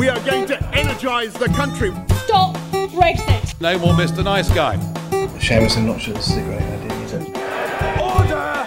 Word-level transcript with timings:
We 0.00 0.08
are 0.08 0.18
going 0.20 0.46
to 0.46 0.56
energise 0.74 1.34
the 1.34 1.48
country. 1.48 1.90
Stop 2.24 2.56
Brexit. 2.72 3.60
No 3.60 3.78
more 3.78 3.92
Mr. 3.92 4.24
Nice 4.24 4.50
Guy. 4.50 4.78
Seamus, 5.36 5.76
I'm 5.76 5.88
not 5.88 6.00
sure 6.00 6.14
this 6.14 6.30
is 6.30 6.38
a 6.38 6.40
great 6.40 6.62
idea, 6.62 6.92
is 7.02 7.12
it? 7.12 7.28
Order! 8.00 8.64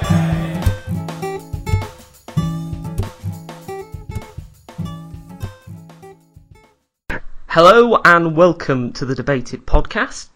Hello 7.48 8.00
and 8.06 8.38
welcome 8.38 8.94
to 8.94 9.04
the 9.04 9.16
Debated 9.16 9.66
podcast. 9.66 10.28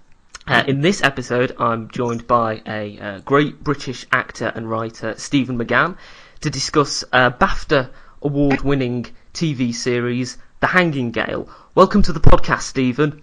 Uh, 0.48 0.64
in 0.68 0.82
this 0.82 1.04
episode, 1.04 1.55
I'm 1.59 1.91
joined 1.91 2.25
by 2.25 2.64
a 2.66 2.98
uh, 2.98 3.20
great 3.20 3.64
British 3.64 4.07
actor 4.11 4.52
and 4.55 4.68
writer, 4.68 5.14
Stephen 5.18 5.59
McGann, 5.59 5.95
to 6.41 6.50
discuss 6.50 7.04
uh, 7.14 7.29
BAFTA 7.29 7.91
award 8.23 8.61
winning 8.61 9.05
TV 9.36 9.71
series, 9.75 10.39
The 10.60 10.68
Hanging 10.68 11.11
Gale. 11.11 11.47
Welcome 11.75 12.02
to 12.02 12.14
the 12.14 12.20
podcast, 12.20 12.61
Stephen. 12.61 13.21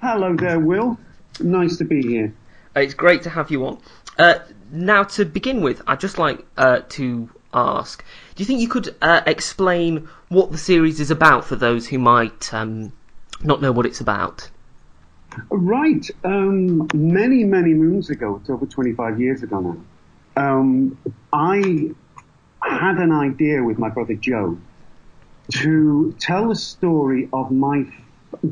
Hello 0.00 0.34
there, 0.34 0.58
Will. 0.58 0.98
Nice 1.38 1.76
to 1.76 1.84
be 1.84 2.02
here. 2.02 2.34
Uh, 2.74 2.80
it's 2.80 2.94
great 2.94 3.22
to 3.22 3.30
have 3.30 3.52
you 3.52 3.66
on. 3.66 3.78
Uh, 4.18 4.40
now, 4.72 5.04
to 5.04 5.24
begin 5.24 5.60
with, 5.60 5.80
I'd 5.86 6.00
just 6.00 6.18
like 6.18 6.44
uh, 6.56 6.80
to 6.90 7.30
ask 7.54 8.04
do 8.34 8.42
you 8.42 8.46
think 8.46 8.60
you 8.60 8.68
could 8.68 8.96
uh, 9.00 9.20
explain 9.26 10.08
what 10.28 10.50
the 10.50 10.58
series 10.58 10.98
is 10.98 11.12
about 11.12 11.44
for 11.44 11.54
those 11.54 11.86
who 11.86 11.98
might 11.98 12.52
um, 12.52 12.92
not 13.42 13.62
know 13.62 13.70
what 13.70 13.86
it's 13.86 14.00
about? 14.00 14.50
Right. 15.50 16.04
Um, 16.24 16.88
many, 16.92 17.44
many 17.44 17.74
moons 17.74 18.10
ago, 18.10 18.40
it's 18.40 18.50
over 18.50 18.66
25 18.66 19.20
years 19.20 19.44
ago 19.44 19.60
now, 19.60 19.76
um, 20.36 20.98
I 21.32 21.90
had 22.60 22.96
an 22.96 23.12
idea 23.12 23.62
with 23.62 23.78
my 23.78 23.88
brother 23.88 24.14
Joe 24.14 24.58
to 25.50 26.14
tell 26.18 26.48
the 26.48 26.54
story 26.54 27.28
of 27.32 27.50
my, 27.50 27.84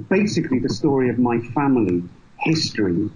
basically 0.08 0.58
the 0.58 0.68
story 0.68 1.10
of 1.10 1.18
my 1.18 1.40
family 1.40 2.02
history, 2.38 3.10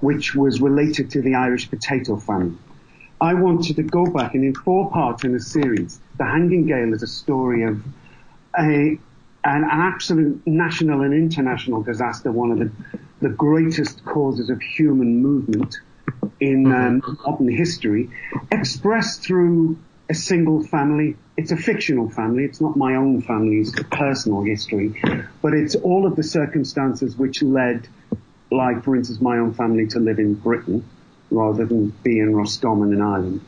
which 0.00 0.34
was 0.34 0.60
related 0.60 1.10
to 1.12 1.22
the 1.22 1.34
Irish 1.34 1.70
potato 1.70 2.16
famine. 2.16 2.58
I 3.20 3.34
wanted 3.34 3.76
to 3.76 3.82
go 3.82 4.06
back 4.06 4.34
and 4.34 4.44
in 4.44 4.54
four 4.54 4.90
parts 4.90 5.24
in 5.24 5.34
a 5.34 5.40
series, 5.40 6.00
The 6.18 6.24
Hanging 6.24 6.66
Gale 6.66 6.92
is 6.92 7.02
a 7.02 7.06
story 7.06 7.62
of 7.62 7.82
a, 8.58 8.98
an 9.44 9.64
absolute 9.70 10.42
national 10.46 11.02
and 11.02 11.14
international 11.14 11.82
disaster, 11.82 12.30
one 12.30 12.50
of 12.50 12.58
the, 12.58 12.70
the 13.20 13.30
greatest 13.30 14.04
causes 14.04 14.50
of 14.50 14.60
human 14.60 15.22
movement 15.22 15.76
in 16.40 16.70
um, 16.72 17.18
modern 17.24 17.48
history, 17.48 18.10
expressed 18.50 19.22
through 19.22 19.78
a 20.08 20.14
single 20.14 20.62
family. 20.62 21.16
It's 21.36 21.52
a 21.52 21.56
fictional 21.56 22.08
family. 22.10 22.44
It's 22.44 22.60
not 22.60 22.76
my 22.76 22.94
own 22.96 23.22
family's 23.22 23.72
personal 23.90 24.42
history, 24.42 25.00
but 25.42 25.54
it's 25.54 25.74
all 25.74 26.06
of 26.06 26.16
the 26.16 26.22
circumstances 26.22 27.16
which 27.16 27.42
led, 27.42 27.88
like 28.50 28.84
for 28.84 28.96
instance, 28.96 29.20
my 29.20 29.38
own 29.38 29.54
family 29.54 29.86
to 29.88 30.00
live 30.00 30.18
in 30.18 30.34
Britain 30.34 30.84
rather 31.30 31.64
than 31.64 31.88
be 32.02 32.18
in 32.18 32.34
Roscommon 32.34 32.92
in 32.92 33.00
Ireland. 33.00 33.40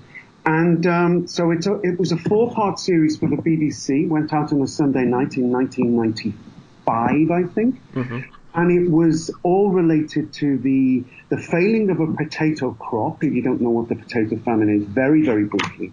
And 0.44 0.86
um, 0.86 1.26
so 1.26 1.50
it's 1.50 1.66
a, 1.66 1.80
it 1.80 1.98
was 1.98 2.12
a 2.12 2.16
four-part 2.16 2.78
series 2.78 3.18
for 3.18 3.28
the 3.28 3.36
BBC. 3.36 4.08
Went 4.08 4.32
out 4.32 4.52
on 4.52 4.62
a 4.62 4.66
Sunday 4.66 5.04
night 5.04 5.36
in 5.36 5.50
1995, 5.50 7.30
I 7.30 7.42
think. 7.52 7.80
And 8.54 8.70
it 8.70 8.90
was 8.90 9.30
all 9.42 9.70
related 9.70 10.32
to 10.34 10.56
the 10.56 11.04
the 11.28 11.36
failing 11.36 11.90
of 11.90 12.00
a 12.00 12.06
potato 12.14 12.72
crop. 12.72 13.22
If 13.22 13.34
you 13.34 13.42
don't 13.42 13.60
know 13.60 13.70
what 13.70 13.88
the 13.88 13.96
potato 13.96 14.36
famine 14.38 14.70
is, 14.70 14.84
very 14.84 15.26
very 15.26 15.44
briefly. 15.44 15.92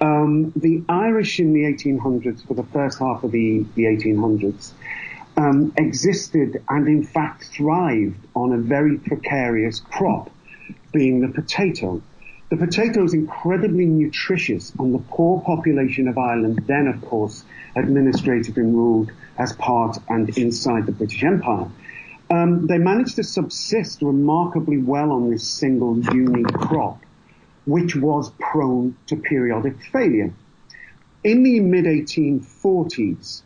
Um, 0.00 0.52
the 0.54 0.84
Irish 0.88 1.40
in 1.40 1.52
the 1.52 1.62
1800s, 1.62 2.46
for 2.46 2.54
the 2.54 2.62
first 2.62 3.00
half 3.00 3.24
of 3.24 3.32
the, 3.32 3.64
the 3.74 3.84
1800s, 3.84 4.72
um, 5.38 5.72
existed 5.76 6.62
and 6.68 6.88
in 6.88 7.04
fact 7.04 7.44
thrived 7.44 8.26
on 8.34 8.52
a 8.52 8.58
very 8.58 8.98
precarious 8.98 9.80
crop, 9.80 10.30
being 10.92 11.20
the 11.20 11.28
potato. 11.28 12.02
The 12.50 12.56
potato 12.56 13.04
is 13.04 13.14
incredibly 13.14 13.84
nutritious 13.86 14.72
and 14.78 14.94
the 14.94 15.04
poor 15.10 15.40
population 15.42 16.08
of 16.08 16.16
Ireland 16.16 16.64
then 16.66 16.86
of 16.88 17.00
course 17.02 17.44
administrated 17.76 18.56
and 18.56 18.74
ruled 18.74 19.12
as 19.36 19.52
part 19.52 19.98
and 20.08 20.36
inside 20.36 20.86
the 20.86 20.92
British 20.92 21.22
Empire. 21.22 21.68
Um, 22.30 22.66
they 22.66 22.78
managed 22.78 23.16
to 23.16 23.24
subsist 23.24 24.02
remarkably 24.02 24.78
well 24.78 25.12
on 25.12 25.30
this 25.30 25.46
single 25.46 25.98
unique 25.98 26.52
crop 26.52 27.00
which 27.68 27.94
was 27.94 28.32
prone 28.40 28.96
to 29.06 29.14
periodic 29.14 29.76
failure. 29.92 30.32
In 31.22 31.42
the 31.42 31.60
mid 31.60 31.84
1840s, 31.84 33.42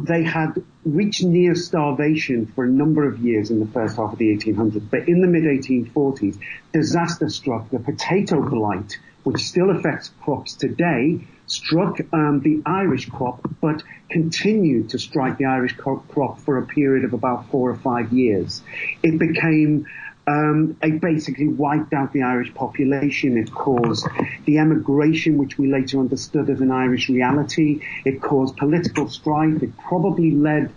they 0.00 0.22
had 0.22 0.62
reached 0.84 1.24
near 1.24 1.54
starvation 1.54 2.44
for 2.44 2.64
a 2.64 2.68
number 2.68 3.08
of 3.08 3.20
years 3.20 3.50
in 3.50 3.60
the 3.60 3.66
first 3.66 3.96
half 3.96 4.12
of 4.12 4.18
the 4.18 4.36
1800s, 4.36 4.82
but 4.90 5.08
in 5.08 5.22
the 5.22 5.26
mid 5.26 5.44
1840s, 5.44 6.38
disaster 6.74 7.30
struck. 7.30 7.70
The 7.70 7.78
potato 7.78 8.42
blight, 8.42 8.98
which 9.22 9.40
still 9.40 9.70
affects 9.70 10.10
crops 10.20 10.52
today, 10.52 11.26
struck 11.46 12.00
um, 12.12 12.40
the 12.40 12.60
Irish 12.66 13.08
crop, 13.08 13.48
but 13.62 13.82
continued 14.10 14.90
to 14.90 14.98
strike 14.98 15.38
the 15.38 15.46
Irish 15.46 15.74
crop 15.74 16.40
for 16.40 16.58
a 16.58 16.66
period 16.66 17.04
of 17.06 17.14
about 17.14 17.50
four 17.50 17.70
or 17.70 17.76
five 17.76 18.12
years. 18.12 18.62
It 19.02 19.18
became 19.18 19.86
um, 20.26 20.76
it 20.82 21.00
basically 21.00 21.48
wiped 21.48 21.92
out 21.92 22.12
the 22.12 22.22
Irish 22.22 22.54
population. 22.54 23.36
It 23.36 23.52
caused 23.52 24.06
the 24.46 24.58
emigration, 24.58 25.36
which 25.36 25.58
we 25.58 25.70
later 25.70 25.98
understood 25.98 26.48
as 26.48 26.60
an 26.60 26.70
Irish 26.70 27.08
reality. 27.08 27.82
It 28.04 28.22
caused 28.22 28.56
political 28.56 29.08
strife. 29.08 29.62
It 29.62 29.76
probably 29.76 30.30
led 30.30 30.72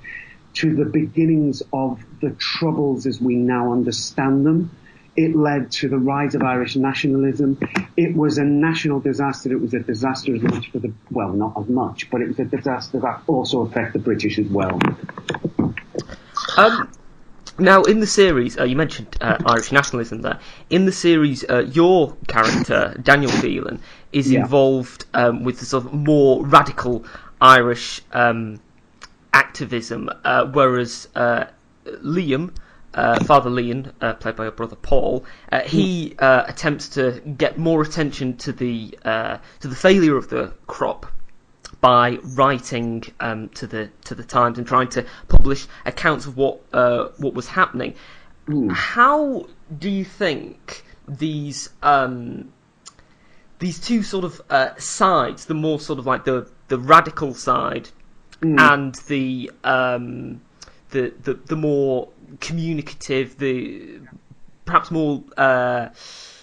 to 0.56 0.76
the 0.76 0.86
beginnings 0.86 1.64
of 1.72 2.04
the 2.20 2.32
troubles 2.32 3.06
as 3.06 3.22
we 3.22 3.36
now 3.36 3.72
understand 3.72 4.46
them. 4.46 4.72
It 5.16 5.36
led 5.36 5.72
to 5.74 5.90
the 5.90 5.98
rise 5.98 6.36
of 6.36 6.44
Irish 6.44 6.76
nationalism. 6.76 7.58
It 7.96 8.16
was 8.16 8.38
a 8.38 8.44
national 8.44 9.00
disaster. 9.00 9.52
It 9.52 9.62
was 9.62 9.74
a 9.74 9.80
disaster 9.80 10.36
as 10.36 10.42
much 10.42 10.72
for 10.72 10.80
the, 10.80 10.94
well, 11.10 11.32
not 11.34 11.54
as 11.60 11.68
much, 11.70 12.10
but 12.12 12.22
it 12.22 12.28
was 12.28 12.40
a 12.40 12.46
disaster 12.46 13.00
that 13.00 13.22
also 13.28 13.62
affected 13.62 14.02
the 14.02 14.04
British 14.04 14.38
as 14.38 14.48
well. 14.48 14.80
Um, 16.58 16.92
now, 17.60 17.84
in 17.84 18.00
the 18.00 18.08
series, 18.08 18.58
uh, 18.60 18.64
you 18.64 18.76
mentioned 18.76 19.18
uh, 19.22 19.38
Irish 19.46 19.72
nationalism 19.72 20.22
there. 20.22 20.40
In 20.70 20.86
the 20.86 20.92
series, 20.92 21.44
uh, 21.50 21.60
your 21.60 22.16
character, 22.28 22.96
Daniel 23.02 23.32
Phelan, 23.32 23.80
is 24.12 24.32
Yeah. 24.32 24.42
involved 24.42 25.06
um, 25.14 25.44
with 25.44 25.60
the 25.60 25.66
sort 25.66 25.86
of 25.86 25.94
more 25.94 26.46
radical 26.46 27.06
Irish 27.42 28.02
um, 28.14 28.60
activism, 29.34 30.10
uh, 30.24 30.46
whereas 30.46 31.08
uh, 31.16 31.46
Liam, 31.86 32.52
uh, 32.94 33.24
Father 33.24 33.50
Liam, 33.50 33.92
uh, 34.02 34.14
played 34.14 34.36
by 34.36 34.44
your 34.44 34.52
brother 34.52 34.76
Paul, 34.76 35.26
uh, 35.52 35.62
he 35.62 36.16
uh, 36.20 36.44
attempts 36.48 36.90
to 36.90 37.22
get 37.38 37.58
more 37.58 37.82
attention 37.82 38.38
to 38.38 38.52
the 38.52 38.98
uh, 39.06 39.38
to 39.60 39.68
the 39.68 39.76
failure 39.76 40.16
of 40.18 40.30
the 40.30 40.54
crop 40.66 41.06
by 41.82 42.18
writing 42.24 43.04
um, 43.20 43.50
to 43.50 43.68
the 43.68 43.90
to 44.06 44.16
the 44.16 44.24
Times 44.24 44.58
and 44.58 44.68
trying 44.68 44.90
to 44.90 45.06
publish 45.28 45.68
accounts 45.86 46.26
of 46.26 46.38
what 46.38 46.62
uh, 46.74 47.10
what 47.18 47.34
was 47.34 47.48
happening. 47.48 47.96
How 48.70 49.48
do 49.78 49.90
you 49.90 50.06
think 50.06 50.84
these 51.08 51.70
um, 51.84 52.52
these 53.60 53.80
two 53.80 54.04
sort 54.04 54.26
of 54.26 54.42
uh, 54.50 54.76
sides, 54.78 55.46
the 55.46 55.54
more 55.54 55.80
sort 55.80 56.00
of 56.00 56.06
like 56.06 56.26
the 56.26 56.50
the 56.68 56.80
radical 56.80 57.34
side 57.34 57.90
and 58.42 58.96
the 59.08 59.52
um, 59.64 60.42
the, 60.92 61.14
the 61.22 61.34
the 61.34 61.56
more 61.56 62.10
communicative, 62.40 63.38
the 63.38 64.00
perhaps 64.66 64.92
more 64.92 65.24
uh, 65.38 65.90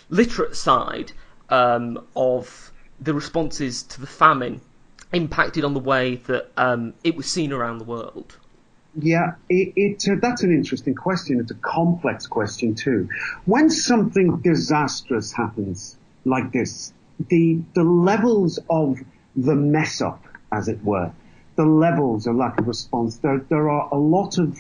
literate 0.08 0.56
side 0.56 1.12
um, 1.48 2.06
of 2.16 2.72
the 3.00 3.14
responses 3.14 3.82
to 3.82 4.00
the 4.00 4.06
famine 4.06 4.60
impacted 5.14 5.64
on 5.64 5.74
the 5.74 5.80
way 5.80 6.16
that 6.16 6.50
um, 6.56 6.94
it 7.02 7.16
was 7.16 7.26
seen 7.26 7.52
around 7.52 7.78
the 7.78 7.84
world? 7.84 8.36
Yeah, 8.96 9.34
it, 9.48 9.72
it 9.76 10.08
uh, 10.08 10.16
that's 10.20 10.42
an 10.42 10.52
interesting 10.52 10.94
question. 10.94 11.40
It's 11.40 11.50
a 11.50 11.56
complex 11.56 12.26
question 12.26 12.74
too. 12.74 13.08
When 13.44 13.68
something 13.68 14.38
disastrous 14.38 15.32
happens 15.32 15.96
like 16.24 16.52
this, 16.52 16.92
the 17.28 17.60
the 17.74 17.82
levels 17.82 18.60
of 18.70 19.00
the 19.34 19.56
mess 19.56 20.00
up, 20.00 20.24
as 20.52 20.68
it 20.68 20.82
were, 20.84 21.12
the 21.56 21.64
levels 21.64 22.26
of 22.26 22.36
lack 22.36 22.60
of 22.60 22.68
response, 22.68 23.16
there 23.16 23.38
there 23.48 23.68
are 23.68 23.88
a 23.92 23.98
lot 23.98 24.38
of 24.38 24.56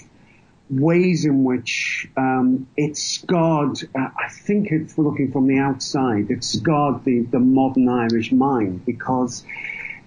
ways 0.68 1.24
in 1.24 1.44
which 1.44 2.08
um, 2.16 2.66
it 2.76 2.96
scarred. 2.96 3.78
Uh, 3.94 4.08
I 4.18 4.28
think 4.30 4.72
it's 4.72 4.98
looking 4.98 5.30
from 5.30 5.46
the 5.46 5.58
outside. 5.58 6.30
It 6.30 6.42
scarred 6.42 7.04
the 7.04 7.22
the 7.22 7.38
modern 7.38 7.88
Irish 7.88 8.32
mind 8.32 8.84
because 8.84 9.44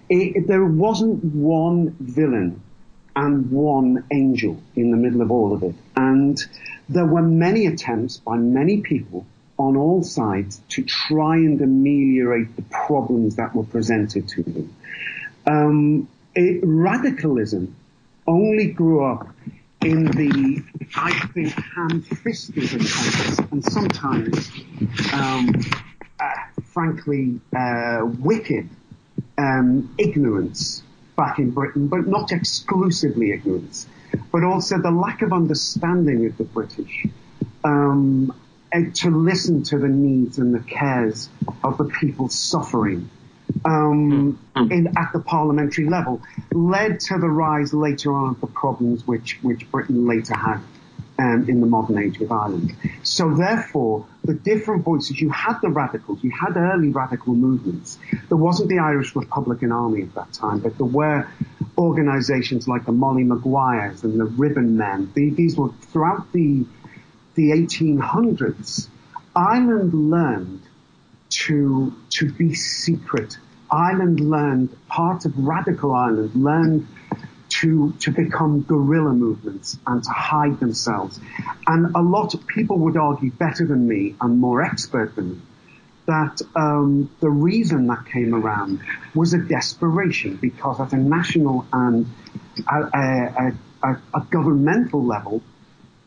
it, 0.10 0.48
there 0.48 0.66
wasn't 0.66 1.24
one 1.24 1.96
villain 2.00 2.62
and 3.16 3.52
one 3.52 4.06
angel 4.12 4.62
in 4.76 4.92
the 4.92 4.98
middle 4.98 5.22
of 5.22 5.32
all 5.32 5.54
of 5.54 5.64
it. 5.64 5.76
And 5.96 6.38
there 6.88 7.06
were 7.06 7.24
many 7.24 7.66
attempts 7.66 8.18
by 8.18 8.38
many 8.38 8.82
people 8.82 9.26
on 9.58 9.76
all 9.76 10.04
sides 10.04 10.62
to 10.70 10.84
try 10.84 11.36
and 11.36 11.60
ameliorate 11.60 12.56
the 12.56 12.62
problems 12.62 13.38
that 13.38 13.56
were 13.56 13.64
presented 13.64 14.28
to 14.30 14.44
them. 14.44 14.76
Um, 15.48 16.08
it, 16.36 16.62
radicalism 16.64 17.76
only 18.28 18.68
grew 18.68 19.04
up 19.04 19.28
in 19.82 20.06
the, 20.06 20.64
I 20.96 21.12
think, 21.30 21.54
ham-fisted 21.54 22.74
and, 22.74 23.52
and 23.52 23.64
sometimes, 23.64 24.52
um, 25.14 25.50
uh, 26.20 26.30
frankly, 26.66 27.40
uh, 27.56 28.02
wicked 28.20 28.70
um, 29.38 29.94
ignorance 29.98 30.84
back 31.16 31.40
in 31.40 31.52
Britain, 31.52 31.88
but 31.88 32.08
not 32.08 32.32
exclusively 32.32 33.32
ignorance, 33.32 33.88
but 34.32 34.44
also 34.44 34.80
the 34.80 34.92
lack 34.92 35.22
of 35.22 35.34
understanding 35.34 36.26
of 36.26 36.38
the 36.38 36.44
British 36.44 37.06
um, 37.64 38.34
to 38.94 39.10
listen 39.10 39.64
to 39.64 39.78
the 39.78 39.88
needs 39.88 40.38
and 40.38 40.54
the 40.54 40.60
cares 40.60 41.30
of 41.64 41.78
the 41.78 41.86
people 41.86 42.30
suffering 42.30 43.10
um, 43.66 44.40
hmm. 44.56 44.72
in, 44.72 44.88
at 44.98 45.12
the 45.14 45.20
parliamentary 45.20 45.88
level 45.88 46.22
led 46.52 47.00
to 47.00 47.18
the 47.18 47.30
rise 47.30 47.74
later 47.74 48.14
on 48.14 48.32
of 48.32 48.42
the 48.42 48.48
problems 48.48 49.08
which, 49.08 49.40
which 49.42 49.70
Britain 49.72 50.06
later 50.06 50.36
had 50.36 50.60
um, 51.20 51.46
in 51.50 51.62
the 51.62 51.68
modern 51.68 51.98
age 51.98 52.20
of 52.22 52.32
Ireland. 52.32 52.76
So 53.04 53.34
therefore, 53.34 54.06
the 54.28 54.34
different 54.34 54.84
voices, 54.84 55.20
you 55.20 55.30
had 55.30 55.58
the 55.62 55.70
radicals, 55.70 56.22
you 56.22 56.32
had 56.32 56.58
early 56.58 56.90
radical 56.90 57.34
movements. 57.34 57.98
There 58.28 58.38
wasn't 58.38 58.70
the 58.70 58.80
Irish 58.80 59.16
Republican 59.16 59.72
Army 59.72 60.02
at 60.04 60.14
that 60.16 60.34
time, 60.34 60.60
but 60.60 60.78
there 60.78 60.86
were 60.86 61.28
organizations 61.78 62.68
like 62.68 62.86
the 62.86 62.92
Molly 62.92 63.24
Maguires 63.24 64.04
and 64.04 64.20
the 64.20 64.26
Ribbon 64.26 64.76
Men. 64.76 65.12
These 65.16 65.56
were 65.56 65.70
throughout 65.82 66.32
the, 66.34 66.66
the 67.36 67.52
1800s. 67.52 68.90
Ireland 69.34 69.94
learned 69.94 70.62
to, 71.30 71.94
to 72.10 72.32
be 72.32 72.54
secret. 72.54 73.38
Ireland 73.72 74.20
learned, 74.20 74.76
part 74.88 75.24
of 75.24 75.38
radical 75.38 75.94
Ireland 75.96 76.36
learned 76.36 76.88
to, 77.62 77.94
to 78.00 78.12
become 78.12 78.62
guerrilla 78.62 79.14
movements 79.14 79.78
and 79.86 80.04
to 80.04 80.10
hide 80.10 80.60
themselves. 80.60 81.20
And 81.66 81.96
a 81.96 82.02
lot 82.02 82.34
of 82.34 82.46
people 82.48 82.78
would 82.80 82.98
argue 82.98 83.32
better 83.32 83.66
than 83.66 83.88
me 83.88 84.16
and 84.22 84.40
more 84.40 84.64
expert 84.64 85.16
than 85.16 85.32
me 85.32 85.42
that 86.08 86.42
um, 86.56 87.10
the 87.20 87.30
reason 87.30 87.88
that 87.88 88.06
came 88.06 88.34
around 88.34 88.80
was 89.14 89.34
a 89.34 89.38
desperation 89.38 90.38
because 90.38 90.80
at 90.80 90.94
a 90.94 90.98
national 90.98 91.68
and 91.74 92.08
a, 92.72 92.76
a, 92.98 93.54
a, 93.84 93.98
a 94.16 94.22
governmental 94.32 95.04
level, 95.04 95.44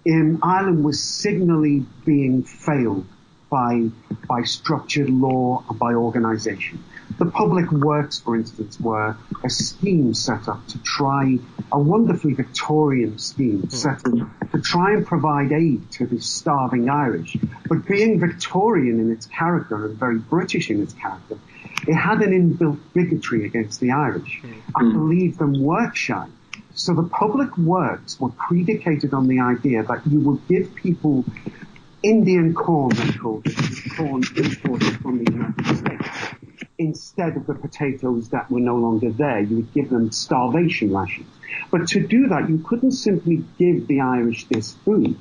in 0.05 0.41
Ireland 0.43 0.85
was 0.85 1.03
signally 1.03 1.85
being 2.07 2.43
failed 2.43 3.07
by, 3.51 3.89
by 4.27 4.43
structured 4.45 5.11
law 5.11 5.63
and 5.69 5.79
by 5.79 5.93
organisation. 5.93 6.83
The 7.19 7.27
public 7.27 7.71
works, 7.71 8.21
for 8.21 8.37
instance, 8.37 8.79
were 8.81 9.17
a 9.45 9.51
scheme 9.51 10.15
set 10.15 10.49
up 10.49 10.67
to 10.69 10.79
try, 10.83 11.39
a 11.73 11.79
wonderfully 11.79 12.35
Victorian 12.35 13.19
scheme 13.19 13.63
hmm. 13.63 13.69
set 13.69 14.07
up 14.07 14.51
to 14.53 14.61
try 14.61 14.93
and 14.93 15.07
provide 15.07 15.53
aid 15.53 15.91
to 15.93 16.07
the 16.07 16.21
starving 16.21 16.89
Irish. 16.89 17.37
But 17.69 17.87
being 17.87 18.21
Victorian 18.21 19.01
in 19.01 19.11
its 19.11 19.27
character 19.27 19.87
and 19.87 19.99
very 19.99 20.19
British 20.19 20.71
in 20.71 20.83
its 20.83 20.93
character, 20.93 21.39
it 21.87 21.95
had 21.95 22.21
an 22.21 22.33
inbuilt 22.33 22.79
bigotry 22.95 23.47
against 23.47 23.81
the 23.81 23.91
Irish 23.91 24.43
and 24.77 24.93
believed 24.93 25.39
them 25.39 25.63
work 25.63 25.97
shy. 25.97 26.29
So 26.75 26.95
the 26.95 27.03
public 27.03 27.57
works 27.59 28.21
were 28.21 28.31
predicated 28.31 29.13
on 29.13 29.27
the 29.27 29.41
idea 29.41 29.83
that 29.83 30.07
you 30.07 30.21
would 30.21 30.47
give 30.49 30.75
people 30.75 31.25
Indian 32.03 32.55
corn, 32.55 32.91
they 32.97 33.13
called 33.13 33.47
it, 33.47 33.97
corn 33.97 34.23
imported 34.37 35.01
from 35.01 35.23
the 35.23 35.33
United 35.33 35.77
States. 35.77 36.09
Instead 36.81 37.37
of 37.37 37.47
the 37.47 37.55
potatoes 37.55 38.31
that 38.31 38.51
were 38.51 38.59
no 38.59 38.75
longer 38.75 39.11
there, 39.11 39.41
you 39.41 39.57
would 39.57 39.73
give 39.75 39.91
them 39.91 40.11
starvation 40.11 40.95
rations. 40.95 41.29
But 41.71 41.87
to 41.89 42.07
do 42.07 42.29
that, 42.29 42.49
you 42.49 42.57
couldn't 42.59 42.93
simply 42.93 43.45
give 43.59 43.87
the 43.87 44.01
Irish 44.01 44.47
this 44.47 44.73
food 44.85 45.19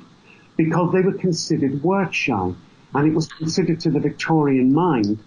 because 0.56 0.92
they 0.92 1.02
were 1.02 1.12
considered 1.12 1.82
work 1.82 2.14
shy. 2.14 2.54
And 2.94 3.06
it 3.06 3.14
was 3.14 3.28
considered 3.28 3.80
to 3.80 3.90
the 3.90 4.00
Victorian 4.00 4.72
mind 4.72 5.18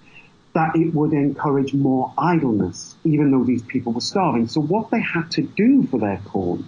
that 0.54 0.76
it 0.76 0.94
would 0.96 1.14
encourage 1.14 1.76
more 1.76 2.12
idleness, 2.18 2.96
even 3.04 3.30
though 3.30 3.44
these 3.44 3.62
people 3.62 3.94
were 3.94 4.02
starving. 4.02 4.48
So 4.48 4.60
what 4.60 4.90
they 4.90 5.02
had 5.02 5.30
to 5.32 5.44
do 5.44 5.86
for 5.86 6.00
their 6.00 6.20
corn 6.26 6.66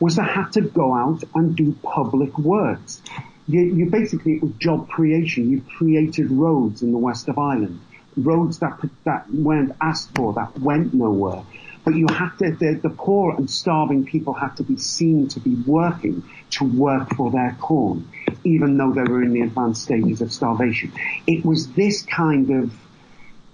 was 0.00 0.16
they 0.16 0.24
had 0.24 0.52
to 0.52 0.62
go 0.62 0.94
out 0.94 1.22
and 1.34 1.54
do 1.54 1.76
public 1.82 2.38
works 2.38 3.02
you, 3.48 3.60
you 3.60 3.90
basically, 3.90 4.34
it 4.34 4.42
was 4.42 4.52
job 4.58 4.88
creation. 4.88 5.50
You 5.50 5.62
created 5.76 6.30
roads 6.30 6.82
in 6.82 6.92
the 6.92 6.98
west 6.98 7.28
of 7.28 7.38
Ireland. 7.38 7.80
Roads 8.16 8.58
that, 8.58 8.78
that 9.04 9.32
weren't 9.32 9.74
asked 9.80 10.14
for, 10.16 10.32
that 10.34 10.58
went 10.60 10.92
nowhere. 10.94 11.42
But 11.84 11.94
you 11.94 12.06
have 12.10 12.36
to, 12.38 12.52
the, 12.52 12.74
the 12.74 12.90
poor 12.90 13.34
and 13.34 13.50
starving 13.50 14.04
people 14.04 14.34
had 14.34 14.56
to 14.58 14.62
be 14.62 14.76
seen 14.76 15.28
to 15.28 15.40
be 15.40 15.54
working 15.66 16.22
to 16.50 16.64
work 16.64 17.14
for 17.16 17.30
their 17.30 17.56
corn, 17.60 18.08
even 18.44 18.76
though 18.76 18.92
they 18.92 19.02
were 19.02 19.22
in 19.22 19.32
the 19.32 19.40
advanced 19.40 19.82
stages 19.82 20.20
of 20.20 20.32
starvation. 20.32 20.92
It 21.26 21.44
was 21.44 21.72
this 21.72 22.02
kind 22.02 22.50
of, 22.50 22.72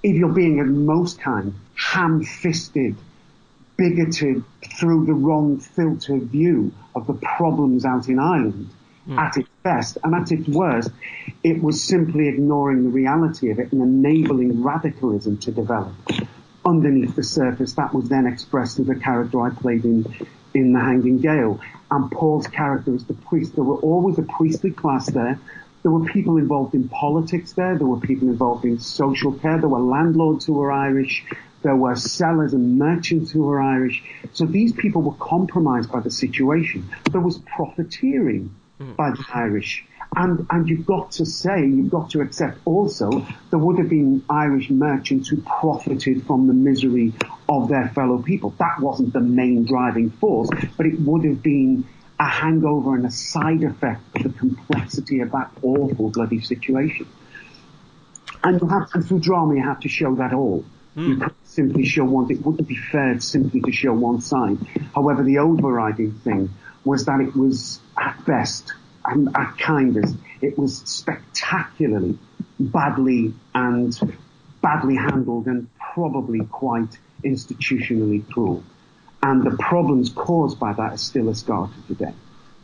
if 0.03 0.17
you're 0.17 0.33
being 0.33 0.61
at 0.61 0.67
most 0.67 1.21
kind, 1.21 1.55
ham-fisted, 1.75 2.97
bigoted, 3.77 4.45
through 4.79 5.07
the 5.07 5.15
wrong 5.15 5.59
filter 5.59 6.19
view 6.19 6.73
of 6.95 7.07
the 7.07 7.15
problems 7.15 7.85
out 7.85 8.09
in 8.09 8.19
Ireland 8.19 8.69
mm. 9.09 9.19
at 9.19 9.37
its 9.37 9.49
best. 9.63 9.99
And 10.05 10.15
at 10.15 10.31
its 10.31 10.49
worst, 10.49 10.91
it 11.43 11.63
was 11.63 11.83
simply 11.83 12.29
ignoring 12.29 12.85
the 12.85 12.91
reality 12.91 13.51
of 13.51 13.59
it 13.59 13.73
and 13.73 13.83
enabling 13.83 14.63
radicalism 14.63 15.39
to 15.39 15.53
develop 15.53 15.95
underneath 16.65 17.17
the 17.17 17.23
surface. 17.23 17.73
That 17.75 17.95
was 17.95 18.09
then 18.09 18.27
expressed 18.27 18.77
through 18.77 18.87
the 18.87 18.97
character 18.97 19.41
I 19.41 19.51
played 19.51 19.85
in, 19.85 20.05
in 20.55 20.73
The 20.73 20.81
Hanging 20.81 21.19
Gale. 21.19 21.61
And 21.91 22.11
Paul's 22.11 22.47
character 22.47 22.93
was 22.93 23.05
the 23.05 23.15
priest. 23.15 23.55
There 23.55 23.65
were 23.65 23.79
always 23.79 24.19
a 24.19 24.23
priestly 24.23 24.71
class 24.71 25.11
there. 25.11 25.41
There 25.83 25.93
were 25.93 26.05
people 26.05 26.37
involved 26.37 26.75
in 26.75 26.89
politics 26.89 27.53
there. 27.53 27.79
There 27.79 27.87
were 27.87 28.01
people 28.01 28.29
involved 28.29 28.65
in 28.65 28.79
social 28.79 29.33
care. 29.33 29.59
There 29.59 29.69
were 29.69 29.81
landlords 29.81 30.45
who 30.45 30.55
were 30.55 30.73
Irish. 30.73 31.25
There 31.63 31.77
were 31.77 31.97
sellers 31.97 32.53
and 32.53 32.79
merchants 32.79 33.31
who 33.31 33.45
were 33.45 33.61
Irish. 33.61 34.03
So 34.33 34.45
these 34.45 34.73
people 34.73 35.03
were 35.03 35.15
compromised 35.15 35.91
by 35.91 36.01
the 36.01 36.11
situation. 36.11 36.91
There 37.11 37.21
was 37.21 37.39
profiteering 37.39 38.55
mm. 38.81 38.97
by 38.97 39.11
the 39.11 39.25
Irish. 39.35 39.85
And, 40.17 40.47
and 40.51 40.69
you've 40.69 40.87
got 40.87 41.13
to 41.13 41.27
say, 41.27 41.67
you've 41.67 41.91
got 41.91 42.11
to 42.11 42.21
accept 42.21 42.59
also, 42.65 43.27
there 43.51 43.59
would 43.59 43.79
have 43.79 43.91
been 43.91 44.25
Irish 44.31 44.71
merchants 44.71 45.29
who 45.29 45.43
profited 45.43 46.27
from 46.27 46.47
the 46.47 46.55
misery 46.55 47.13
of 47.49 47.69
their 47.69 47.89
fellow 47.91 48.23
people. 48.23 48.55
That 48.59 48.81
wasn't 48.81 49.13
the 49.13 49.21
main 49.21 49.67
driving 49.67 50.11
force, 50.11 50.49
but 50.77 50.87
it 50.87 50.99
would 51.01 51.25
have 51.25 51.43
been 51.43 51.85
a 52.19 52.27
hangover 52.27 52.95
and 52.95 53.05
a 53.07 53.11
side 53.11 53.63
effect 53.63 54.01
of 54.17 54.23
the 54.23 54.39
complexity 54.39 55.21
of 55.21 55.31
that 55.33 55.51
awful 55.63 56.11
bloody 56.11 56.41
situation. 56.41 57.07
And 58.43 58.61
you 58.61 58.69
have 58.69 58.91
to, 58.93 59.03
through 59.03 59.21
drama, 59.21 59.57
you 59.57 59.63
have 59.63 59.81
to 59.81 59.89
show 59.89 60.15
that 60.17 60.33
all. 60.33 60.65
Mm. 60.97 61.09
You 61.09 61.17
can't 61.19 61.35
simply 61.45 61.85
show 61.85 62.05
one. 62.05 62.31
It 62.31 62.45
wouldn't 62.45 62.67
be 62.67 62.77
fair 62.77 63.21
simply 63.21 63.61
to 63.61 63.73
show 63.73 63.93
one 63.93 64.21
side. 64.21 64.59
However, 64.95 65.23
the 65.23 65.39
overriding 65.39 66.13
thing 66.13 66.51
was 66.89 67.05
that 67.05 67.21
it 67.21 67.37
was 67.37 67.81
at 67.99 68.25
best 68.25 68.73
and 69.05 69.29
at 69.37 69.59
kindest, 69.59 70.17
it 70.41 70.59
was 70.59 70.79
spectacularly 70.79 72.19
badly 72.59 73.35
and 73.55 74.17
badly 74.63 74.97
handled 74.97 75.47
and 75.47 75.69
probably 75.79 76.41
quite 76.47 76.99
institutionally 77.23 78.27
cruel. 78.31 78.65
And 79.23 79.45
the 79.45 79.55
problems 79.59 80.09
caused 80.09 80.59
by 80.59 80.73
that 80.73 80.93
are 80.93 80.97
still 80.97 81.29
a 81.29 81.35
scar 81.35 81.69
to 81.69 81.95
today. 81.95 82.15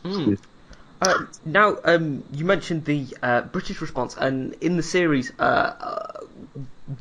Mm. 0.03 0.39
Uh, 1.01 1.25
now, 1.45 1.77
um, 1.83 2.23
you 2.31 2.45
mentioned 2.45 2.85
the 2.85 3.05
uh, 3.21 3.41
British 3.41 3.79
response, 3.79 4.15
and 4.17 4.53
in 4.61 4.75
the 4.75 4.83
series, 4.83 5.31
uh, 5.37 5.43
uh 5.43 6.21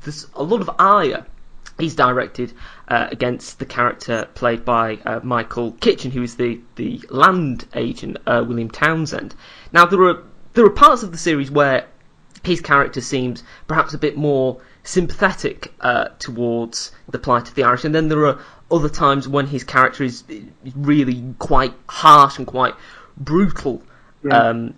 there's 0.02 0.26
a 0.34 0.42
lot 0.42 0.60
of 0.60 0.70
ire 0.78 1.24
he's 1.78 1.94
directed 1.94 2.52
uh, 2.88 3.08
against 3.10 3.58
the 3.58 3.66
character 3.66 4.28
played 4.34 4.64
by 4.64 4.96
uh, 5.04 5.20
Michael 5.22 5.72
Kitchen, 5.72 6.10
who 6.10 6.22
is 6.22 6.36
the 6.36 6.60
the 6.76 7.02
land 7.10 7.66
agent 7.74 8.18
uh, 8.26 8.44
William 8.46 8.70
Townsend. 8.70 9.34
Now 9.72 9.86
there 9.86 10.02
are 10.02 10.22
there 10.54 10.64
are 10.64 10.70
parts 10.70 11.02
of 11.02 11.12
the 11.12 11.18
series 11.18 11.50
where 11.50 11.86
his 12.42 12.60
character 12.60 13.00
seems 13.00 13.42
perhaps 13.66 13.94
a 13.94 13.98
bit 13.98 14.16
more 14.16 14.60
sympathetic 14.82 15.72
uh, 15.80 16.08
towards 16.18 16.92
the 17.08 17.18
plight 17.18 17.48
of 17.48 17.54
the 17.54 17.64
Irish, 17.64 17.84
and 17.84 17.94
then 17.94 18.08
there 18.08 18.26
are 18.26 18.38
other 18.70 18.88
times 18.88 19.26
when 19.26 19.46
his 19.46 19.64
character 19.64 20.04
is 20.04 20.24
really 20.76 21.34
quite 21.38 21.74
harsh 21.88 22.38
and 22.38 22.46
quite 22.46 22.74
brutal. 23.16 23.82
Yeah. 24.22 24.38
Um, 24.38 24.74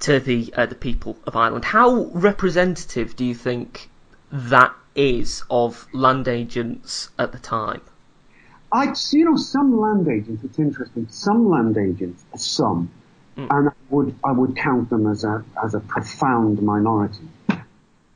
to 0.00 0.20
the 0.20 0.54
uh, 0.56 0.66
the 0.66 0.76
people 0.76 1.16
of 1.26 1.34
Ireland, 1.34 1.64
how 1.64 2.04
representative 2.12 3.16
do 3.16 3.24
you 3.24 3.34
think 3.34 3.90
that 4.30 4.72
is 4.94 5.44
of 5.50 5.86
land 5.92 6.28
agents 6.28 7.10
at 7.18 7.32
the 7.32 7.38
time? 7.38 7.80
I, 8.70 8.94
you 9.12 9.24
know, 9.24 9.36
some 9.36 9.80
land 9.80 10.08
agents. 10.08 10.44
It's 10.44 10.58
interesting. 10.58 11.08
Some 11.10 11.48
land 11.48 11.78
agents, 11.78 12.24
some, 12.36 12.90
mm. 13.36 13.46
and 13.50 13.68
I 13.70 13.72
would 13.88 14.14
I 14.24 14.32
would 14.32 14.56
count 14.56 14.90
them 14.90 15.06
as 15.06 15.24
a 15.24 15.42
as 15.62 15.74
a 15.74 15.80
profound 15.80 16.60
minority. 16.62 17.28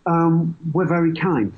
Um, 0.04 0.56
were 0.72 0.84
very 0.84 1.14
kind. 1.14 1.52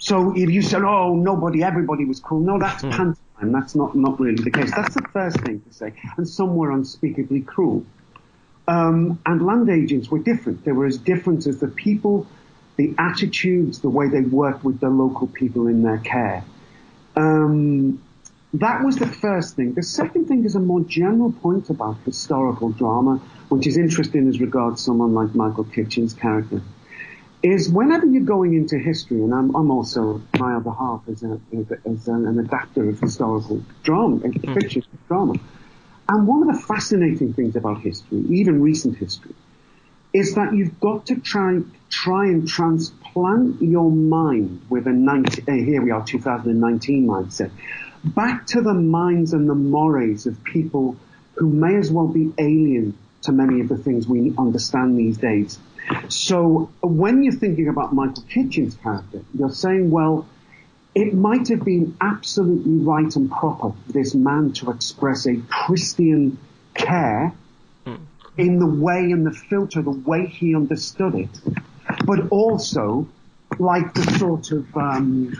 So 0.00 0.32
if 0.34 0.48
you 0.48 0.62
said, 0.62 0.82
oh, 0.82 1.14
nobody, 1.14 1.62
everybody 1.62 2.06
was 2.06 2.20
cruel, 2.20 2.40
no, 2.40 2.58
that's 2.58 2.82
pantomime. 2.82 3.52
That's 3.52 3.74
not, 3.74 3.94
not 3.94 4.18
really 4.18 4.42
the 4.42 4.50
case. 4.50 4.70
That's 4.74 4.94
the 4.94 5.06
first 5.12 5.38
thing 5.40 5.60
to 5.60 5.74
say. 5.74 5.92
And 6.16 6.26
some 6.26 6.56
were 6.56 6.70
unspeakably 6.70 7.42
cruel. 7.42 7.84
Um, 8.66 9.20
and 9.26 9.44
land 9.44 9.68
agents 9.68 10.10
were 10.10 10.18
different. 10.18 10.64
They 10.64 10.72
were 10.72 10.86
as 10.86 10.96
different 10.96 11.46
as 11.46 11.60
the 11.60 11.68
people, 11.68 12.26
the 12.80 12.94
attitudes, 12.96 13.80
the 13.80 13.90
way 13.90 14.08
they 14.08 14.22
work 14.22 14.64
with 14.64 14.80
the 14.80 14.88
local 14.88 15.26
people 15.26 15.66
in 15.66 15.82
their 15.82 15.98
care. 15.98 16.42
Um, 17.14 18.02
that 18.54 18.82
was 18.82 18.96
the 18.96 19.06
first 19.06 19.54
thing. 19.56 19.74
The 19.74 19.82
second 19.82 20.28
thing 20.28 20.46
is 20.46 20.54
a 20.54 20.60
more 20.60 20.80
general 20.80 21.30
point 21.30 21.68
about 21.68 21.98
historical 22.06 22.70
drama, 22.70 23.20
which 23.50 23.66
is 23.66 23.76
interesting 23.76 24.28
as 24.28 24.40
regards 24.40 24.82
someone 24.82 25.12
like 25.12 25.34
Michael 25.34 25.64
Kitchen's 25.64 26.14
character 26.14 26.62
is 27.42 27.70
whenever 27.70 28.06
you're 28.06 28.30
going 28.36 28.54
into 28.54 28.78
history, 28.78 29.22
and 29.22 29.32
I'm, 29.34 29.54
I'm 29.54 29.70
also 29.70 30.20
my 30.38 30.54
other 30.56 30.70
half 30.70 31.02
as, 31.10 31.22
a, 31.22 31.40
an, 31.52 32.26
an 32.26 32.38
adapter 32.38 32.88
of 32.88 33.00
historical 33.00 33.62
drama, 33.82 34.18
mm. 34.18 34.54
fiction 34.54 34.82
drama. 35.08 35.34
And 36.08 36.26
one 36.26 36.48
of 36.48 36.54
the 36.54 36.60
fascinating 36.62 37.32
things 37.34 37.56
about 37.56 37.80
history, 37.80 38.24
even 38.28 38.60
recent 38.60 38.98
history, 38.98 39.34
is 40.12 40.34
that 40.34 40.54
you've 40.54 40.80
got 40.80 41.06
to 41.06 41.16
try 41.16 41.60
try 41.88 42.26
and 42.26 42.48
transplant 42.48 43.60
your 43.60 43.90
mind 43.90 44.62
with 44.68 44.86
a 44.86 44.92
90, 44.92 45.42
uh, 45.42 45.52
here 45.52 45.82
we 45.82 45.90
are 45.90 46.04
2019 46.04 47.06
mindset 47.06 47.50
back 48.04 48.46
to 48.46 48.60
the 48.60 48.74
minds 48.74 49.32
and 49.32 49.48
the 49.48 49.54
mores 49.54 50.26
of 50.26 50.42
people 50.44 50.96
who 51.34 51.50
may 51.50 51.76
as 51.76 51.90
well 51.90 52.06
be 52.06 52.32
alien 52.38 52.96
to 53.22 53.32
many 53.32 53.60
of 53.60 53.68
the 53.68 53.76
things 53.76 54.06
we 54.06 54.32
understand 54.38 54.96
these 54.96 55.18
days 55.18 55.58
so 56.08 56.70
when 56.82 57.22
you're 57.22 57.32
thinking 57.32 57.68
about 57.68 57.94
Michael 57.94 58.24
Kitchen's 58.28 58.74
character, 58.76 59.22
you're 59.36 59.50
saying, 59.50 59.90
well, 59.90 60.26
it 60.94 61.14
might 61.14 61.48
have 61.48 61.64
been 61.64 61.96
absolutely 62.00 62.78
right 62.78 63.14
and 63.14 63.30
proper 63.30 63.70
for 63.70 63.92
this 63.92 64.14
man 64.14 64.52
to 64.54 64.70
express 64.70 65.26
a 65.26 65.36
Christian 65.48 66.38
care. 66.74 67.32
In 68.40 68.58
the 68.58 68.66
way 68.66 69.12
and 69.12 69.26
the 69.26 69.32
filter, 69.32 69.82
the 69.82 69.90
way 69.90 70.26
he 70.26 70.54
understood 70.54 71.14
it, 71.14 71.40
but 72.04 72.28
also 72.30 73.06
like 73.58 73.92
the 73.94 74.02
sort 74.18 74.52
of 74.52 74.76
um, 74.76 75.36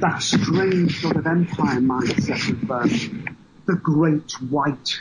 that 0.00 0.18
strange 0.20 1.00
sort 1.00 1.16
of 1.16 1.26
empire 1.26 1.80
mindset 1.80 2.62
of 2.62 2.70
um, 2.70 3.36
the 3.66 3.74
great 3.76 4.32
white 4.50 5.00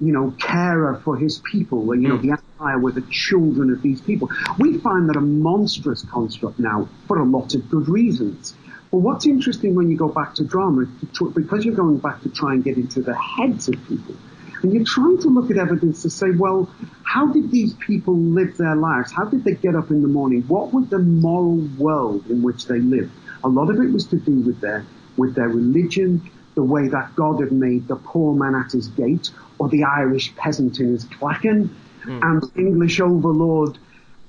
you 0.00 0.12
know, 0.12 0.32
carer 0.38 1.00
for 1.04 1.16
his 1.16 1.40
people, 1.50 1.90
and 1.90 2.02
you 2.02 2.08
know, 2.08 2.18
mm. 2.18 2.22
the 2.22 2.30
empire 2.30 2.78
were 2.78 2.92
the 2.92 3.04
children 3.10 3.72
of 3.72 3.82
these 3.82 4.00
people. 4.00 4.30
We 4.58 4.78
find 4.78 5.08
that 5.08 5.16
a 5.16 5.20
monstrous 5.20 6.04
construct 6.04 6.58
now 6.58 6.88
for 7.06 7.18
a 7.18 7.24
lot 7.24 7.54
of 7.54 7.68
good 7.68 7.88
reasons. 7.88 8.54
But 8.90 8.98
what's 8.98 9.26
interesting 9.26 9.74
when 9.74 9.90
you 9.90 9.96
go 9.96 10.08
back 10.08 10.34
to 10.36 10.44
drama, 10.44 10.86
because 11.34 11.64
you're 11.64 11.74
going 11.74 11.98
back 11.98 12.22
to 12.22 12.30
try 12.30 12.52
and 12.52 12.64
get 12.64 12.76
into 12.76 13.02
the 13.02 13.14
heads 13.14 13.68
of 13.68 13.74
people, 13.86 14.14
and 14.62 14.72
you're 14.72 14.84
trying 14.84 15.18
to 15.18 15.28
look 15.28 15.50
at 15.50 15.56
evidence 15.56 16.02
to 16.02 16.10
say, 16.10 16.30
well, 16.30 16.70
how 17.04 17.26
did 17.32 17.50
these 17.50 17.74
people 17.74 18.16
live 18.16 18.56
their 18.56 18.76
lives? 18.76 19.12
How 19.12 19.24
did 19.24 19.44
they 19.44 19.54
get 19.54 19.74
up 19.76 19.90
in 19.90 20.02
the 20.02 20.08
morning? 20.08 20.42
What 20.42 20.72
was 20.72 20.88
the 20.88 20.98
moral 20.98 21.68
world 21.78 22.26
in 22.28 22.42
which 22.42 22.66
they 22.66 22.78
lived? 22.78 23.12
A 23.44 23.48
lot 23.48 23.70
of 23.70 23.80
it 23.80 23.92
was 23.92 24.06
to 24.06 24.16
do 24.16 24.40
with 24.40 24.60
their, 24.60 24.84
with 25.16 25.34
their 25.34 25.48
religion, 25.48 26.28
the 26.54 26.64
way 26.64 26.88
that 26.88 27.14
God 27.14 27.40
had 27.40 27.52
made 27.52 27.86
the 27.86 27.96
poor 27.96 28.34
man 28.34 28.54
at 28.54 28.72
his 28.72 28.88
gate, 28.88 29.30
or 29.58 29.68
the 29.68 29.84
Irish 29.84 30.34
peasant 30.34 30.80
in 30.80 30.88
his 30.88 31.04
clachan, 31.04 31.70
mm. 32.04 32.22
and 32.22 32.42
the 32.42 32.60
English 32.60 33.00
overlord, 33.00 33.78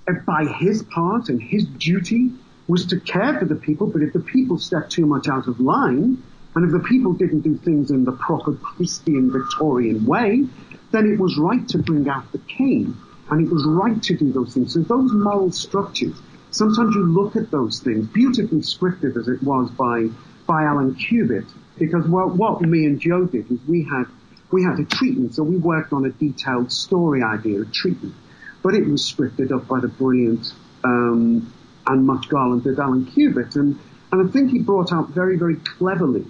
uh, 0.08 0.14
by 0.28 0.46
his 0.46 0.84
part 0.84 1.30
and 1.30 1.42
his 1.42 1.66
duty, 1.66 2.32
was 2.68 2.86
to 2.86 3.00
care 3.00 3.40
for 3.40 3.46
the 3.46 3.56
people, 3.56 3.88
but 3.88 4.04
if 4.04 4.14
the 4.14 4.20
people 4.20 4.60
stepped 4.60 4.92
too 4.92 5.08
much 5.08 5.28
out 5.28 5.48
of 5.48 5.60
line, 5.60 6.22
and 6.60 6.68
if 6.68 6.74
the 6.74 6.86
people 6.86 7.14
didn't 7.14 7.40
do 7.40 7.56
things 7.56 7.90
in 7.90 8.04
the 8.04 8.12
proper 8.12 8.52
Christian 8.52 9.32
Victorian 9.32 10.06
way, 10.06 10.44
then 10.92 11.10
it 11.10 11.18
was 11.18 11.38
right 11.38 11.66
to 11.70 11.78
bring 11.78 12.10
out 12.10 12.30
the 12.34 12.38
cane, 12.40 12.98
and 13.30 13.48
it 13.48 13.50
was 13.50 13.66
right 13.66 14.04
to 14.04 14.18
do 14.18 14.34
those 14.34 14.56
things. 14.56 14.74
So 14.74 14.82
those 14.82 15.10
moral 15.14 15.54
structures, 15.54 16.18
sometimes 16.52 16.96
you 16.96 17.06
look 17.06 17.38
at 17.38 17.50
those 17.50 17.80
things, 17.80 18.08
beautifully 18.08 18.60
scripted 18.60 19.16
as 19.16 19.30
it 19.30 19.42
was 19.42 19.72
by, 19.72 20.10
by 20.48 20.64
Alan 20.64 20.96
Cubitt, 20.96 21.46
because 21.78 22.06
what, 22.10 22.36
what 22.36 22.60
me 22.60 22.86
and 22.86 23.00
Joe 23.00 23.24
did 23.24 23.50
is 23.50 23.60
we 23.66 23.84
had 23.84 24.08
we 24.52 24.62
had 24.62 24.78
a 24.80 24.84
treatment, 24.84 25.36
so 25.36 25.44
we 25.44 25.56
worked 25.56 25.94
on 25.94 26.04
a 26.04 26.10
detailed 26.10 26.74
story 26.74 27.24
idea, 27.24 27.62
a 27.62 27.66
treatment, 27.66 28.16
but 28.62 28.74
it 28.74 28.86
was 28.86 29.02
scripted 29.10 29.56
up 29.56 29.66
by 29.70 29.80
the 29.80 29.88
brilliant 29.88 30.54
um, 30.84 31.54
and 31.88 32.06
much 32.06 32.28
talented 32.28 32.78
Alan 32.80 33.06
Cubitt, 33.06 33.56
and 33.56 33.80
and 34.12 34.28
I 34.28 34.32
think 34.32 34.50
he 34.52 34.60
brought 34.60 34.92
out 34.92 35.10
very 35.10 35.38
very 35.38 35.56
cleverly 35.56 36.26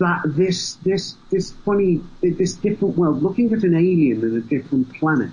that 0.00 0.22
this 0.24 0.74
this 0.76 1.14
this 1.30 1.52
funny 1.64 2.00
this 2.22 2.54
different 2.54 2.96
world, 2.96 3.22
looking 3.22 3.52
at 3.52 3.62
an 3.62 3.74
alien 3.74 4.22
in 4.22 4.36
a 4.36 4.40
different 4.40 4.92
planet, 4.94 5.30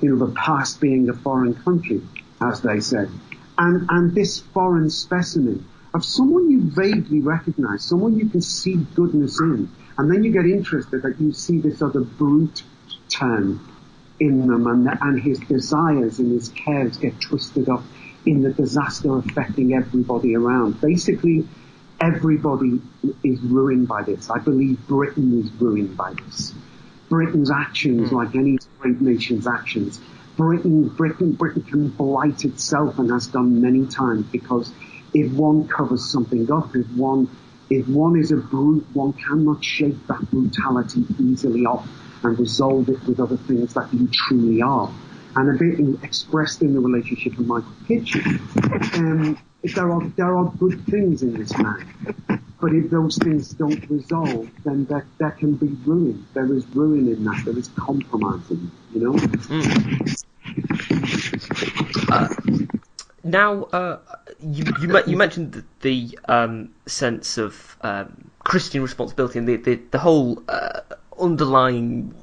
you 0.00 0.10
know, 0.14 0.26
the 0.26 0.34
past 0.34 0.80
being 0.80 1.08
a 1.08 1.14
foreign 1.14 1.54
country, 1.54 2.02
as 2.42 2.60
they 2.60 2.80
said, 2.80 3.08
and 3.56 3.86
and 3.88 4.14
this 4.14 4.40
foreign 4.40 4.90
specimen 4.90 5.64
of 5.94 6.04
someone 6.04 6.50
you 6.50 6.60
vaguely 6.62 7.20
recognize, 7.20 7.84
someone 7.84 8.18
you 8.18 8.28
can 8.28 8.42
see 8.42 8.76
goodness 8.94 9.40
in. 9.40 9.70
And 9.96 10.12
then 10.12 10.22
you 10.22 10.30
get 10.30 10.44
interested 10.46 11.02
that 11.02 11.20
you 11.20 11.32
see 11.32 11.58
this 11.58 11.82
other 11.82 12.02
brute 12.02 12.62
turn 13.08 13.58
in 14.20 14.46
them 14.46 14.66
and, 14.66 14.88
and 15.00 15.20
his 15.20 15.38
desires 15.40 16.18
and 16.18 16.32
his 16.32 16.50
cares 16.50 16.98
get 16.98 17.20
twisted 17.20 17.68
up 17.68 17.82
in 18.26 18.42
the 18.42 18.52
disaster 18.52 19.16
affecting 19.16 19.74
everybody 19.74 20.36
around. 20.36 20.80
Basically, 20.80 21.48
everybody 22.00 22.80
is 23.24 23.40
ruined 23.40 23.88
by 23.88 24.02
this. 24.02 24.30
I 24.30 24.38
believe 24.38 24.78
Britain 24.86 25.40
is 25.40 25.50
ruined 25.60 25.96
by 25.96 26.14
this. 26.14 26.54
Britain's 27.08 27.50
actions, 27.50 28.10
mm. 28.10 28.12
like 28.12 28.34
any 28.34 28.58
great 28.80 29.00
nation's 29.00 29.46
actions, 29.46 30.00
Britain, 30.36 30.88
Britain, 30.88 31.32
Britain 31.32 31.62
can 31.62 31.88
blight 31.88 32.44
itself 32.44 32.98
and 33.00 33.10
has 33.10 33.26
done 33.26 33.60
many 33.60 33.86
times 33.86 34.24
because 34.26 34.72
if 35.12 35.32
one 35.32 35.66
covers 35.66 36.12
something 36.12 36.50
up, 36.52 36.76
if 36.76 36.86
one, 36.90 37.28
if 37.70 37.88
one 37.88 38.16
is 38.16 38.30
a 38.30 38.36
brute, 38.36 38.86
one 38.92 39.12
cannot 39.14 39.64
shake 39.64 40.06
that 40.06 40.20
brutality 40.30 41.04
easily 41.18 41.66
off 41.66 41.88
and 42.22 42.38
resolve 42.38 42.88
it 42.88 43.04
with 43.04 43.18
other 43.18 43.36
things 43.36 43.74
that 43.74 43.92
you 43.92 44.08
truly 44.12 44.62
are. 44.62 44.92
And 45.34 45.56
a 45.56 45.58
bit 45.58 45.80
in, 45.80 45.98
expressed 46.04 46.62
in 46.62 46.72
the 46.72 46.80
relationship 46.80 47.36
with 47.36 47.46
Michael 47.48 47.72
Kitchen, 47.88 48.40
um, 48.94 49.38
there 49.62 49.90
are, 49.90 50.04
there 50.16 50.36
are 50.36 50.52
good 50.58 50.84
things 50.86 51.22
in 51.22 51.34
this 51.34 51.56
man. 51.58 51.86
But 52.60 52.72
if 52.72 52.90
those 52.90 53.16
things 53.18 53.50
don't 53.50 53.88
resolve, 53.88 54.50
then 54.64 54.84
there, 54.86 55.06
there 55.18 55.30
can 55.30 55.54
be 55.54 55.68
ruin. 55.84 56.26
There 56.34 56.52
is 56.52 56.66
ruin 56.74 57.08
in 57.08 57.24
that. 57.24 57.44
There 57.44 57.56
is 57.56 57.68
compromising, 57.76 58.70
you 58.92 59.00
know? 59.00 59.12
Mm. 59.12 60.24
Uh, 62.10 62.28
now, 63.22 63.64
uh, 63.64 63.98
you 64.40 64.64
you, 64.80 64.98
you 65.06 65.16
mentioned 65.16 65.52
the, 65.52 65.64
the 65.80 66.18
um, 66.28 66.70
sense 66.86 67.36
of 67.38 67.76
um, 67.82 68.30
Christian 68.40 68.82
responsibility 68.82 69.38
and 69.38 69.46
the 69.46 69.56
the, 69.56 69.80
the 69.90 69.98
whole 69.98 70.42
uh, 70.48 70.80
underlying 71.20 72.14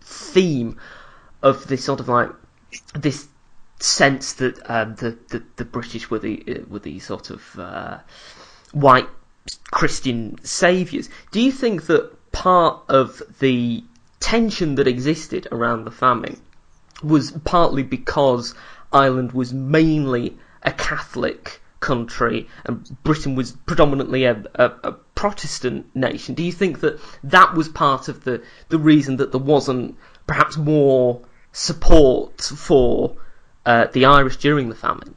theme 0.00 0.78
of 1.42 1.66
this 1.68 1.84
sort 1.84 2.00
of 2.00 2.08
like 2.08 2.30
this 2.94 3.28
sense 3.78 4.34
that 4.34 4.58
um, 4.70 4.94
the, 4.96 5.16
the, 5.28 5.42
the 5.56 5.64
British 5.64 6.10
were 6.10 6.18
the 6.18 6.44
uh, 6.48 6.64
were 6.68 6.78
the 6.80 6.98
sort 6.98 7.30
of 7.30 7.58
uh, 7.58 7.98
white 8.72 9.08
Christian 9.70 10.36
saviors. 10.44 11.08
Do 11.30 11.40
you 11.40 11.52
think 11.52 11.86
that 11.86 12.32
part 12.32 12.82
of 12.88 13.22
the 13.40 13.84
tension 14.20 14.74
that 14.76 14.88
existed 14.88 15.48
around 15.52 15.84
the 15.84 15.90
famine 15.90 16.40
was 17.02 17.30
partly 17.30 17.82
because 17.82 18.54
Ireland 18.92 19.32
was 19.32 19.52
mainly 19.52 20.36
a 20.62 20.72
Catholic 20.72 21.60
country 21.80 22.48
and 22.64 22.84
Britain 23.04 23.36
was 23.36 23.52
predominantly 23.52 24.24
a, 24.24 24.42
a, 24.56 24.64
a, 24.82 24.92
Protestant 25.14 25.94
nation. 25.94 26.34
Do 26.34 26.42
you 26.42 26.52
think 26.52 26.80
that 26.80 27.00
that 27.24 27.54
was 27.54 27.68
part 27.68 28.08
of 28.08 28.24
the, 28.24 28.42
the 28.68 28.78
reason 28.78 29.16
that 29.16 29.32
there 29.32 29.40
wasn't 29.40 29.96
perhaps 30.26 30.56
more 30.56 31.22
support 31.52 32.40
for 32.40 33.16
uh, 33.66 33.86
the 33.92 34.06
Irish 34.06 34.36
during 34.36 34.68
the 34.68 34.74
famine? 34.74 35.14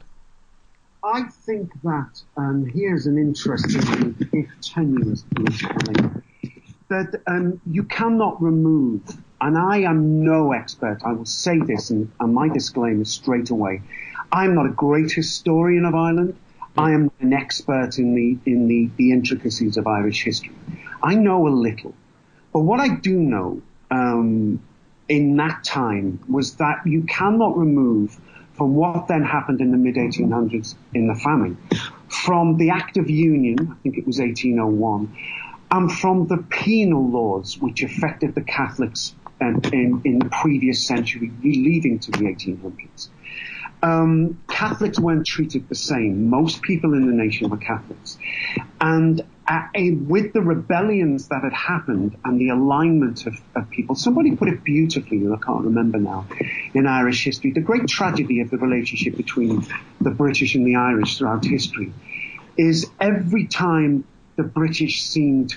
I 1.04 1.24
think 1.24 1.72
that, 1.82 2.22
um, 2.36 2.64
here's 2.66 3.06
an 3.06 3.18
interesting, 3.18 4.16
if 4.32 4.48
tenuous 4.60 5.24
point, 5.34 6.22
that 6.88 7.20
um, 7.26 7.60
you 7.66 7.82
cannot 7.84 8.40
remove, 8.40 9.02
and 9.40 9.58
I 9.58 9.78
am 9.78 10.24
no 10.24 10.52
expert, 10.52 10.98
I 11.04 11.12
will 11.12 11.26
say 11.26 11.58
this 11.58 11.90
and, 11.90 12.10
and 12.20 12.32
my 12.32 12.48
disclaimer 12.48 13.04
straight 13.04 13.50
away, 13.50 13.82
I'm 14.30 14.54
not 14.54 14.66
a 14.66 14.70
great 14.70 15.10
historian 15.10 15.84
of 15.84 15.94
Ireland. 15.94 16.36
I 16.78 16.92
am 16.92 17.10
an 17.20 17.32
expert 17.32 17.98
in 17.98 18.14
the 18.14 18.38
in 18.50 18.66
the, 18.66 18.90
the 18.96 19.12
intricacies 19.12 19.76
of 19.76 19.86
Irish 19.86 20.22
history. 20.24 20.54
I 21.02 21.14
know 21.14 21.46
a 21.46 21.50
little, 21.50 21.94
but 22.52 22.60
what 22.60 22.80
I 22.80 22.88
do 22.88 23.18
know 23.18 23.60
um, 23.90 24.62
in 25.08 25.36
that 25.36 25.64
time 25.64 26.20
was 26.28 26.56
that 26.56 26.86
you 26.86 27.02
cannot 27.02 27.58
remove 27.58 28.18
from 28.62 28.76
what 28.76 29.08
then 29.08 29.24
happened 29.24 29.60
in 29.60 29.72
the 29.72 29.76
mid 29.76 29.96
1800s 29.96 30.76
in 30.94 31.08
the 31.08 31.16
famine, 31.16 31.58
from 32.06 32.58
the 32.58 32.70
Act 32.70 32.96
of 32.96 33.10
Union, 33.10 33.56
I 33.58 33.74
think 33.82 33.98
it 33.98 34.06
was 34.06 34.20
1801, 34.20 35.16
and 35.72 35.90
from 35.90 36.28
the 36.28 36.36
penal 36.48 37.10
laws 37.10 37.58
which 37.58 37.82
affected 37.82 38.36
the 38.36 38.40
Catholics 38.40 39.16
um, 39.40 39.62
in, 39.72 40.00
in 40.04 40.20
the 40.20 40.28
previous 40.30 40.86
century, 40.86 41.32
leading 41.42 41.98
to 41.98 42.12
the 42.12 42.18
1800s. 42.18 43.08
Um, 43.82 44.40
Catholics 44.48 45.00
weren't 45.00 45.26
treated 45.26 45.68
the 45.68 45.74
same. 45.74 46.30
Most 46.30 46.62
people 46.62 46.94
in 46.94 47.08
the 47.08 47.12
nation 47.12 47.50
were 47.50 47.56
Catholics. 47.56 48.16
And 48.80 49.22
uh, 49.48 49.62
with 49.74 50.32
the 50.32 50.40
rebellions 50.40 51.28
that 51.28 51.42
had 51.42 51.52
happened 51.52 52.16
and 52.24 52.40
the 52.40 52.50
alignment 52.50 53.26
of, 53.26 53.40
of, 53.56 53.68
people, 53.70 53.96
somebody 53.96 54.36
put 54.36 54.48
it 54.48 54.62
beautifully, 54.62 55.18
and 55.18 55.34
I 55.34 55.38
can't 55.38 55.64
remember 55.64 55.98
now, 55.98 56.26
in 56.74 56.86
Irish 56.86 57.24
history, 57.24 57.52
the 57.52 57.60
great 57.60 57.86
tragedy 57.86 58.40
of 58.40 58.50
the 58.50 58.56
relationship 58.56 59.16
between 59.16 59.66
the 60.00 60.10
British 60.10 60.54
and 60.54 60.66
the 60.66 60.76
Irish 60.76 61.18
throughout 61.18 61.44
history 61.44 61.92
is 62.56 62.90
every 63.00 63.46
time 63.46 64.04
the 64.36 64.42
British 64.42 65.02
seemed 65.02 65.56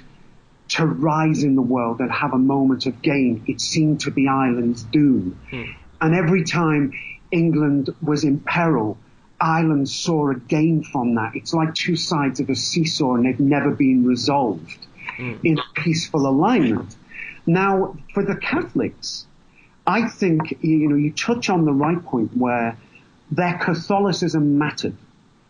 to 0.67 0.85
rise 0.85 1.43
in 1.43 1.55
the 1.55 1.61
world 1.61 1.99
and 1.99 2.11
have 2.11 2.33
a 2.33 2.37
moment 2.37 2.85
of 2.85 3.01
gain, 3.01 3.43
it 3.47 3.61
seemed 3.61 4.01
to 4.01 4.11
be 4.11 4.27
Ireland's 4.27 4.83
doom. 4.83 5.39
Hmm. 5.49 5.63
And 6.01 6.15
every 6.15 6.43
time 6.43 6.93
England 7.31 7.93
was 8.01 8.23
in 8.23 8.39
peril, 8.39 8.97
Ireland 9.39 9.89
saw 9.89 10.31
a 10.31 10.35
gain 10.35 10.83
from 10.83 11.15
that. 11.15 11.35
It's 11.35 11.53
like 11.53 11.73
two 11.73 11.95
sides 11.95 12.39
of 12.39 12.49
a 12.49 12.55
seesaw 12.55 13.15
and 13.15 13.25
they've 13.25 13.39
never 13.39 13.71
been 13.71 14.05
resolved 14.05 14.87
mm. 15.17 15.39
in 15.43 15.59
peaceful 15.75 16.27
alignment. 16.27 16.95
Now, 17.45 17.97
for 18.13 18.23
the 18.23 18.35
Catholics, 18.35 19.27
I 19.87 20.07
think, 20.07 20.57
you 20.61 20.89
know, 20.89 20.95
you 20.95 21.11
touch 21.11 21.49
on 21.49 21.65
the 21.65 21.71
right 21.71 22.03
point 22.03 22.35
where 22.35 22.77
their 23.31 23.57
Catholicism 23.57 24.57
mattered, 24.57 24.95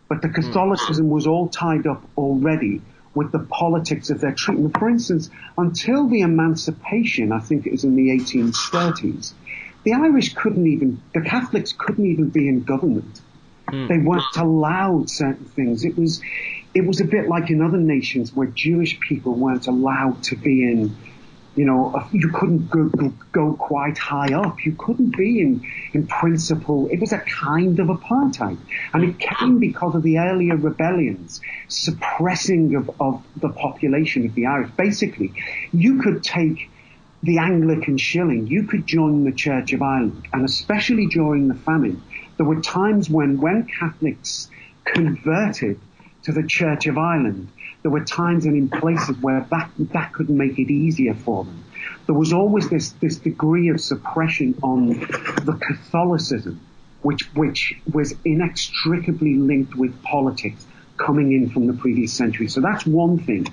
but 0.08 0.22
the 0.22 0.28
hmm. 0.28 0.34
Catholicism 0.34 1.06
mm. 1.06 1.10
was 1.10 1.26
all 1.26 1.48
tied 1.48 1.86
up 1.86 2.02
already 2.16 2.82
with 3.14 3.32
the 3.32 3.38
politics 3.38 4.10
of 4.10 4.20
their 4.20 4.32
treatment. 4.32 4.78
For 4.78 4.88
instance, 4.88 5.30
until 5.56 6.06
the 6.08 6.20
emancipation, 6.20 7.32
I 7.32 7.40
think 7.40 7.66
it 7.66 7.72
was 7.72 7.84
in 7.84 7.96
the 7.96 8.10
1830s, 8.10 9.32
the 9.84 9.94
Irish 9.94 10.34
couldn't 10.34 10.66
even, 10.66 11.00
the 11.14 11.22
Catholics 11.22 11.72
couldn't 11.72 12.04
even 12.04 12.28
be 12.28 12.48
in 12.48 12.62
government. 12.62 13.20
Mm. 13.68 13.88
They 13.88 13.98
weren't 13.98 14.36
allowed 14.36 15.08
certain 15.08 15.46
things. 15.46 15.84
It 15.84 15.96
was, 15.96 16.20
it 16.74 16.86
was 16.86 17.00
a 17.00 17.04
bit 17.04 17.28
like 17.28 17.50
in 17.50 17.62
other 17.62 17.78
nations 17.78 18.34
where 18.34 18.48
Jewish 18.48 19.00
people 19.00 19.34
weren't 19.34 19.66
allowed 19.66 20.22
to 20.24 20.36
be 20.36 20.62
in, 20.62 20.94
you 21.56 21.64
know, 21.64 22.06
you 22.12 22.28
couldn't 22.28 22.68
go, 22.70 22.88
go 23.32 23.54
quite 23.54 23.96
high 23.96 24.34
up. 24.34 24.64
You 24.64 24.72
couldn't 24.72 25.16
be 25.16 25.40
in, 25.40 25.66
in 25.94 26.06
principle. 26.06 26.88
It 26.90 27.00
was 27.00 27.12
a 27.12 27.18
kind 27.18 27.80
of 27.80 27.88
apartheid. 27.88 28.58
And 28.92 29.04
it 29.04 29.18
came 29.18 29.58
because 29.58 29.94
of 29.94 30.02
the 30.02 30.18
earlier 30.18 30.56
rebellions, 30.56 31.40
suppressing 31.68 32.74
of, 32.74 32.90
of 33.00 33.24
the 33.36 33.48
population 33.48 34.26
of 34.26 34.34
the 34.34 34.46
Irish. 34.46 34.70
Basically, 34.76 35.32
you 35.72 36.02
could 36.02 36.22
take 36.22 36.68
the 37.22 37.38
Anglican 37.38 37.96
shilling, 37.96 38.46
you 38.46 38.64
could 38.64 38.86
join 38.86 39.24
the 39.24 39.32
Church 39.32 39.72
of 39.72 39.82
Ireland, 39.82 40.28
and 40.32 40.44
especially 40.44 41.06
during 41.06 41.48
the 41.48 41.54
famine, 41.54 42.02
there 42.36 42.46
were 42.46 42.60
times 42.60 43.08
when, 43.08 43.40
when 43.40 43.64
Catholics 43.64 44.48
converted 44.84 45.80
to 46.24 46.32
the 46.32 46.46
Church 46.46 46.86
of 46.86 46.98
Ireland, 46.98 47.48
there 47.86 47.92
were 47.92 48.04
times 48.04 48.46
and 48.46 48.56
in 48.56 48.68
places 48.68 49.16
where 49.18 49.46
that, 49.48 49.70
that 49.78 50.12
could 50.12 50.28
make 50.28 50.58
it 50.58 50.72
easier 50.72 51.14
for 51.14 51.44
them. 51.44 51.62
There 52.06 52.16
was 52.16 52.32
always 52.32 52.68
this, 52.68 52.90
this 53.00 53.14
degree 53.18 53.68
of 53.68 53.80
suppression 53.80 54.58
on 54.60 54.88
the 54.88 55.56
Catholicism, 55.64 56.60
which, 57.02 57.32
which 57.36 57.78
was 57.92 58.12
inextricably 58.24 59.36
linked 59.36 59.76
with 59.76 60.02
politics 60.02 60.66
coming 60.96 61.30
in 61.30 61.48
from 61.48 61.68
the 61.68 61.74
previous 61.74 62.12
century. 62.12 62.48
So 62.48 62.60
that's 62.60 62.84
one 62.84 63.18
thing. 63.18 63.46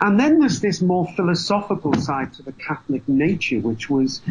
And 0.00 0.18
then 0.18 0.38
there's 0.38 0.60
this 0.60 0.80
more 0.80 1.06
philosophical 1.14 1.92
side 1.92 2.32
to 2.34 2.42
the 2.42 2.52
Catholic 2.52 3.06
nature, 3.06 3.60
which 3.60 3.90
was 3.90 4.22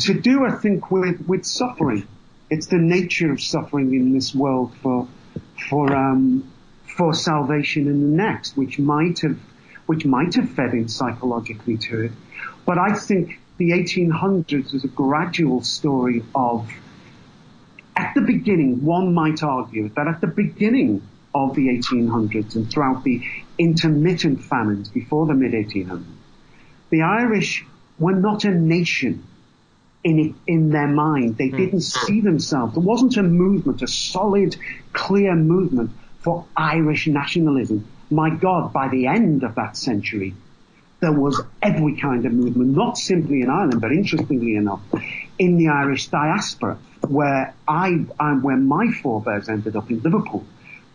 to 0.00 0.12
do, 0.12 0.44
I 0.44 0.50
think, 0.50 0.90
with, 0.90 1.26
with 1.26 1.46
suffering. 1.46 2.06
It's 2.50 2.66
the 2.66 2.76
nature 2.76 3.32
of 3.32 3.40
suffering 3.40 3.94
in 3.94 4.12
this 4.12 4.34
world 4.34 4.74
for, 4.82 5.08
for, 5.70 5.96
um, 5.96 6.51
for 6.96 7.14
salvation 7.14 7.86
in 7.86 8.00
the 8.00 8.22
next, 8.22 8.56
which 8.56 8.78
might 8.78 9.20
have, 9.20 9.38
which 9.86 10.04
might 10.04 10.34
have 10.34 10.50
fed 10.50 10.72
in 10.74 10.88
psychologically 10.88 11.76
to 11.78 12.02
it. 12.02 12.12
But 12.66 12.78
I 12.78 12.94
think 12.94 13.40
the 13.56 13.70
1800s 13.70 14.74
is 14.74 14.84
a 14.84 14.88
gradual 14.88 15.62
story 15.62 16.22
of, 16.34 16.70
at 17.96 18.14
the 18.14 18.20
beginning, 18.20 18.84
one 18.84 19.14
might 19.14 19.42
argue 19.42 19.88
that 19.90 20.06
at 20.06 20.20
the 20.20 20.26
beginning 20.26 21.02
of 21.34 21.54
the 21.54 21.68
1800s 21.68 22.56
and 22.56 22.70
throughout 22.70 23.04
the 23.04 23.22
intermittent 23.58 24.42
famines 24.42 24.88
before 24.88 25.26
the 25.26 25.34
mid 25.34 25.52
1800s, 25.52 26.04
the 26.90 27.02
Irish 27.02 27.64
were 27.98 28.14
not 28.14 28.44
a 28.44 28.50
nation 28.50 29.24
in 30.04 30.18
it, 30.18 30.34
in 30.46 30.70
their 30.70 30.88
mind. 30.88 31.38
They 31.38 31.48
hmm. 31.48 31.56
didn't 31.56 31.80
see 31.80 32.20
themselves. 32.20 32.74
There 32.74 32.82
wasn't 32.82 33.16
a 33.16 33.22
movement, 33.22 33.80
a 33.82 33.88
solid, 33.88 34.56
clear 34.92 35.34
movement 35.34 35.90
for 36.22 36.46
Irish 36.56 37.06
nationalism. 37.06 37.86
My 38.10 38.30
God, 38.30 38.72
by 38.72 38.88
the 38.88 39.06
end 39.06 39.42
of 39.42 39.54
that 39.56 39.76
century, 39.76 40.34
there 41.00 41.12
was 41.12 41.40
every 41.60 41.96
kind 41.96 42.24
of 42.24 42.32
movement, 42.32 42.76
not 42.76 42.96
simply 42.96 43.42
in 43.42 43.50
Ireland, 43.50 43.80
but 43.80 43.92
interestingly 43.92 44.54
enough, 44.54 44.80
in 45.38 45.56
the 45.56 45.68
Irish 45.68 46.08
diaspora, 46.08 46.78
where 47.08 47.54
I, 47.66 48.04
I 48.20 48.32
where 48.34 48.56
my 48.56 48.92
forebears 49.02 49.48
ended 49.48 49.76
up 49.76 49.90
in 49.90 50.00
Liverpool 50.00 50.46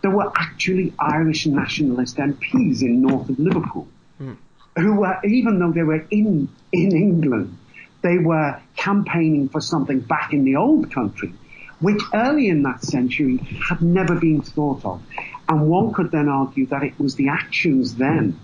there 0.02 0.12
were 0.12 0.32
actually 0.36 0.94
Irish 1.00 1.46
nationalist 1.46 2.18
MPs 2.18 2.82
in 2.82 3.02
north 3.02 3.30
of 3.30 3.40
Liverpool 3.40 3.88
mm. 4.22 4.38
who 4.76 5.00
were, 5.00 5.20
even 5.26 5.60
though 5.60 5.72
they 5.72 5.84
were 5.84 6.06
in, 6.12 6.50
in 6.72 6.92
England, 6.96 7.58
they 8.04 8.18
were 8.18 8.62
campaigning 8.76 9.50
for 9.50 9.60
something 9.60 10.00
back 10.00 10.34
in 10.34 10.44
the 10.44 10.56
old 10.56 10.92
country, 10.92 11.34
which 11.80 12.02
early 12.14 12.48
in 12.48 12.64
that 12.64 12.84
century 12.84 13.38
had 13.70 13.82
never 13.82 14.16
been 14.16 14.42
thought 14.42 14.84
of. 14.84 15.02
And 15.48 15.70
one 15.70 15.94
could 15.94 16.12
then 16.12 16.28
argue 16.28 16.66
that 16.68 16.84
it 16.84 17.00
was 17.00 17.16
the 17.16 17.30
actions 17.30 17.96
then 17.96 18.40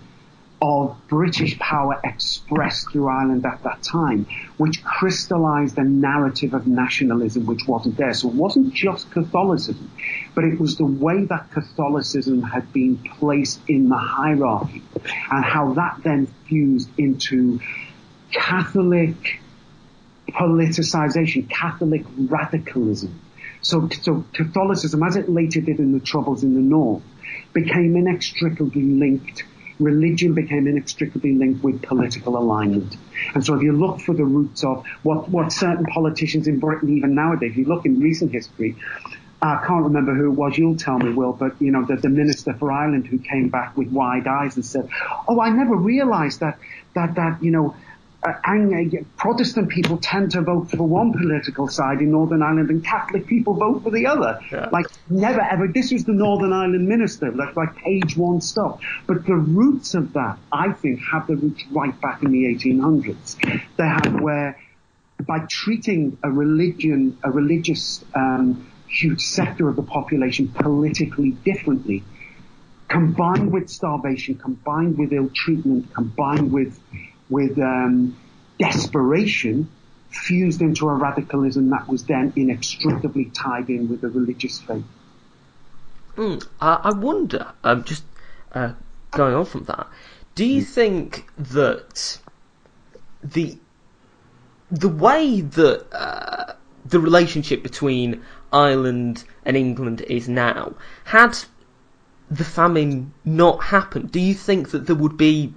of 0.62 0.96
British 1.08 1.58
power 1.58 2.00
expressed 2.04 2.90
through 2.90 3.08
Ireland 3.08 3.44
at 3.44 3.62
that 3.64 3.82
time, 3.82 4.26
which 4.56 4.82
crystallized 4.82 5.76
a 5.76 5.84
narrative 5.84 6.54
of 6.54 6.66
nationalism 6.66 7.44
which 7.44 7.66
wasn't 7.66 7.98
there. 7.98 8.14
So 8.14 8.28
it 8.28 8.34
wasn't 8.34 8.72
just 8.72 9.10
Catholicism, 9.10 9.90
but 10.34 10.44
it 10.44 10.58
was 10.58 10.76
the 10.76 10.86
way 10.86 11.24
that 11.26 11.50
Catholicism 11.50 12.40
had 12.40 12.72
been 12.72 12.96
placed 12.96 13.60
in 13.68 13.90
the 13.90 13.98
hierarchy 13.98 14.82
and 15.30 15.44
how 15.44 15.74
that 15.74 16.00
then 16.02 16.28
fused 16.46 16.88
into 16.96 17.60
Catholic 18.32 19.40
politicization, 20.28 21.48
Catholic 21.50 22.04
radicalism. 22.16 23.20
So, 23.64 23.88
so 23.88 24.24
Catholicism, 24.32 25.02
as 25.02 25.16
it 25.16 25.28
later 25.28 25.60
did 25.60 25.78
in 25.78 25.92
the 25.92 26.00
Troubles 26.00 26.42
in 26.44 26.54
the 26.54 26.60
North, 26.60 27.02
became 27.52 27.96
inextricably 27.96 28.82
linked 28.82 29.44
religion 29.80 30.34
became 30.34 30.66
inextricably 30.66 31.34
linked 31.34 31.64
with 31.64 31.82
political 31.82 32.36
alignment. 32.36 32.96
And 33.34 33.44
so 33.44 33.54
if 33.54 33.62
you 33.62 33.72
look 33.72 34.00
for 34.00 34.14
the 34.14 34.24
roots 34.24 34.62
of 34.62 34.86
what, 35.02 35.28
what 35.28 35.52
certain 35.52 35.86
politicians 35.86 36.46
in 36.46 36.60
Britain 36.60 36.96
even 36.96 37.14
nowadays, 37.14 37.52
if 37.52 37.56
you 37.56 37.64
look 37.64 37.84
in 37.84 37.98
recent 38.00 38.30
history, 38.30 38.76
I 39.42 39.62
can't 39.66 39.84
remember 39.84 40.14
who 40.14 40.32
it 40.32 40.36
was, 40.36 40.56
you'll 40.56 40.76
tell 40.76 40.98
me, 40.98 41.12
Will, 41.12 41.32
but 41.32 41.60
you 41.60 41.70
know, 41.70 41.84
the, 41.84 41.96
the 41.96 42.08
minister 42.08 42.54
for 42.54 42.72
Ireland 42.72 43.06
who 43.06 43.18
came 43.18 43.48
back 43.48 43.76
with 43.76 43.88
wide 43.88 44.26
eyes 44.26 44.56
and 44.56 44.64
said, 44.64 44.88
oh, 45.28 45.40
I 45.40 45.50
never 45.50 45.74
realized 45.74 46.40
that, 46.40 46.58
that, 46.94 47.16
that, 47.16 47.42
you 47.42 47.50
know, 47.50 47.76
uh, 48.24 49.02
Protestant 49.16 49.68
people 49.68 49.98
tend 49.98 50.30
to 50.32 50.40
vote 50.40 50.70
for 50.70 50.84
one 50.84 51.12
political 51.12 51.68
side 51.68 52.00
in 52.00 52.10
Northern 52.10 52.42
Ireland 52.42 52.70
and 52.70 52.84
Catholic 52.84 53.26
people 53.26 53.54
vote 53.54 53.82
for 53.82 53.90
the 53.90 54.06
other. 54.06 54.40
Yeah. 54.50 54.68
Like 54.72 54.86
never 55.10 55.40
ever, 55.40 55.68
this 55.68 55.92
was 55.92 56.04
the 56.04 56.12
Northern 56.12 56.52
Ireland 56.52 56.88
minister, 56.88 57.30
like, 57.32 57.54
like 57.54 57.76
page 57.76 58.16
one 58.16 58.40
stuff. 58.40 58.80
But 59.06 59.26
the 59.26 59.34
roots 59.34 59.94
of 59.94 60.14
that, 60.14 60.38
I 60.50 60.72
think, 60.72 61.00
have 61.00 61.26
the 61.26 61.36
roots 61.36 61.64
right 61.70 61.98
back 62.00 62.22
in 62.22 62.30
the 62.30 62.44
1800s. 62.44 63.36
They 63.76 63.84
have 63.84 64.20
where 64.20 64.58
by 65.26 65.40
treating 65.48 66.18
a 66.22 66.30
religion, 66.30 67.18
a 67.22 67.30
religious, 67.30 68.04
um, 68.14 68.70
huge 68.88 69.22
sector 69.22 69.68
of 69.68 69.76
the 69.76 69.82
population 69.82 70.48
politically 70.48 71.30
differently, 71.30 72.02
combined 72.88 73.52
with 73.52 73.68
starvation, 73.68 74.36
combined 74.36 74.96
with 74.98 75.12
ill 75.12 75.30
treatment, 75.34 75.92
combined 75.94 76.52
with 76.52 76.78
with 77.30 77.58
um, 77.58 78.16
desperation 78.58 79.68
fused 80.10 80.62
into 80.62 80.88
a 80.88 80.94
radicalism 80.94 81.70
that 81.70 81.88
was 81.88 82.04
then 82.04 82.32
inextricably 82.36 83.26
tied 83.26 83.68
in 83.68 83.88
with 83.88 84.00
the 84.00 84.08
religious 84.08 84.60
faith. 84.60 84.84
Mm, 86.16 86.46
I, 86.60 86.80
I 86.84 86.92
wonder, 86.92 87.52
um, 87.64 87.82
just 87.84 88.04
uh, 88.52 88.72
going 89.10 89.34
on 89.34 89.44
from 89.44 89.64
that, 89.64 89.88
do 90.34 90.44
you 90.44 90.62
think 90.62 91.26
that 91.38 92.18
the 93.22 93.58
the 94.70 94.88
way 94.88 95.40
that 95.40 95.86
uh, 95.92 96.54
the 96.84 96.98
relationship 96.98 97.62
between 97.62 98.22
Ireland 98.52 99.24
and 99.44 99.56
England 99.56 100.00
is 100.02 100.28
now 100.28 100.74
had 101.04 101.38
the 102.30 102.44
famine 102.44 103.12
not 103.24 103.62
happened, 103.62 104.10
do 104.10 104.20
you 104.20 104.34
think 104.34 104.70
that 104.70 104.86
there 104.86 104.96
would 104.96 105.16
be 105.16 105.54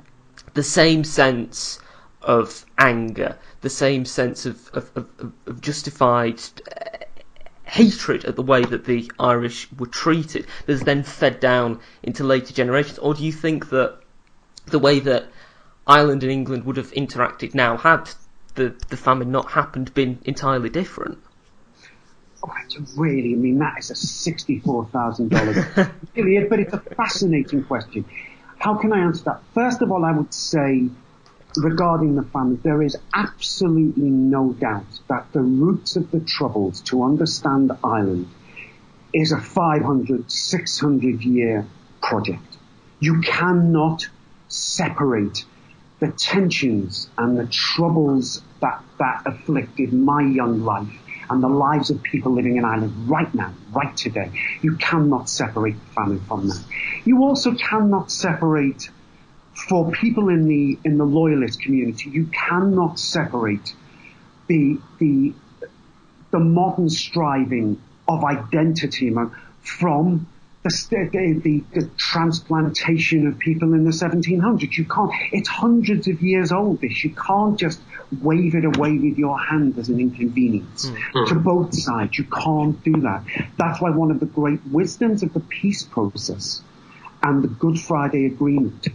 the 0.58 0.64
same 0.64 1.04
sense 1.04 1.78
of 2.24 2.66
anger, 2.80 3.38
the 3.62 3.70
same 3.70 4.06
sense 4.06 4.48
of, 4.48 4.70
of, 4.74 4.90
of, 4.96 5.32
of 5.46 5.62
justified 5.62 6.42
uh, 6.76 7.06
hatred 7.66 8.26
at 8.26 8.36
the 8.36 8.42
way 8.42 8.66
that 8.66 8.86
the 8.86 9.12
Irish 9.20 9.72
were 9.78 9.86
treated 9.86 10.48
that's 10.66 10.84
then 10.84 11.04
fed 11.04 11.40
down 11.40 11.80
into 12.02 12.24
later 12.24 12.54
generations? 12.56 12.98
Or 12.98 13.14
do 13.14 13.24
you 13.24 13.32
think 13.32 13.70
that 13.70 14.00
the 14.66 14.80
way 14.80 15.00
that 15.00 15.30
Ireland 15.86 16.24
and 16.24 16.32
England 16.32 16.64
would 16.66 16.78
have 16.78 16.92
interacted 16.94 17.54
now 17.54 17.78
had 17.78 18.10
the, 18.56 18.76
the 18.90 18.98
famine 18.98 19.32
not 19.32 19.52
happened 19.52 19.94
been 19.94 20.18
entirely 20.26 20.70
different? 20.70 21.20
Oh, 22.44 22.52
it's 22.66 22.78
really, 22.98 23.34
I 23.34 23.36
mean, 23.36 23.60
that 23.60 23.76
is 23.78 23.92
a 23.92 23.94
$64,000 23.94 25.92
period, 26.16 26.50
but 26.50 26.60
it's 26.60 26.74
a 26.74 26.80
fascinating 26.80 27.64
question. 27.64 28.06
How 28.60 28.76
can 28.76 28.92
I 28.92 29.00
answer 29.00 29.24
that? 29.26 29.42
First 29.54 29.82
of 29.82 29.92
all, 29.92 30.04
I 30.04 30.12
would 30.12 30.34
say 30.34 30.90
regarding 31.56 32.16
the 32.16 32.24
famine, 32.24 32.60
there 32.64 32.82
is 32.82 32.98
absolutely 33.14 34.10
no 34.10 34.54
doubt 34.54 35.00
that 35.08 35.32
the 35.32 35.42
roots 35.42 35.96
of 35.96 36.12
the 36.12 36.20
troubles 36.20 36.82
to 36.82 37.04
understand 37.04 37.72
Ireland 37.84 38.28
is 39.14 39.32
a 39.32 39.40
500, 39.40 40.32
600 40.32 41.22
year 41.24 41.66
project. 42.02 42.58
You 43.00 43.22
cannot 43.22 44.08
separate 44.48 45.46
the 46.00 46.12
tensions 46.12 47.10
and 47.18 47.38
the 47.38 47.48
troubles 47.48 48.42
that, 48.62 48.84
that 49.00 49.24
afflicted 49.26 49.94
my 49.94 50.22
young 50.22 50.64
life 50.64 51.00
and 51.30 51.44
the 51.44 51.48
lives 51.48 51.90
of 51.90 52.02
people 52.04 52.34
living 52.34 52.58
in 52.58 52.66
Ireland 52.66 53.10
right 53.10 53.34
now, 53.34 53.54
right 53.72 53.96
today. 53.96 54.32
You 54.62 54.76
cannot 54.78 55.30
separate 55.30 55.76
famine 55.96 56.22
from 56.22 56.48
that. 56.48 56.64
You 57.06 57.24
also 57.24 57.54
cannot 57.54 58.12
separate 58.12 58.90
for 59.58 59.92
people 59.92 60.30
in 60.30 60.48
the 60.48 60.78
in 60.84 60.98
the 60.98 61.04
loyalist 61.04 61.62
community, 61.62 62.12
you 62.12 62.28
cannot 62.28 63.00
separate 63.00 63.74
the 64.48 64.80
the 65.00 65.34
the 66.32 66.40
modern 66.40 66.90
striving 66.90 67.82
of 68.08 68.24
identity 68.24 69.14
from 69.62 70.28
the, 70.64 71.40
the, 71.44 71.64
the, 71.74 71.90
transplantation 71.98 73.28
of 73.28 73.40
people 73.40 73.74
in 73.74 73.84
the 73.84 73.92
1700s. 73.92 74.78
You 74.78 74.86
can't, 74.86 75.12
it's 75.32 75.48
hundreds 75.48 76.08
of 76.08 76.22
years 76.22 76.52
old, 76.52 76.82
this. 76.82 77.04
You 77.04 77.12
can't 77.12 77.58
just 77.58 77.80
wave 78.22 78.56
it 78.56 78.66
away 78.66 78.98
with 78.98 79.18
your 79.18 79.40
hand 79.40 79.78
as 79.78 79.90
an 79.90 80.00
inconvenience 80.00 80.88
mm-hmm. 80.88 81.34
to 81.34 81.40
both 81.40 81.74
sides. 81.74 82.18
You 82.18 82.26
can't 82.26 82.82
do 82.84 83.02
that. 83.02 83.24
That's 83.58 83.82
why 83.82 83.92
one 83.92 84.12
of 84.12 84.20
the 84.20 84.26
great 84.26 84.60
wisdoms 84.66 85.24
of 85.24 85.34
the 85.34 85.40
peace 85.40 85.84
process 85.84 86.62
and 87.24 87.44
the 87.44 87.48
Good 87.48 87.80
Friday 87.80 88.26
Agreement 88.26 88.88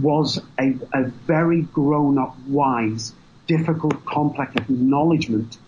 was 0.00 0.40
a, 0.58 0.74
a 0.92 1.04
very 1.26 1.62
grown 1.62 2.18
up, 2.18 2.36
wise, 2.46 3.12
difficult, 3.46 4.04
complex 4.04 4.54
acknowledgement 4.56 5.58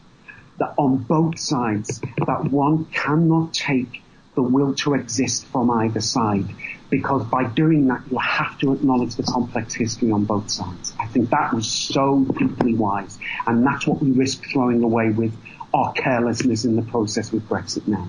that 0.59 0.75
on 0.79 0.99
both 0.99 1.39
sides 1.39 2.01
that 2.27 2.45
one 2.51 2.85
cannot 2.87 3.53
take 3.53 4.04
the 4.35 4.43
will 4.43 4.75
to 4.75 4.95
exist 4.95 5.47
from 5.47 5.71
either 5.71 6.01
side 6.01 6.47
because 6.91 7.25
by 7.25 7.45
doing 7.45 7.87
that 7.89 8.03
you 8.11 8.19
have 8.19 8.59
to 8.59 8.73
acknowledge 8.73 9.17
the 9.17 9.23
complex 9.23 9.75
history 9.75 10.11
on 10.11 10.25
both 10.25 10.51
sides. 10.51 10.95
I 11.01 11.07
think 11.07 11.31
that 11.31 11.53
was 11.53 11.71
so 11.71 12.25
deeply 12.39 12.75
wise 12.75 13.19
and 13.47 13.67
that's 13.67 13.87
what 13.87 14.03
we 14.03 14.11
risk 14.11 14.45
throwing 14.53 14.83
away 14.83 15.11
with 15.11 15.33
our 15.73 15.93
carelessness 15.93 16.65
in 16.65 16.77
the 16.77 16.83
process 16.83 17.33
with 17.33 17.49
Brexit 17.49 17.87
now. 17.89 18.09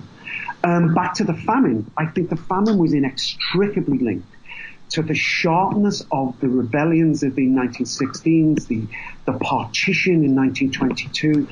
Um, 0.62 0.94
back 0.94 1.14
to 1.14 1.24
the 1.24 1.34
famine. 1.34 1.90
I 1.96 2.06
think 2.06 2.30
the 2.30 2.36
famine 2.36 2.78
was 2.78 2.92
inextricably 2.92 3.98
linked 3.98 4.28
to 4.90 5.02
the 5.02 5.14
sharpness 5.14 6.04
of 6.12 6.38
the 6.40 6.48
rebellions 6.48 7.22
of 7.22 7.34
the 7.34 7.46
1916s, 7.46 8.66
the, 8.68 8.86
the 9.24 9.38
partition 9.38 10.24
in 10.24 10.34
1922. 10.36 11.48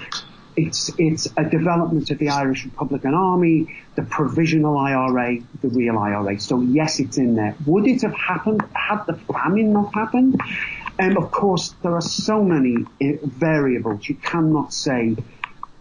It's, 0.56 0.90
it's 0.98 1.28
a 1.36 1.44
development 1.44 2.10
of 2.10 2.18
the 2.18 2.28
Irish 2.28 2.64
Republican 2.64 3.14
Army, 3.14 3.74
the 3.96 4.02
provisional 4.02 4.78
IRA, 4.78 5.38
the 5.60 5.68
real 5.68 5.98
IRA. 5.98 6.38
So 6.40 6.60
yes, 6.60 7.00
it's 7.00 7.18
in 7.18 7.34
there. 7.34 7.56
Would 7.66 7.86
it 7.86 8.02
have 8.02 8.14
happened 8.14 8.62
had 8.72 9.04
the 9.06 9.14
famine 9.14 9.72
not 9.72 9.92
happened? 9.94 10.40
And 10.98 11.18
of 11.18 11.32
course, 11.32 11.74
there 11.82 11.94
are 11.94 12.00
so 12.00 12.44
many 12.44 12.86
eh, 13.00 13.16
variables. 13.22 14.08
You 14.08 14.14
cannot 14.14 14.72
say 14.72 15.16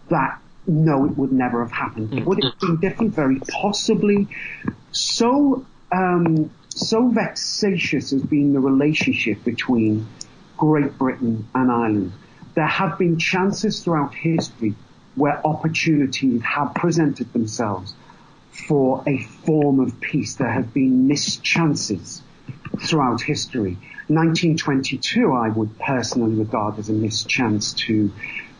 that 0.10 0.40
no, 0.66 1.06
it 1.06 1.18
would 1.18 1.32
never 1.32 1.64
have 1.64 1.72
happened. 1.72 2.10
Mm. 2.12 2.26
Would 2.26 2.40
it 2.40 2.46
have 2.46 2.60
been 2.60 2.78
different? 2.78 3.14
Very 3.14 3.40
possibly. 3.40 4.28
So 4.92 5.66
um, 5.92 6.50
so 6.70 7.08
vexatious 7.10 8.12
has 8.12 8.24
been 8.24 8.54
the 8.54 8.60
relationship 8.60 9.44
between 9.44 10.08
Great 10.58 10.98
Britain 10.98 11.48
and 11.54 11.72
Ireland. 11.72 12.14
There 12.56 12.68
have 12.68 12.98
been 12.98 13.18
chances 13.18 13.84
throughout 13.84 14.14
history 14.14 14.76
where 15.16 15.46
opportunities 15.46 16.42
have 16.44 16.74
presented 16.74 17.32
themselves 17.34 17.94
for 18.52 19.04
a 19.08 19.24
form 19.24 19.80
of 19.80 20.00
peace. 20.00 20.36
There 20.36 20.50
have 20.50 20.74
been 20.74 21.08
missed 21.08 21.44
chances 21.44 22.22
throughout 22.80 23.22
history. 23.22 23.78
1922 24.08 25.32
I 25.32 25.50
would 25.50 25.80
personally 25.80 26.36
regard 26.36 26.78
as 26.78 26.90
a 26.90 26.94
missed 26.94 27.28
chance 27.28 27.74
to 27.74 28.12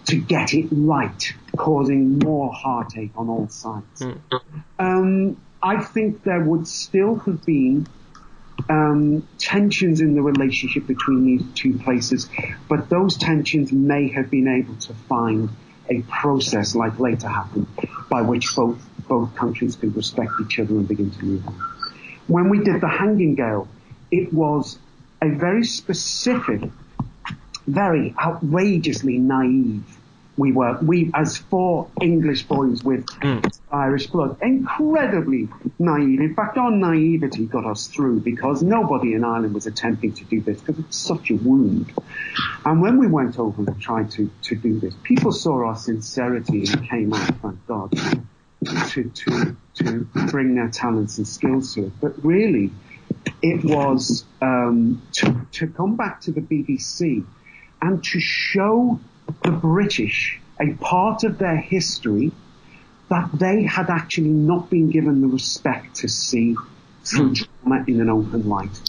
to 0.06 0.18
get 0.18 0.54
it 0.54 0.68
right, 0.72 1.34
causing 1.56 2.20
more 2.20 2.52
heartache 2.52 3.12
on 3.16 3.30
all 3.30 3.48
sides. 3.48 4.02
Mm. 4.02 4.42
Um, 4.78 5.38
I 5.62 5.82
think 5.82 6.24
there 6.24 6.42
would 6.42 6.68
still 6.68 7.16
have 7.16 7.46
been 7.46 7.88
um, 8.70 9.28
tensions 9.38 10.02
in 10.02 10.16
the 10.16 10.22
relationship 10.22 10.88
between 10.88 11.26
these 11.26 11.44
two 11.56 11.78
places, 11.80 12.30
but 12.70 12.90
those 12.90 13.18
tensions 13.18 13.72
may 13.72 14.10
have 14.10 14.30
been 14.30 14.48
able 14.48 14.76
to 14.76 14.94
find 14.94 15.50
a 15.90 16.02
process 16.04 16.76
like 16.76 17.00
later 17.00 17.28
happened 17.28 17.68
by 18.10 18.22
which 18.22 18.56
both 18.56 18.82
both 19.08 19.36
countries 19.36 19.76
could 19.76 19.96
respect 19.96 20.32
each 20.42 20.60
other 20.60 20.74
and 20.76 20.88
begin 20.88 21.12
to 21.12 21.26
move 21.26 21.46
on. 21.46 21.54
When 22.28 22.50
we 22.50 22.60
did 22.60 22.80
the 22.80 22.88
hanging 22.88 23.36
gale, 23.36 23.68
it 24.12 24.34
was 24.34 24.78
a 25.22 25.30
very 25.30 25.66
specific, 25.66 26.62
very 27.68 28.16
outrageously 28.18 29.18
naive 29.18 29.84
we 30.38 30.52
were, 30.52 30.78
we 30.82 31.12
as 31.14 31.38
four 31.38 31.90
English 32.02 32.44
boys 32.44 32.84
with 32.84 33.06
mm. 33.06 33.60
Irish 33.72 34.08
blood, 34.08 34.38
incredibly 34.42 35.48
naive. 35.78 36.20
In 36.20 36.34
fact, 36.36 36.58
our 36.58 36.72
naivety 36.72 37.46
got 37.46 37.66
us 37.66 37.88
through 37.88 38.22
because 38.22 38.64
nobody 38.64 39.14
in 39.14 39.24
Ireland 39.24 39.54
was 39.54 39.68
attempting 39.68 40.14
to 40.14 40.24
do 40.26 40.42
this 40.42 40.60
because 40.60 40.80
it's 40.80 40.98
such 40.98 41.30
a 41.30 41.36
wound. 41.36 41.94
And 42.66 42.82
when 42.82 42.98
we 42.98 43.08
went 43.08 43.38
over 43.38 43.64
and 43.64 43.82
tried 43.82 44.12
to, 44.12 44.30
to 44.44 44.56
do 44.56 44.80
this, 44.80 44.96
people 45.04 45.32
saw 45.32 45.68
our 45.68 45.76
sincerity 45.76 46.66
and 46.72 46.90
came 46.90 47.14
out, 47.14 47.28
thank 47.42 47.68
God, 47.68 47.92
to, 48.90 49.10
to, 49.10 49.56
to 49.76 50.00
bring 50.32 50.56
their 50.56 50.70
talents 50.70 51.18
and 51.18 51.28
skills 51.28 51.76
to 51.76 51.86
it. 51.88 51.92
But 52.02 52.24
really, 52.26 52.72
it 53.42 53.64
was 53.64 54.26
um, 54.42 55.02
to, 55.14 55.46
to 55.52 55.68
come 55.68 55.96
back 55.96 56.22
to 56.22 56.32
the 56.32 56.42
BBC 56.42 57.26
and 57.82 58.04
to 58.04 58.20
show 58.20 59.00
the 59.44 59.52
British 59.52 60.40
a 60.60 60.74
part 60.76 61.24
of 61.24 61.38
their 61.38 61.58
history 61.58 62.32
that 63.10 63.30
they 63.34 63.64
had 63.64 63.90
actually 63.90 64.30
not 64.30 64.70
been 64.70 64.90
given 64.90 65.22
the 65.22 65.28
respect 65.28 65.96
to 65.96 66.08
see 66.08 66.56
through 67.04 67.32
mm. 67.32 67.48
drama 67.64 67.84
in 67.88 68.02
an 68.02 68.10
open 68.10 68.48
light. 68.48 68.80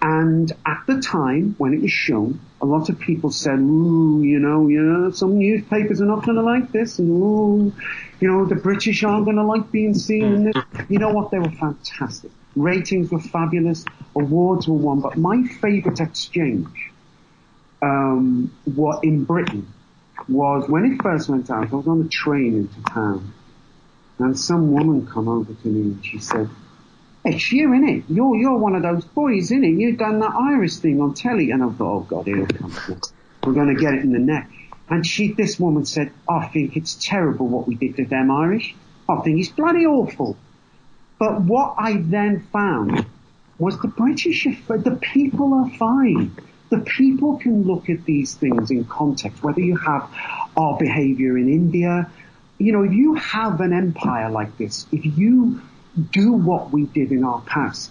And 0.00 0.52
at 0.64 0.84
the 0.86 1.00
time 1.00 1.56
when 1.58 1.74
it 1.74 1.82
was 1.82 1.90
shown, 1.90 2.40
a 2.60 2.66
lot 2.66 2.88
of 2.88 2.98
people 3.00 3.30
said, 3.30 3.58
ooh, 3.58 4.22
you 4.22 4.38
know, 4.38 4.68
yeah, 4.68 5.10
some 5.10 5.38
newspapers 5.38 6.00
are 6.00 6.06
not 6.06 6.24
going 6.24 6.36
to 6.36 6.42
like 6.42 6.70
this, 6.70 7.00
and 7.00 7.10
ooh, 7.10 7.72
you 8.20 8.28
know, 8.28 8.44
the 8.44 8.54
British 8.54 9.02
aren't 9.02 9.24
going 9.24 9.36
to 9.36 9.44
like 9.44 9.70
being 9.72 9.94
seen 9.94 10.24
in 10.24 10.44
this. 10.44 10.54
You 10.88 10.98
know 10.98 11.10
what? 11.10 11.30
They 11.30 11.38
were 11.38 11.50
fantastic. 11.50 12.30
Ratings 12.54 13.10
were 13.10 13.20
fabulous. 13.20 13.84
Awards 14.14 14.68
were 14.68 14.76
won. 14.76 15.00
But 15.00 15.16
my 15.16 15.42
favorite 15.60 16.00
exchange 16.00 16.92
um, 17.82 18.52
what 18.64 19.04
in 19.04 19.24
Britain 19.24 19.72
was 20.28 20.68
when 20.68 20.84
it 20.84 21.02
first 21.02 21.28
went 21.28 21.50
out. 21.50 21.72
I 21.72 21.76
was 21.76 21.86
on 21.86 22.02
a 22.02 22.08
train 22.08 22.54
into 22.54 22.82
town, 22.90 23.32
and 24.18 24.38
some 24.38 24.72
woman 24.72 25.06
come 25.06 25.28
over 25.28 25.52
to 25.52 25.68
me 25.68 25.92
and 25.92 26.04
she 26.04 26.18
said, 26.18 26.48
"It's 27.24 27.52
you, 27.52 27.68
innit? 27.68 28.04
You're 28.08 28.36
you're 28.36 28.58
one 28.58 28.74
of 28.74 28.82
those 28.82 29.04
boys, 29.04 29.50
innit? 29.50 29.78
You've 29.78 29.98
done 29.98 30.20
that 30.20 30.34
Irish 30.34 30.76
thing 30.76 31.00
on 31.00 31.14
telly." 31.14 31.50
And 31.50 31.62
I 31.62 31.70
thought, 31.70 31.96
"Oh 31.96 32.00
God, 32.00 32.26
here 32.26 32.42
it 32.42 32.58
comes. 32.58 32.78
We're 33.44 33.52
going 33.52 33.74
to 33.74 33.80
get 33.80 33.94
it 33.94 34.02
in 34.02 34.12
the 34.12 34.18
neck." 34.18 34.50
And 34.90 35.06
she, 35.06 35.32
this 35.32 35.60
woman 35.60 35.84
said, 35.84 36.12
"I 36.28 36.46
think 36.46 36.76
it's 36.76 36.94
terrible 36.94 37.46
what 37.46 37.68
we 37.68 37.74
did 37.74 37.96
to 37.96 38.04
them 38.04 38.30
Irish. 38.30 38.74
I 39.08 39.20
think 39.20 39.38
it's 39.38 39.50
bloody 39.50 39.86
awful." 39.86 40.36
But 41.18 41.42
what 41.42 41.74
I 41.78 41.96
then 41.96 42.46
found 42.52 43.04
was 43.58 43.80
the 43.80 43.88
British, 43.88 44.44
the 44.68 44.98
people 45.00 45.52
are 45.52 45.68
fine 45.70 46.36
the 46.70 46.80
people 46.80 47.38
can 47.38 47.62
look 47.62 47.88
at 47.88 48.04
these 48.04 48.34
things 48.34 48.70
in 48.70 48.84
context, 48.84 49.42
whether 49.42 49.60
you 49.60 49.76
have 49.76 50.10
our 50.56 50.76
behavior 50.78 51.38
in 51.38 51.48
India, 51.48 52.10
you 52.58 52.72
know, 52.72 52.82
if 52.82 52.92
you 52.92 53.14
have 53.14 53.60
an 53.60 53.72
empire 53.72 54.30
like 54.30 54.56
this, 54.58 54.86
if 54.92 55.04
you 55.04 55.60
do 56.10 56.32
what 56.32 56.70
we 56.70 56.84
did 56.86 57.12
in 57.12 57.24
our 57.24 57.40
past. 57.42 57.90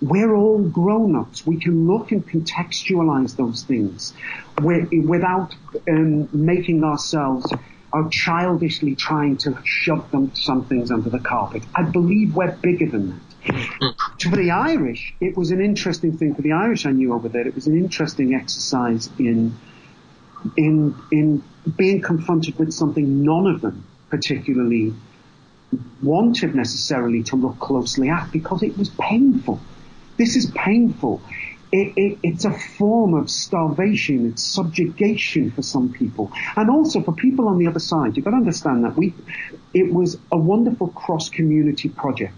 We're 0.00 0.34
all 0.34 0.62
grown-ups. 0.62 1.44
We 1.44 1.58
can 1.58 1.88
look 1.88 2.12
and 2.12 2.24
contextualize 2.24 3.36
those 3.36 3.64
things 3.64 4.14
without 4.62 5.54
um, 5.88 6.28
making 6.32 6.84
ourselves 6.84 7.52
or 7.92 8.08
childishly 8.10 8.94
trying 8.94 9.38
to 9.38 9.58
shove 9.64 10.10
them 10.12 10.32
some 10.34 10.66
things 10.66 10.92
under 10.92 11.10
the 11.10 11.18
carpet. 11.18 11.64
I 11.74 11.82
believe 11.82 12.36
we're 12.36 12.52
bigger 12.52 12.88
than 12.88 13.10
that. 13.10 13.27
For 13.44 14.36
the 14.36 14.50
Irish, 14.50 15.14
it 15.20 15.36
was 15.36 15.50
an 15.50 15.60
interesting 15.60 16.16
thing. 16.16 16.34
For 16.34 16.42
the 16.42 16.52
Irish 16.52 16.86
I 16.86 16.90
knew 16.90 17.12
over 17.12 17.28
there, 17.28 17.46
it 17.46 17.54
was 17.54 17.66
an 17.66 17.76
interesting 17.76 18.34
exercise 18.34 19.08
in 19.18 19.56
in 20.56 20.94
in 21.10 21.42
being 21.76 22.00
confronted 22.00 22.58
with 22.58 22.72
something 22.72 23.22
none 23.22 23.46
of 23.46 23.60
them 23.60 23.84
particularly 24.10 24.94
wanted 26.02 26.54
necessarily 26.54 27.22
to 27.24 27.36
look 27.36 27.58
closely 27.58 28.08
at 28.08 28.30
because 28.32 28.62
it 28.62 28.76
was 28.78 28.88
painful. 28.90 29.60
This 30.16 30.34
is 30.36 30.50
painful. 30.50 31.20
It, 31.70 31.92
it, 31.96 32.18
it's 32.22 32.46
a 32.46 32.50
form 32.50 33.12
of 33.12 33.28
starvation. 33.28 34.26
It's 34.30 34.42
subjugation 34.42 35.50
for 35.50 35.60
some 35.60 35.92
people, 35.92 36.32
and 36.56 36.70
also 36.70 37.02
for 37.02 37.12
people 37.12 37.46
on 37.46 37.58
the 37.58 37.66
other 37.66 37.78
side. 37.78 38.16
You've 38.16 38.24
got 38.24 38.30
to 38.30 38.38
understand 38.38 38.84
that 38.84 38.96
we. 38.96 39.14
It 39.74 39.92
was 39.92 40.18
a 40.32 40.38
wonderful 40.38 40.88
cross-community 40.88 41.90
project. 41.90 42.32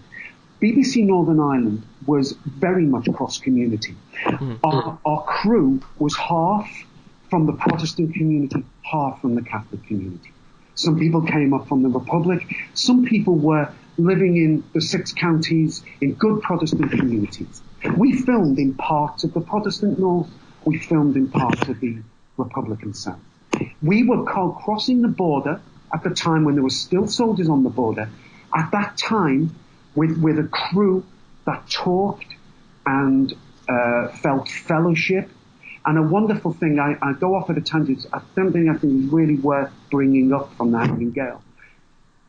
BBC 0.61 1.05
Northern 1.05 1.39
Ireland 1.39 1.83
was 2.05 2.33
very 2.45 2.85
much 2.85 3.11
cross-community. 3.11 3.95
Mm-hmm. 4.23 4.55
Our, 4.63 4.99
our 5.05 5.23
crew 5.23 5.81
was 5.97 6.15
half 6.15 6.69
from 7.29 7.47
the 7.47 7.53
Protestant 7.53 8.13
community, 8.13 8.63
half 8.83 9.21
from 9.21 9.35
the 9.35 9.41
Catholic 9.41 9.83
community. 9.87 10.31
Some 10.75 10.99
people 10.99 11.23
came 11.23 11.53
up 11.53 11.67
from 11.67 11.81
the 11.81 11.89
Republic. 11.89 12.45
Some 12.73 13.05
people 13.05 13.35
were 13.35 13.73
living 13.97 14.37
in 14.37 14.63
the 14.73 14.81
six 14.81 15.13
counties 15.13 15.83
in 15.99 16.13
good 16.13 16.41
Protestant 16.41 16.91
communities. 16.91 17.61
We 17.97 18.13
filmed 18.13 18.59
in 18.59 18.75
parts 18.75 19.23
of 19.23 19.33
the 19.33 19.41
Protestant 19.41 19.99
North. 19.99 20.29
We 20.65 20.77
filmed 20.77 21.15
in 21.15 21.29
parts 21.29 21.67
of 21.67 21.79
the 21.79 21.97
Republican 22.37 22.93
South. 22.93 23.19
We 23.81 24.03
were 24.03 24.23
called 24.25 24.57
crossing 24.57 25.01
the 25.01 25.07
border 25.07 25.59
at 25.93 26.03
the 26.03 26.11
time 26.11 26.45
when 26.45 26.55
there 26.55 26.63
were 26.63 26.69
still 26.69 27.07
soldiers 27.07 27.49
on 27.49 27.63
the 27.63 27.69
border. 27.69 28.09
At 28.53 28.71
that 28.71 28.97
time, 28.97 29.55
with, 29.95 30.17
with 30.17 30.39
a 30.39 30.47
crew 30.47 31.03
that 31.45 31.69
talked 31.69 32.35
and 32.85 33.33
uh, 33.69 34.07
felt 34.09 34.49
fellowship 34.49 35.29
and 35.85 35.97
a 35.97 36.03
wonderful 36.03 36.53
thing, 36.53 36.79
I, 36.79 36.95
I 37.01 37.13
go 37.13 37.35
off 37.35 37.49
at 37.49 37.57
a 37.57 37.61
tangent, 37.61 38.05
something 38.35 38.69
I 38.69 38.77
think 38.77 39.05
is 39.05 39.11
really 39.11 39.35
worth 39.35 39.71
bringing 39.89 40.31
up 40.31 40.53
from 40.55 40.71
the 40.71 40.79
Hanging 40.79 41.11
Gale, 41.11 41.41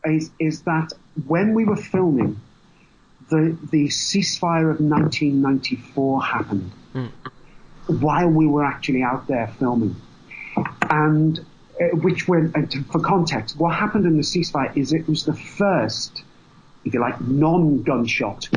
is, 0.05 0.31
is 0.39 0.63
that 0.63 0.93
when 1.27 1.53
we 1.53 1.63
were 1.63 1.75
filming, 1.75 2.41
the, 3.29 3.57
the 3.71 3.87
ceasefire 3.87 4.71
of 4.71 4.79
1994 4.79 6.23
happened 6.23 6.71
mm. 6.93 7.11
while 7.87 8.27
we 8.27 8.47
were 8.47 8.65
actually 8.65 9.03
out 9.03 9.27
there 9.27 9.47
filming. 9.59 9.95
And 10.89 11.39
uh, 11.79 11.95
which 11.97 12.27
went, 12.27 12.55
uh, 12.55 12.61
for 12.91 12.99
context, 12.99 13.57
what 13.57 13.75
happened 13.75 14.05
in 14.05 14.17
the 14.17 14.23
ceasefire 14.23 14.75
is 14.75 14.93
it 14.93 15.07
was 15.07 15.25
the 15.25 15.33
first, 15.33 16.23
if 16.85 16.93
you 16.93 16.99
like, 16.99 17.19
non-gunshot 17.21 18.49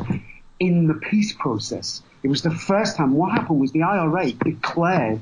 in 0.59 0.87
the 0.87 0.93
peace 0.95 1.33
process. 1.33 2.01
It 2.23 2.29
was 2.29 2.41
the 2.41 2.51
first 2.51 2.97
time. 2.97 3.13
What 3.13 3.31
happened 3.31 3.59
was 3.59 3.71
the 3.71 3.83
IRA 3.83 4.31
declared 4.31 5.21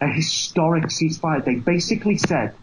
a 0.00 0.08
historic 0.08 0.84
ceasefire. 0.84 1.44
They 1.44 1.56
basically 1.56 2.18
said, 2.18 2.54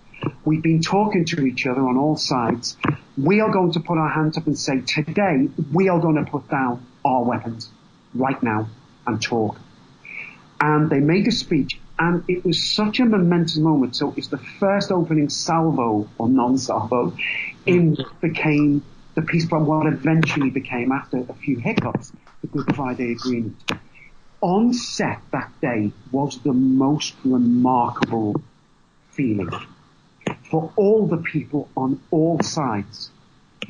we've 0.45 0.61
been 0.61 0.81
talking 0.81 1.25
to 1.25 1.45
each 1.45 1.65
other 1.65 1.81
on 1.81 1.97
all 1.97 2.15
sides. 2.15 2.77
We 3.17 3.41
are 3.41 3.51
going 3.51 3.71
to 3.73 3.79
put 3.79 3.97
our 3.97 4.09
hands 4.09 4.37
up 4.37 4.47
and 4.47 4.57
say, 4.57 4.81
today, 4.81 5.49
we 5.73 5.89
are 5.89 5.99
going 5.99 6.23
to 6.23 6.29
put 6.29 6.47
down 6.49 6.85
our 7.03 7.23
weapons 7.23 7.69
right 8.13 8.41
now 8.43 8.67
and 9.07 9.21
talk. 9.21 9.59
And 10.59 10.89
they 10.89 10.99
made 10.99 11.27
a 11.27 11.31
speech 11.31 11.79
and 12.01 12.23
it 12.27 12.43
was 12.43 12.63
such 12.63 12.99
a 12.99 13.05
momentous 13.05 13.57
moment. 13.57 13.95
So 13.95 14.13
it's 14.17 14.27
the 14.27 14.37
first 14.37 14.91
opening 14.91 15.29
salvo 15.29 16.09
or 16.17 16.29
non-salvo 16.29 17.15
in 17.65 17.95
mm. 17.95 18.21
became 18.21 18.83
the 19.15 19.21
peace 19.21 19.45
plan, 19.45 19.65
what 19.65 19.87
eventually 19.87 20.49
became 20.49 20.91
after 20.91 21.17
a 21.17 21.33
few 21.33 21.57
hiccups, 21.57 22.11
the 22.41 22.47
Good 22.47 22.75
Friday 22.75 23.11
Agreement. 23.11 23.71
On 24.41 24.73
set 24.73 25.19
that 25.31 25.51
day 25.61 25.91
was 26.11 26.39
the 26.39 26.53
most 26.53 27.13
remarkable 27.23 28.41
feeling 29.09 29.49
for 30.49 30.71
all 30.75 31.07
the 31.07 31.17
people 31.17 31.69
on 31.77 32.01
all 32.11 32.41
sides. 32.41 33.11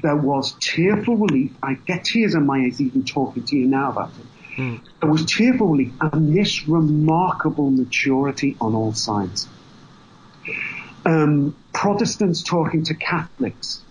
There 0.01 0.15
was 0.15 0.55
tearful 0.59 1.17
relief. 1.17 1.51
I 1.61 1.73
get 1.73 2.05
tears 2.05 2.33
in 2.33 2.45
my 2.45 2.59
eyes 2.59 2.79
even 2.79 3.03
talking 3.03 3.43
to 3.43 3.55
you 3.55 3.67
now 3.67 3.91
about 3.91 4.11
it. 4.11 4.57
Mm. 4.57 4.81
There 4.99 5.09
was 5.09 5.25
tearful 5.25 5.67
relief 5.67 5.93
and 6.01 6.35
this 6.35 6.67
remarkable 6.67 7.69
maturity 7.69 8.55
on 8.59 8.73
all 8.73 8.93
sides. 8.93 9.47
Um, 11.05 11.55
Protestants 11.73 12.43
talking 12.43 12.83
to 12.85 12.93
Catholics, 12.93 13.81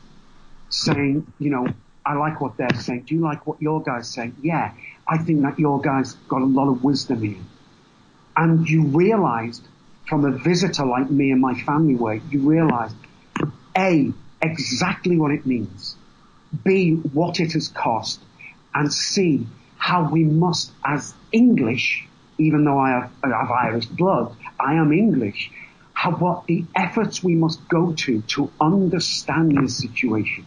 saying, 0.71 1.31
you 1.39 1.51
know, 1.51 1.67
I 2.07 2.15
like 2.15 2.41
what 2.41 2.57
they're 2.57 2.75
saying. 2.75 3.03
Do 3.03 3.15
you 3.15 3.21
like 3.21 3.47
what 3.47 3.61
your 3.61 3.83
guys 3.83 4.09
say? 4.09 4.33
Yeah, 4.41 4.73
I 5.07 5.19
think 5.19 5.43
that 5.43 5.59
your 5.59 5.81
guys 5.81 6.15
got 6.29 6.41
a 6.41 6.47
lot 6.47 6.69
of 6.69 6.83
wisdom 6.83 7.23
here. 7.23 7.43
And 8.37 8.69
you 8.69 8.85
realized 8.85 9.63
from 10.09 10.25
a 10.25 10.31
visitor 10.31 10.87
like 10.87 11.11
me 11.11 11.31
and 11.31 11.41
my 11.41 11.55
family 11.55 11.95
were, 11.95 12.15
you 12.15 12.41
realized 12.41 12.97
A, 13.77 14.13
exactly 14.41 15.19
what 15.19 15.33
it 15.33 15.45
means. 15.45 15.97
B, 16.65 16.95
what 16.95 17.39
it 17.39 17.53
has 17.53 17.69
cost. 17.69 18.21
And 18.75 18.93
C, 18.93 19.47
how 19.77 20.11
we 20.11 20.25
must, 20.25 20.73
as 20.85 21.13
English, 21.33 22.07
even 22.39 22.65
though 22.65 22.79
I 22.79 22.91
have, 22.91 23.13
I 23.23 23.29
have 23.29 23.51
Irish 23.51 23.87
blood, 23.87 24.35
I 24.59 24.75
am 24.75 24.93
English, 24.93 25.51
how, 25.93 26.13
what 26.13 26.47
the 26.47 26.65
efforts 26.75 27.23
we 27.23 27.35
must 27.35 27.69
go 27.69 27.93
to 27.93 28.23
to 28.23 28.51
understand 28.61 29.59
this 29.59 29.77
situation 29.77 30.47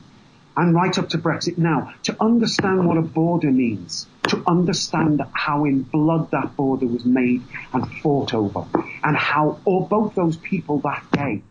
and 0.56 0.76
right 0.76 0.98
up 0.98 1.10
to 1.10 1.18
Brexit 1.18 1.58
now, 1.58 1.94
to 2.04 2.16
understand 2.22 2.88
what 2.88 2.98
a 2.98 3.02
border 3.02 3.52
means, 3.52 4.08
to 4.30 4.44
understand 4.48 5.22
how 5.34 5.66
in 5.66 5.82
blood 5.82 6.32
that 6.32 6.56
border 6.56 6.88
was 6.88 7.06
made 7.06 7.42
and 7.74 7.92
fought 7.98 8.34
over, 8.34 8.66
and 9.04 9.18
how 9.18 9.60
all 9.66 9.86
both 9.86 10.16
those 10.16 10.38
people 10.38 10.80
that 10.80 11.04
day, 11.12 11.42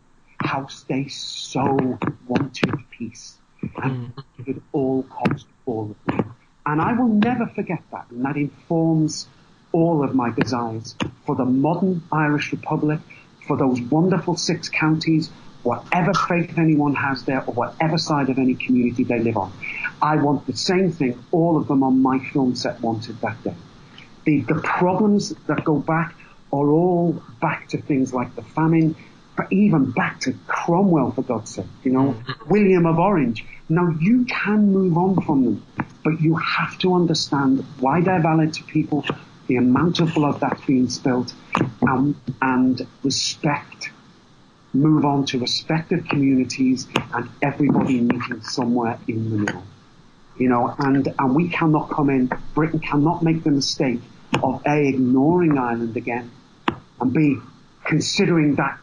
how 0.41 0.69
they 0.89 1.09
so 1.09 1.99
wanted 2.27 2.73
peace, 2.91 3.37
and 3.61 4.15
mm-hmm. 4.15 4.51
at 4.51 4.57
all 4.73 5.03
cost 5.05 5.47
all 5.67 5.91
of 5.91 5.97
them. 6.07 6.35
And 6.65 6.81
I 6.81 6.93
will 6.93 7.09
never 7.09 7.47
forget 7.47 7.83
that, 7.91 8.07
and 8.11 8.25
that 8.25 8.37
informs 8.37 9.27
all 9.73 10.05
of 10.05 10.15
my 10.15 10.31
desires 10.31 10.95
for 11.27 11.35
the 11.35 11.45
modern 11.45 12.03
Irish 12.13 12.53
Republic, 12.53 13.01
for 13.47 13.57
those 13.57 13.81
wonderful 13.81 14.37
six 14.37 14.69
counties, 14.69 15.31
whatever 15.63 16.13
faith 16.13 16.59
anyone 16.59 16.95
has 16.95 17.25
there 17.25 17.45
or 17.45 17.55
whatever 17.55 17.99
side 17.99 18.29
of 18.31 18.39
any 18.39 18.55
community 18.55 19.05
they 19.05 19.21
live 19.21 19.37
on. 19.37 19.53
I 20.01 20.17
want 20.17 20.47
the 20.47 20.57
same 20.57 20.91
thing 20.91 21.25
all 21.31 21.57
of 21.57 21.69
them 21.69 21.83
on 21.83 22.03
my 22.03 22.19
film 22.19 22.55
set 22.55 22.81
wanted 22.81 23.21
that 23.21 23.43
day. 23.45 23.55
The, 24.25 24.41
the 24.41 24.61
problems 24.63 25.31
that 25.47 25.65
go 25.65 25.79
back 25.79 26.15
are 26.53 26.71
all 26.71 27.23
back 27.41 27.69
to 27.69 27.79
things 27.79 28.13
like 28.13 28.35
the 28.35 28.43
famine, 28.43 28.95
but 29.37 29.53
even 29.53 29.91
back 29.93 30.21
to 30.21 30.35
Cromwell, 30.47 31.13
for 31.13 31.23
God's 31.23 31.55
sake, 31.55 31.67
you 31.83 31.93
know, 31.93 32.15
William 32.47 32.87
of 32.87 32.99
Orange. 32.99 33.45
Now 33.69 33.89
you 34.01 34.25
can 34.25 34.73
move 34.73 34.97
on 34.99 35.21
from 35.23 35.45
them, 35.45 35.67
but 36.05 36.21
you 36.21 36.37
have 36.37 36.79
to 36.81 36.95
understand 36.95 37.65
why 37.81 38.03
they're 38.03 38.21
valid 38.21 38.53
to 38.55 38.65
people, 38.65 39.05
the 39.47 39.57
amount 39.57 40.01
of 40.01 40.13
blood 40.15 40.41
that's 40.41 40.65
being 40.67 40.91
spilled, 40.91 41.33
um, 41.89 42.21
and 42.43 42.87
respect 43.03 43.91
move 44.73 45.05
on 45.05 45.27
to 45.27 45.39
respective 45.39 46.07
communities 46.09 46.87
and 47.13 47.29
everybody 47.43 48.01
meeting 48.01 48.41
somewhere 48.43 48.99
in 49.07 49.31
the 49.31 49.37
middle. 49.39 49.63
You 50.39 50.49
know, 50.49 50.75
and, 50.79 51.13
and 51.19 51.35
we 51.37 51.49
cannot 51.49 51.91
come 51.91 52.09
in, 52.11 52.31
Britain 52.55 52.81
cannot 52.81 53.23
make 53.23 53.45
the 53.45 53.51
mistake 53.51 54.01
of 54.43 54.63
A, 54.67 54.89
ignoring 54.89 55.59
Ireland 55.59 55.97
again, 55.97 56.31
and 57.01 57.13
B, 57.13 57.37
considering 57.85 58.55
that 58.55 58.79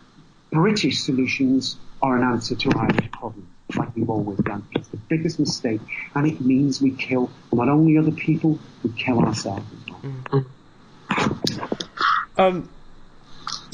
British 0.52 1.00
solutions 1.00 1.78
are 2.02 2.18
an 2.18 2.24
answer 2.24 2.56
to 2.56 2.72
Irish 2.78 3.12
problems, 3.12 3.48
like 3.76 3.96
we've 3.96 4.10
always 4.10 4.40
done. 4.40 4.66
It's 4.74 4.88
the 4.90 4.98
biggest 4.98 5.40
mistake, 5.40 5.82
and 6.16 6.28
it 6.28 6.40
means 6.40 6.82
we 6.82 6.92
kill 6.92 7.30
not 7.52 7.68
only 7.68 7.98
other 7.98 8.12
people, 8.12 8.60
we 8.84 8.92
kill 8.92 9.20
ourselves 9.20 9.66
as 9.74 10.04
well. 10.30 10.46
Um, 12.38 12.70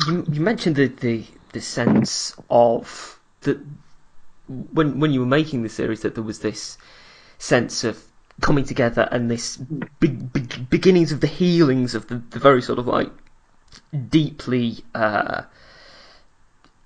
you, 0.08 0.25
you 0.32 0.41
mentioned 0.41 0.75
the, 0.78 0.88
the 0.88 1.25
the 1.55 1.61
sense 1.61 2.35
of 2.49 3.17
that 3.41 3.57
when 4.47 4.99
when 4.99 5.11
you 5.13 5.21
were 5.21 5.25
making 5.39 5.63
the 5.63 5.69
series 5.69 6.01
that 6.01 6.13
there 6.13 6.23
was 6.23 6.39
this 6.39 6.77
sense 7.37 7.85
of 7.85 8.03
coming 8.41 8.65
together 8.65 9.07
and 9.09 9.31
this 9.31 9.55
beginnings 10.69 11.13
of 11.13 11.21
the 11.21 11.27
healings 11.27 11.95
of 11.95 12.07
the, 12.07 12.15
the 12.31 12.39
very 12.39 12.61
sort 12.61 12.77
of 12.77 12.87
like 12.87 13.09
deeply 14.09 14.83
uh, 14.93 15.43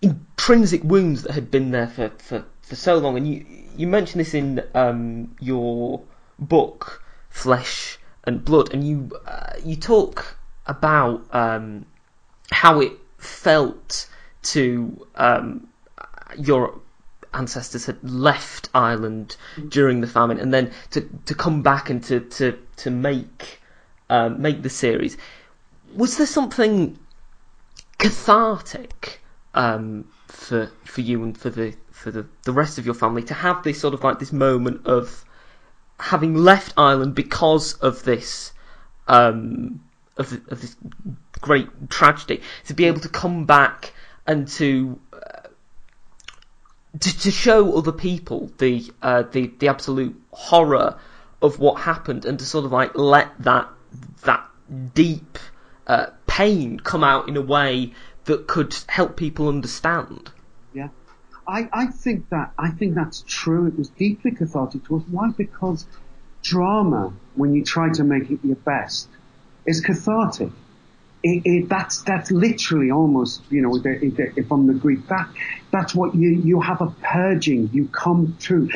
intrinsic 0.03 0.84
wounds 0.84 1.23
that 1.23 1.32
had 1.32 1.49
been 1.49 1.71
there 1.71 1.88
for, 1.88 2.10
for, 2.19 2.45
for 2.62 2.75
so 2.75 2.99
long. 2.99 3.17
And 3.17 3.27
you 3.27 3.45
you 3.75 3.88
mentioned 3.88 4.19
this 4.21 4.36
in 4.36 4.63
um, 4.75 5.36
your 5.39 6.03
book, 6.38 7.01
Flesh 7.29 7.97
and 8.23 8.45
Blood, 8.45 8.71
and 8.73 8.88
you 8.88 9.12
uh, 9.25 9.53
you 9.65 9.75
talk 9.75 10.38
about 10.67 11.25
um, 11.34 11.88
how 12.51 12.79
it 12.79 12.93
felt 13.17 14.08
to 14.43 15.08
um, 15.15 15.67
your 16.38 16.80
ancestors 17.34 17.86
had 17.86 18.04
left 18.04 18.69
Ireland 18.73 19.36
during 19.67 20.02
the 20.02 20.08
famine, 20.08 20.39
and 20.39 20.54
then 20.54 20.71
to 20.91 21.02
to 21.25 21.36
come 21.36 21.62
back 21.62 21.89
and 21.89 22.04
to 22.06 22.21
to 22.21 22.58
to 22.78 22.89
make 22.89 23.62
um, 24.10 24.41
make 24.41 24.62
the 24.62 24.69
series. 24.69 25.17
Was 25.95 26.17
there 26.17 26.28
something 26.28 26.97
cathartic 27.97 29.21
um, 29.54 30.08
for 30.28 30.71
for 30.86 31.02
you 31.02 31.23
and 31.23 31.38
for 31.38 31.49
the 31.49 31.75
for 31.91 32.12
the, 32.12 32.25
the 32.43 32.54
rest 32.54 32.78
of 32.78 32.86
your 32.86 32.95
family 32.95 33.23
to 33.23 33.34
have 33.34 33.63
this 33.63 33.80
sort 33.80 33.93
of 33.93 34.04
like 34.04 34.19
this 34.19 34.32
moment 34.32 34.88
of 34.88 35.25
having 35.99 36.34
left 36.34 36.73
Ireland 36.78 37.13
because 37.13 37.73
of 37.73 38.04
this 38.04 38.54
um, 39.08 39.82
of, 40.15 40.32
of 40.49 40.62
this 40.62 40.75
great 41.41 41.89
tragedy 41.89 42.41
to 42.65 42.73
be 42.73 42.86
able 42.86 43.02
to 43.02 43.10
come 43.10 43.45
back 43.45 43.93
and 44.30 44.48
to 44.48 45.00
uh, 45.12 45.50
to, 47.00 47.20
to 47.20 47.32
show 47.32 47.76
other 47.76 47.92
people 47.92 48.52
the 48.60 48.89
uh, 49.02 49.24
the 49.24 49.48
the 49.58 49.68
absolute 49.68 50.15
horror 50.32 51.00
of 51.42 51.58
what 51.58 51.82
happened 51.82 52.26
and 52.26 52.38
to 52.38 52.46
sort 52.46 52.63
of 52.63 52.72
like 52.72 52.96
let 52.96 53.32
that 53.39 53.68
that 54.24 54.48
deep 54.94 55.39
uh, 55.88 56.08
pain 56.28 56.80
come 56.80 57.04
out 57.04 57.28
in 57.28 57.38
a 57.38 57.42
way 57.42 57.92
that 58.26 58.46
could 58.46 58.76
help 58.88 59.18
people 59.18 59.48
understand. 59.48 60.30
Yeah. 60.74 60.89
I, 61.48 61.68
I 61.74 61.86
think 61.88 62.30
that 62.30 62.52
I 62.60 62.70
think 62.70 62.94
that's 62.94 63.24
true. 63.26 63.65
It 63.65 63.78
was 63.80 63.89
deeply 63.89 64.32
cathartic 64.32 64.86
to 64.86 64.98
us. 64.98 65.04
Why? 65.10 65.32
Because 65.32 65.88
drama, 66.44 67.13
when 67.34 67.56
you 67.56 67.63
try 67.63 67.89
to 67.94 68.04
make 68.04 68.30
it 68.30 68.39
your 68.44 68.58
best, 68.58 69.10
is 69.65 69.82
cathartic. 69.82 70.52
It, 71.21 71.41
it, 71.45 71.69
that's 71.69 72.01
that's 72.03 72.32
literally 72.32 72.91
almost 72.91 73.41
you 73.49 73.62
know 73.62 73.71
from 74.47 74.67
the 74.67 74.73
Greek 74.73 75.05
that 75.08 75.29
that's 75.71 75.93
what 75.93 76.15
you 76.15 76.29
you 76.29 76.62
have 76.62 76.82
a 76.82 76.88
purging. 77.01 77.69
You 77.73 77.88
come 77.88 78.38
to 78.41 78.69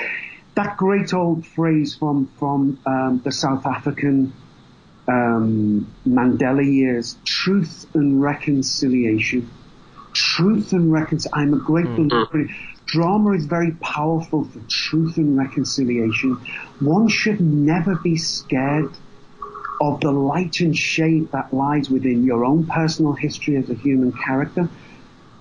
that 0.56 0.78
great 0.78 1.14
old 1.14 1.46
phrase 1.46 1.96
from 1.96 2.28
from 2.40 2.80
um, 2.86 3.22
the 3.24 3.32
South 3.32 3.66
African 3.66 4.34
um, 5.08 5.92
Mandela 6.06 6.66
years: 6.66 7.18
truth 7.24 7.88
and 7.94 8.22
reconciliation 8.22 9.50
truth 10.14 10.74
and 10.74 10.92
reconciliation. 10.92 11.32
I'm 11.34 11.54
a 11.54 11.64
great 11.64 11.86
mm-hmm. 11.86 12.08
believer. 12.08 12.54
Drama 12.86 13.32
is 13.32 13.46
very 13.46 13.72
powerful 13.72 14.46
for 14.46 14.60
truth 14.70 15.18
and 15.18 15.38
reconciliation. 15.38 16.36
One 16.80 17.08
should 17.08 17.42
never 17.42 17.96
be 17.96 18.18
scared 18.18 18.92
of 19.88 20.00
the 20.00 20.12
light 20.12 20.62
and 20.62 20.78
shade 20.78 21.30
that 21.34 21.54
lies 21.54 21.90
within 21.90 22.24
your 22.24 22.46
own 22.46 22.66
personal 22.66 23.12
history 23.12 23.58
as 23.58 23.70
a 23.70 23.74
human 23.74 24.14
character, 24.14 24.70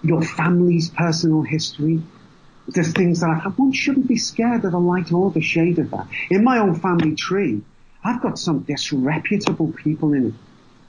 your 0.02 0.20
family's 0.20 0.90
personal 0.90 1.42
history, 1.42 2.02
the 2.66 2.82
things 2.82 3.20
that 3.20 3.40
had. 3.40 3.56
One 3.56 3.72
shouldn't 3.72 4.08
be 4.08 4.16
scared 4.16 4.64
of 4.64 4.72
the 4.72 4.80
light 4.80 5.12
or 5.12 5.30
the 5.30 5.40
shade 5.40 5.78
of 5.78 5.90
that. 5.92 6.08
In 6.28 6.42
my 6.42 6.58
own 6.58 6.74
family 6.74 7.14
tree, 7.14 7.62
I've 8.02 8.20
got 8.20 8.36
some 8.36 8.60
disreputable 8.60 9.72
people 9.72 10.12
in 10.12 10.28
it. 10.28 10.34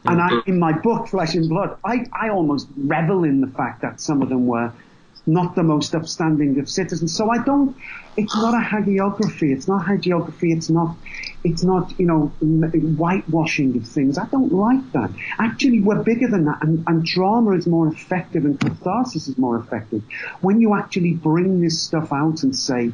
And 0.06 0.20
I, 0.20 0.30
in 0.48 0.58
my 0.58 0.74
book, 0.74 1.08
Flesh 1.08 1.36
and 1.36 1.48
Blood, 1.48 1.78
I, 1.86 2.06
I 2.12 2.30
almost 2.30 2.68
revel 2.76 3.24
in 3.24 3.40
the 3.40 3.48
fact 3.48 3.84
that 3.84 4.02
some 4.02 4.24
of 4.24 4.30
them 4.30 4.48
were 4.48 4.74
not 5.26 5.56
the 5.56 5.64
most 5.64 5.96
upstanding 5.96 6.60
of 6.60 6.68
citizens. 6.70 7.16
So 7.16 7.30
I 7.30 7.42
don't, 7.44 7.78
it's 8.18 8.36
not 8.36 8.54
a 8.54 8.66
hagiography. 8.66 9.54
It's 9.56 9.68
not 9.68 9.86
hagiography. 9.86 10.56
It's 10.56 10.70
not, 10.70 10.98
it's 11.44 11.64
not, 11.64 12.00
you 12.00 12.06
know, 12.06 12.28
whitewashing 12.40 13.76
of 13.76 13.86
things. 13.88 14.18
I 14.18 14.26
don't 14.28 14.54
like 14.54 14.92
that. 14.94 15.12
Actually, 15.38 15.82
we're 15.82 16.02
bigger 16.02 16.28
than 16.28 16.46
that. 16.46 16.60
And, 16.62 16.84
and 16.88 17.06
drama 17.06 17.52
is 17.52 17.68
more 17.68 17.88
effective 17.88 18.46
and 18.46 18.60
catharsis 18.60 19.28
is 19.28 19.38
more 19.38 19.58
effective 19.58 20.04
when 20.42 20.62
you 20.62 20.76
actually 20.76 21.14
bring 21.14 21.60
this 21.62 21.82
stuff 21.82 22.14
out 22.14 22.44
and 22.44 22.56
say, 22.56 22.92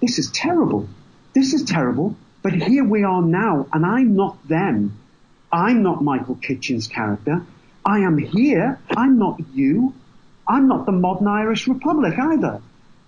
this 0.00 0.18
is 0.18 0.30
terrible. 0.30 0.88
This 1.34 1.54
is 1.54 1.64
terrible. 1.64 2.16
But 2.42 2.52
here 2.52 2.84
we 2.84 3.02
are 3.02 3.22
now 3.22 3.66
and 3.72 3.84
I'm 3.86 4.14
not 4.14 4.46
them. 4.46 4.98
I'm 5.50 5.82
not 5.82 6.02
Michael 6.02 6.34
Kitchen's 6.36 6.86
character. 6.86 7.46
I 7.84 8.00
am 8.00 8.18
here. 8.18 8.78
I'm 8.96 9.18
not 9.18 9.40
you. 9.54 9.94
I'm 10.46 10.68
not 10.68 10.86
the 10.86 10.92
modern 10.92 11.28
Irish 11.28 11.66
Republic 11.66 12.18
either. 12.18 12.60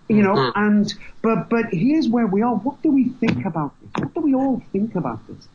You 0.09 0.23
know, 0.23 0.35
mm-hmm. 0.35 0.59
and, 0.59 0.95
but, 1.21 1.51
but 1.51 1.67
here's 1.71 2.09
where 2.09 2.27
we 2.27 2.41
are. 2.43 2.55
What 2.55 2.83
do 2.83 2.91
we 2.91 3.11
think 3.11 3.45
about 3.45 3.73
this? 3.81 3.91
What 4.03 4.15
do 4.15 4.21
we 4.21 4.35
all 4.35 4.63
think 4.73 4.95
about 4.95 5.27
this? 5.29 5.47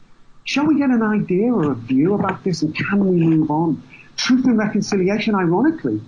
Shall 0.43 0.67
we 0.67 0.77
get 0.77 0.89
an 0.89 1.01
idea 1.01 1.51
or 1.51 1.71
a 1.71 1.75
view 1.75 2.13
about 2.13 2.43
this 2.43 2.61
and 2.61 2.75
can 2.75 2.99
we 3.07 3.17
move 3.17 3.49
on? 3.49 3.81
Truth 4.15 4.45
and 4.45 4.57
reconciliation, 4.57 5.33
ironically, 5.33 6.01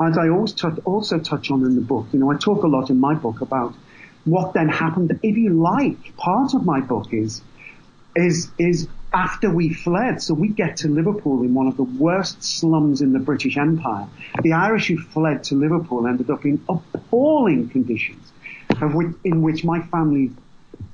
as 0.00 0.16
I 0.16 0.28
always 0.28 0.52
touch, 0.52 0.78
also 0.84 1.18
touch 1.18 1.50
on 1.50 1.64
in 1.64 1.74
the 1.74 1.80
book, 1.80 2.06
you 2.12 2.20
know, 2.20 2.30
I 2.30 2.36
talk 2.36 2.62
a 2.62 2.68
lot 2.68 2.90
in 2.90 3.00
my 3.00 3.14
book 3.14 3.40
about 3.40 3.74
what 4.24 4.54
then 4.54 4.68
happened. 4.68 5.18
If 5.22 5.36
you 5.36 5.54
like, 5.60 6.16
part 6.16 6.54
of 6.54 6.64
my 6.64 6.80
book 6.80 7.12
is, 7.12 7.42
is, 8.14 8.50
is 8.58 8.88
after 9.12 9.50
we 9.50 9.72
fled. 9.72 10.22
So 10.22 10.34
we 10.34 10.48
get 10.48 10.78
to 10.78 10.88
Liverpool 10.88 11.42
in 11.42 11.54
one 11.54 11.66
of 11.66 11.76
the 11.76 11.84
worst 11.84 12.42
slums 12.42 13.00
in 13.00 13.12
the 13.12 13.18
British 13.18 13.56
Empire. 13.56 14.06
The 14.42 14.52
Irish 14.52 14.88
who 14.88 14.98
fled 14.98 15.44
to 15.44 15.54
Liverpool 15.54 16.06
ended 16.06 16.30
up 16.30 16.44
in 16.44 16.64
appalling 16.68 17.68
conditions, 17.70 18.32
which, 18.80 19.14
in 19.24 19.42
which 19.42 19.64
my 19.64 19.82
family 19.82 20.32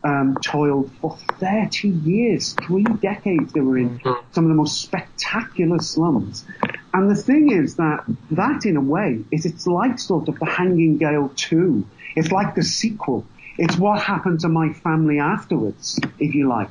um, 0.02 0.36
toiled 0.44 0.90
for 1.00 1.16
30 1.40 1.88
years, 1.88 2.52
three 2.52 2.84
decades 2.84 3.52
they 3.52 3.60
were 3.60 3.78
in 3.78 3.98
mm-hmm. 3.98 4.32
some 4.32 4.44
of 4.44 4.48
the 4.48 4.54
most 4.54 4.80
spectacular 4.80 5.78
slums. 5.78 6.44
And 6.92 7.10
the 7.10 7.16
thing 7.16 7.50
is 7.50 7.76
that 7.76 8.04
that 8.32 8.66
in 8.66 8.76
a 8.76 8.80
way 8.80 9.24
is 9.32 9.46
it's 9.46 9.66
like 9.66 9.98
sort 9.98 10.28
of 10.28 10.38
the 10.38 10.46
Hanging 10.46 10.98
Gale 10.98 11.32
2. 11.34 11.86
It's 12.16 12.30
like 12.30 12.54
the 12.54 12.62
sequel. 12.62 13.26
It's 13.58 13.76
what 13.76 14.00
happened 14.00 14.40
to 14.40 14.48
my 14.48 14.72
family 14.72 15.18
afterwards, 15.18 15.98
if 16.18 16.34
you 16.34 16.48
like. 16.48 16.68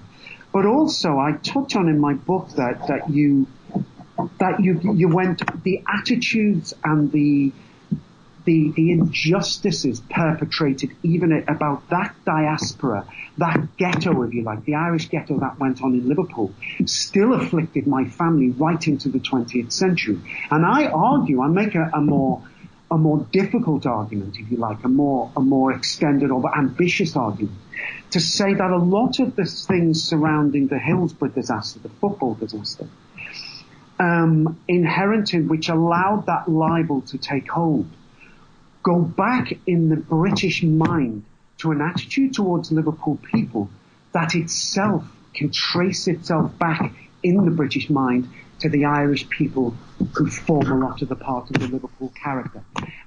But 0.54 0.68
also, 0.68 1.18
I 1.18 1.32
touch 1.32 1.76
on 1.76 1.90
in 1.90 2.00
my 2.00 2.14
book 2.14 2.50
that, 2.58 2.88
that 2.88 3.10
you, 3.10 3.48
that 4.40 4.60
you, 4.60 4.80
you 4.94 5.08
went, 5.08 5.42
the 5.64 5.84
attitudes 5.88 6.76
and 6.84 7.12
the, 7.12 7.52
the, 8.46 8.72
the 8.76 8.92
injustices 8.92 10.00
perpetrated 10.12 10.96
even 11.02 11.44
about 11.48 11.90
that 11.90 12.14
diaspora, 12.24 13.08
that 13.40 13.78
ghetto, 13.78 14.22
if 14.22 14.34
you 14.36 14.44
like, 14.44 14.64
the 14.66 14.76
Irish 14.76 15.10
ghetto 15.10 15.40
that 15.40 15.60
went 15.60 15.82
on 15.82 15.96
in 15.96 16.08
Liverpool, 16.08 16.54
still 16.86 17.34
afflicted 17.34 17.88
my 17.88 18.06
family 18.06 18.52
right 18.52 18.88
into 18.88 19.10
the 19.10 19.20
20th 19.20 19.72
century. 19.72 20.20
And 20.52 20.64
I 20.68 20.86
argue, 20.86 21.42
I 21.42 21.48
make 21.48 21.74
a, 21.74 21.90
a 21.96 22.00
more, 22.00 22.44
a 22.94 22.98
more 22.98 23.26
difficult 23.32 23.88
argument, 23.88 24.38
if 24.38 24.52
you 24.52 24.58
like, 24.58 24.84
a 24.84 24.88
more, 24.88 25.32
a 25.36 25.42
more 25.42 25.74
extended 25.74 26.30
or 26.30 26.56
ambitious 26.56 27.16
argument 27.16 27.58
to 28.12 28.20
say 28.20 28.54
that 28.54 28.70
a 28.70 28.78
lot 28.78 29.20
of 29.20 29.36
the 29.36 29.46
things 29.46 30.04
surrounding 30.04 30.68
the 30.68 30.78
Hillsborough 30.78 31.30
disaster, 31.30 31.80
the 31.80 31.90
football 31.90 32.36
disaster, 32.36 32.88
um, 34.00 34.60
inherent 34.68 35.34
in 35.34 35.48
which 35.48 35.70
allowed 35.70 36.28
that 36.28 36.48
libel 36.48 37.02
to 37.02 37.18
take 37.18 37.50
hold, 37.50 37.88
go 38.84 39.00
back 39.00 39.54
in 39.66 39.90
the 39.90 39.96
British 39.96 40.62
mind 40.62 41.26
to 41.58 41.72
an 41.72 41.82
attitude 41.82 42.36
towards 42.36 42.72
Liverpool 42.72 43.18
people 43.34 43.72
that 44.12 44.36
itself 44.36 45.04
can 45.34 45.50
trace 45.52 46.08
itself 46.08 46.56
back 46.60 46.94
in 47.24 47.44
the 47.44 47.52
British 47.52 47.90
mind 47.90 48.30
to 48.60 48.70
the 48.70 48.86
Irish 48.86 49.28
people 49.30 49.76
who 50.16 50.28
form 50.30 50.72
a 50.72 50.78
lot 50.78 51.02
of 51.02 51.10
the 51.10 51.16
part 51.16 51.50
of 51.50 51.60
the 51.60 51.68
Liverpool 51.68 52.14
character. 52.24 52.62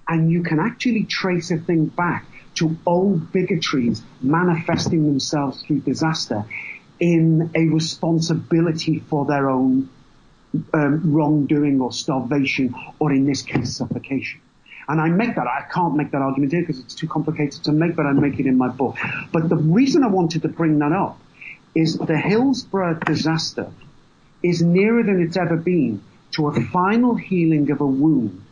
And 0.09 0.31
you 0.31 0.43
can 0.43 0.61
actually 0.61 1.05
trace 1.05 1.51
a 1.51 1.59
thing 1.59 1.87
back 1.87 2.27
to 2.57 2.77
old 2.87 3.33
bigotries 3.33 4.03
manifesting 4.23 5.07
themselves 5.07 5.63
through 5.63 5.81
disaster 5.81 6.45
in 6.99 7.51
a 7.55 7.67
responsibility 7.67 9.01
for 9.01 9.27
their 9.27 9.51
own 9.51 9.91
um, 10.73 11.13
wrongdoing 11.13 11.81
or 11.81 11.93
starvation, 11.93 12.75
or 12.99 13.13
in 13.13 13.27
this 13.27 13.43
case, 13.43 13.77
suffocation. 13.77 14.41
And 14.89 15.01
I 15.01 15.09
make 15.09 15.35
that, 15.35 15.47
I 15.47 15.67
can't 15.73 15.97
make 15.97 16.13
that 16.13 16.23
argument 16.23 16.53
here 16.53 16.63
because 16.63 16.79
it's 16.79 16.95
too 16.95 17.09
complicated 17.09 17.65
to 17.65 17.73
make, 17.73 17.97
but 17.97 18.07
I 18.07 18.13
make 18.13 18.39
it 18.39 18.47
in 18.47 18.57
my 18.57 18.69
book. 18.69 18.97
But 19.33 19.49
the 19.49 19.57
reason 19.57 20.05
I 20.05 20.09
wanted 20.09 20.43
to 20.43 20.49
bring 20.49 20.79
that 20.79 20.93
up 20.93 21.19
is 21.75 21.99
the 21.99 22.17
Hillsborough 22.17 23.01
disaster 23.05 23.71
is 24.43 24.63
nearer 24.63 25.03
than 25.03 25.21
it's 25.21 25.37
ever 25.37 25.57
been 25.57 26.03
to 26.33 26.49
a 26.49 26.61
final 26.67 27.17
healing 27.17 27.71
of 27.71 27.81
a 27.81 27.87
wound 27.87 28.46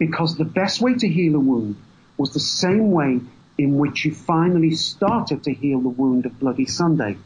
because 0.00 0.36
the 0.36 0.46
best 0.46 0.80
way 0.80 0.94
to 0.94 1.06
heal 1.06 1.36
a 1.36 1.38
wound 1.38 1.76
was 2.16 2.32
the 2.32 2.40
same 2.40 2.90
way 2.90 3.20
in 3.58 3.76
which 3.76 4.06
you 4.06 4.14
finally 4.14 4.74
started 4.74 5.44
to 5.44 5.52
heal 5.52 5.78
the 5.78 5.90
wound 5.90 6.24
of 6.24 6.40
Bloody 6.40 6.64
Sunday, 6.64 7.18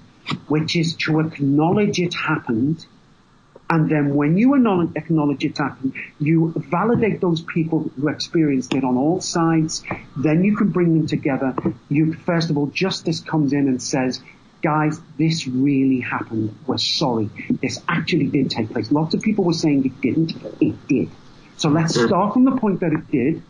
which 0.48 0.74
is 0.74 0.96
to 0.96 1.20
acknowledge 1.20 2.00
it 2.00 2.12
happened. 2.12 2.84
And 3.70 3.88
then 3.88 4.14
when 4.16 4.36
you 4.36 4.54
acknowledge 4.54 5.44
it 5.44 5.56
happened, 5.56 5.94
you 6.18 6.52
validate 6.56 7.20
those 7.20 7.42
people 7.42 7.90
who 7.96 8.08
experienced 8.08 8.74
it 8.74 8.82
on 8.82 8.96
all 8.96 9.20
sides. 9.20 9.84
Then 10.16 10.42
you 10.42 10.56
can 10.56 10.70
bring 10.70 10.98
them 10.98 11.06
together. 11.06 11.54
You, 11.88 12.12
first 12.12 12.50
of 12.50 12.58
all, 12.58 12.66
justice 12.66 13.20
comes 13.20 13.52
in 13.52 13.68
and 13.68 13.80
says, 13.80 14.20
guys, 14.62 15.00
this 15.16 15.46
really 15.46 16.00
happened. 16.00 16.56
We're 16.66 16.78
sorry. 16.78 17.30
This 17.62 17.80
actually 17.88 18.26
did 18.26 18.50
take 18.50 18.70
place. 18.70 18.90
Lots 18.90 19.14
of 19.14 19.22
people 19.22 19.44
were 19.44 19.52
saying 19.52 19.86
it 19.86 20.00
didn't. 20.00 20.32
It 20.60 20.88
did. 20.88 21.10
So 21.56 21.68
let's 21.68 21.96
mm. 21.96 22.06
start 22.06 22.34
from 22.34 22.44
the 22.44 22.56
point 22.56 22.80
that 22.80 22.92
it 22.92 23.10
did. 23.10 23.42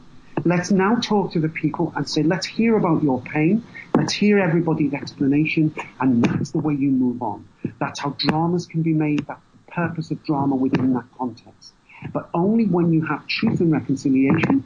Let's 0.44 0.70
now 0.70 0.96
talk 0.96 1.32
to 1.32 1.40
the 1.40 1.48
people 1.48 1.92
and 1.96 2.08
say, 2.08 2.22
let's 2.22 2.46
hear 2.46 2.76
about 2.76 3.02
your 3.02 3.20
pain. 3.22 3.64
Let's 3.96 4.12
hear 4.12 4.38
everybody's 4.38 4.92
explanation. 4.92 5.74
And 6.00 6.24
that's 6.24 6.50
the 6.50 6.58
way 6.58 6.74
you 6.74 6.90
move 6.90 7.22
on. 7.22 7.46
That's 7.78 8.00
how 8.00 8.16
dramas 8.18 8.66
can 8.66 8.82
be 8.82 8.92
made. 8.92 9.26
That's 9.26 9.40
the 9.52 9.72
purpose 9.72 10.10
of 10.10 10.24
drama 10.24 10.56
within 10.56 10.92
that 10.94 11.04
context. 11.16 11.72
But 12.12 12.28
only 12.34 12.66
when 12.66 12.92
you 12.92 13.02
have 13.06 13.26
truth 13.26 13.60
and 13.60 13.72
reconciliation 13.72 14.64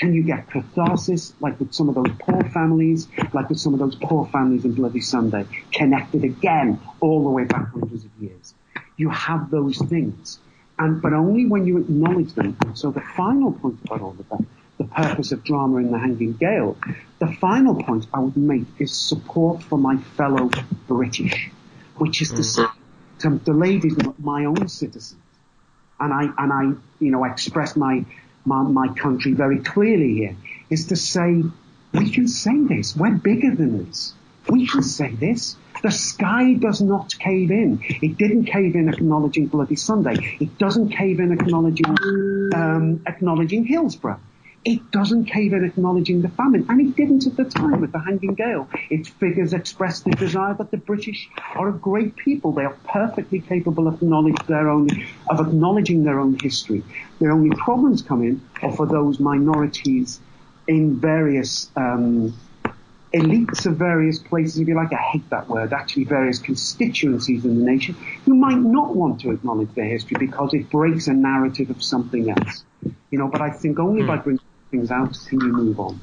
can 0.00 0.14
you 0.14 0.22
get 0.22 0.48
catharsis, 0.48 1.34
like 1.40 1.60
with 1.60 1.74
some 1.74 1.90
of 1.90 1.94
those 1.94 2.10
poor 2.18 2.42
families, 2.44 3.06
like 3.34 3.50
with 3.50 3.60
some 3.60 3.74
of 3.74 3.80
those 3.80 3.94
poor 3.96 4.26
families 4.28 4.64
in 4.64 4.72
Bloody 4.72 5.00
Sunday, 5.02 5.44
connected 5.72 6.24
again 6.24 6.80
all 7.00 7.22
the 7.22 7.28
way 7.28 7.44
back 7.44 7.68
hundreds 7.68 8.06
of 8.06 8.10
years. 8.18 8.54
You 8.96 9.10
have 9.10 9.50
those 9.50 9.76
things. 9.76 10.38
And, 10.80 11.02
but 11.02 11.12
only 11.12 11.44
when 11.46 11.66
you 11.66 11.76
acknowledge 11.76 12.32
them. 12.32 12.56
So 12.74 12.90
the 12.90 13.02
final 13.02 13.52
point 13.52 13.78
about 13.84 14.00
all 14.00 14.16
of 14.18 14.28
that, 14.30 14.44
the 14.78 14.84
purpose 14.84 15.30
of 15.30 15.44
drama 15.44 15.76
in 15.76 15.90
the 15.90 15.98
Hanging 15.98 16.32
Gale, 16.32 16.78
the 17.18 17.30
final 17.34 17.74
point 17.74 18.06
I 18.14 18.20
would 18.20 18.36
make 18.38 18.64
is 18.78 18.96
support 18.96 19.62
for 19.62 19.76
my 19.78 19.98
fellow 20.16 20.50
British, 20.88 21.50
which 21.96 22.22
is 22.22 22.30
to 22.30 22.42
say, 22.42 22.64
to 23.18 23.38
the 23.44 23.52
ladies, 23.52 23.94
my 24.18 24.46
own 24.46 24.68
citizens. 24.68 25.20
And 26.00 26.14
I, 26.14 26.22
and 26.38 26.50
I, 26.50 26.62
you 26.98 27.10
know, 27.10 27.24
express 27.24 27.76
my, 27.76 28.06
my, 28.46 28.62
my 28.62 28.88
country 28.94 29.34
very 29.34 29.58
clearly 29.58 30.14
here, 30.14 30.36
is 30.70 30.86
to 30.86 30.96
say, 30.96 31.42
we 31.92 32.10
can 32.10 32.26
say 32.26 32.58
this. 32.64 32.96
We're 32.96 33.10
bigger 33.10 33.54
than 33.54 33.84
this. 33.84 34.14
We 34.48 34.66
can 34.66 34.82
say 34.82 35.10
this. 35.10 35.56
The 35.82 35.90
sky 35.90 36.54
does 36.54 36.82
not 36.82 37.18
cave 37.18 37.50
in. 37.50 37.80
It 37.82 38.18
didn't 38.18 38.44
cave 38.44 38.74
in 38.74 38.88
acknowledging 38.88 39.46
Bloody 39.46 39.76
Sunday. 39.76 40.36
It 40.38 40.58
doesn't 40.58 40.90
cave 40.90 41.20
in 41.20 41.32
acknowledging, 41.32 41.96
um, 42.54 43.02
acknowledging 43.06 43.64
Hillsborough. 43.64 44.20
It 44.62 44.90
doesn't 44.90 45.24
cave 45.24 45.54
in 45.54 45.64
acknowledging 45.64 46.20
the 46.20 46.28
famine, 46.28 46.66
and 46.68 46.80
it 46.82 46.94
didn't 46.94 47.26
at 47.26 47.34
the 47.34 47.44
time 47.44 47.80
with 47.80 47.92
the 47.92 47.98
Hanging 47.98 48.34
Gale. 48.34 48.68
Its 48.90 49.08
figures 49.08 49.54
expressed 49.54 50.04
the 50.04 50.10
desire 50.10 50.52
that 50.52 50.70
the 50.70 50.76
British 50.76 51.30
are 51.54 51.70
a 51.70 51.72
great 51.72 52.14
people. 52.14 52.52
They 52.52 52.64
are 52.64 52.76
perfectly 52.86 53.40
capable 53.40 53.88
of 53.88 54.02
own, 54.68 54.88
of 55.30 55.40
acknowledging 55.40 56.04
their 56.04 56.20
own 56.20 56.38
history. 56.38 56.84
Their 57.20 57.32
only 57.32 57.56
problems 57.56 58.02
come 58.02 58.22
in 58.22 58.42
are 58.60 58.72
for 58.72 58.84
those 58.84 59.18
minorities 59.18 60.20
in 60.68 61.00
various 61.00 61.70
um, 61.74 62.34
elites 63.12 63.66
of 63.66 63.76
various 63.76 64.18
places, 64.18 64.58
if 64.58 64.68
you 64.68 64.74
like, 64.74 64.92
I 64.92 64.96
hate 64.96 65.28
that 65.30 65.48
word, 65.48 65.72
actually 65.72 66.04
various 66.04 66.38
constituencies 66.38 67.44
in 67.44 67.58
the 67.58 67.64
nation 67.64 67.94
who 68.24 68.34
might 68.34 68.58
not 68.58 68.94
want 68.94 69.20
to 69.22 69.30
acknowledge 69.30 69.74
their 69.74 69.86
history 69.86 70.16
because 70.18 70.54
it 70.54 70.70
breaks 70.70 71.08
a 71.08 71.12
narrative 71.12 71.70
of 71.70 71.82
something 71.82 72.30
else. 72.30 72.64
You 73.10 73.18
know, 73.18 73.28
but 73.28 73.40
I 73.40 73.50
think 73.50 73.78
only 73.78 74.02
by 74.04 74.16
bringing 74.16 74.40
things 74.70 74.90
out 74.90 75.18
can 75.28 75.40
you 75.40 75.52
move 75.52 75.80
on. 75.80 76.00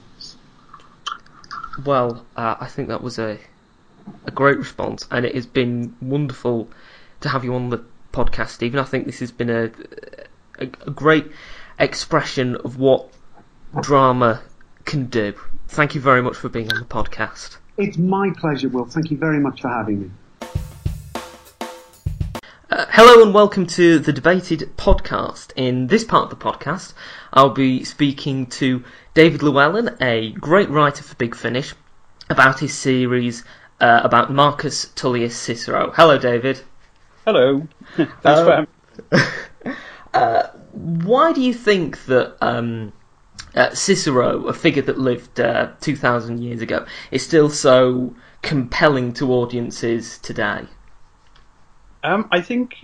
Well, 1.85 2.25
uh, 2.35 2.55
I 2.59 2.67
think 2.67 2.89
that 2.89 3.01
was 3.01 3.19
a 3.19 3.39
a 4.25 4.31
great 4.31 4.57
response, 4.57 5.05
and 5.11 5.25
it 5.25 5.35
has 5.35 5.45
been 5.45 5.95
wonderful 6.01 6.69
to 7.21 7.29
have 7.29 7.43
you 7.43 7.53
on 7.53 7.69
the 7.69 7.83
podcast, 8.13 8.49
Stephen. 8.49 8.79
I 8.79 8.83
think 8.83 9.05
this 9.05 9.19
has 9.19 9.31
been 9.31 9.49
a 9.49 9.71
a, 10.59 10.63
a 10.85 10.91
great 10.91 11.31
expression 11.79 12.55
of 12.55 12.77
what 12.77 13.09
drama 13.81 14.41
can 14.85 15.05
do. 15.05 15.33
Thank 15.67 15.95
you 15.95 16.01
very 16.01 16.21
much 16.21 16.35
for 16.37 16.49
being 16.49 16.71
on 16.71 16.79
the 16.79 16.85
podcast. 16.85 17.57
It's 17.77 17.97
my 17.97 18.31
pleasure, 18.37 18.69
Will. 18.69 18.85
Thank 18.85 19.11
you 19.11 19.17
very 19.17 19.39
much 19.39 19.61
for 19.61 19.67
having 19.67 20.01
me. 20.01 20.11
Uh, 22.69 22.85
hello 22.89 23.21
and 23.21 23.33
welcome 23.33 23.67
to 23.67 23.99
the 23.99 24.13
Debated 24.13 24.75
podcast. 24.77 25.51
In 25.55 25.87
this 25.87 26.03
part 26.03 26.23
of 26.23 26.29
the 26.29 26.43
podcast, 26.43 26.93
I'll 27.33 27.51
be 27.51 27.83
speaking 27.83 28.47
to 28.47 28.83
David 29.13 29.43
Llewellyn, 29.43 29.97
a 30.01 30.31
great 30.31 30.69
writer 30.69 31.03
for 31.03 31.15
Big 31.15 31.35
Finish, 31.35 31.75
about 32.29 32.59
his 32.59 32.73
series 32.73 33.43
uh, 33.79 34.01
about 34.03 34.31
Marcus 34.31 34.87
Tullius 34.95 35.35
Cicero. 35.35 35.91
Hello, 35.91 36.17
David. 36.17 36.61
Hello. 37.25 37.67
Thanks 37.95 38.21
for 38.23 38.51
having 38.51 38.67
me. 39.11 40.53
Why 41.03 41.33
do 41.33 41.41
you 41.41 41.53
think 41.53 42.05
that 42.05 42.37
um, 42.41 42.93
uh, 43.55 43.73
Cicero, 43.73 44.47
a 44.47 44.53
figure 44.53 44.83
that 44.83 44.97
lived 44.97 45.39
uh, 45.39 45.71
2,000 45.81 46.41
years 46.41 46.61
ago, 46.61 46.85
is 47.11 47.23
still 47.23 47.49
so 47.49 48.15
compelling 48.41 49.13
to 49.13 49.33
audiences 49.33 50.17
today? 50.19 50.65
Um, 52.03 52.27
I 52.31 52.41
think 52.41 52.75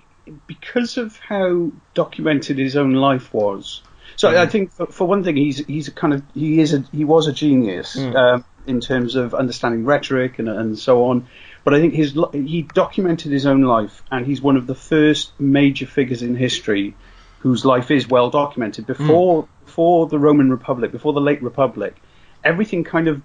because 0.48 0.98
of 0.98 1.18
how 1.18 1.72
documented 1.94 2.58
his 2.58 2.76
own 2.76 2.94
life 2.94 3.34
was. 3.34 3.82
So 4.16 4.30
I 4.30 4.46
think 4.46 4.72
for, 4.72 4.86
for 4.88 5.08
one 5.08 5.24
thing, 5.24 5.38
he's 5.38 5.66
he's 5.66 5.88
a 5.88 5.92
kind 5.92 6.14
of 6.14 6.24
he 6.34 6.60
is 6.60 6.74
a 6.74 6.84
he 6.92 7.04
was 7.04 7.28
a 7.28 7.34
genius 7.34 7.98
um, 7.98 8.46
in 8.68 8.80
terms 8.80 9.16
of 9.16 9.34
understanding 9.34 9.86
rhetoric 9.86 10.40
and 10.40 10.48
and 10.48 10.78
so 10.78 11.06
on. 11.06 11.28
But 11.64 11.74
I 11.74 11.80
think 11.80 11.94
his 11.94 12.18
he 12.34 12.62
documented 12.62 13.32
his 13.32 13.46
own 13.46 13.62
life, 13.62 14.04
and 14.12 14.26
he's 14.26 14.42
one 14.42 14.56
of 14.56 14.68
the 14.68 14.76
first 14.76 15.40
major 15.40 15.88
figures 15.88 16.22
in 16.22 16.36
history 16.36 16.96
whose 17.40 17.66
life 17.66 17.92
is 17.92 18.08
well 18.08 18.30
documented. 18.30 18.86
Before 18.86 19.48
before 19.66 20.08
the 20.08 20.20
Roman 20.20 20.50
Republic, 20.50 20.92
before 20.92 21.14
the 21.14 21.22
late 21.22 21.42
Republic, 21.42 21.96
everything 22.44 22.84
kind 22.84 23.08
of 23.08 23.22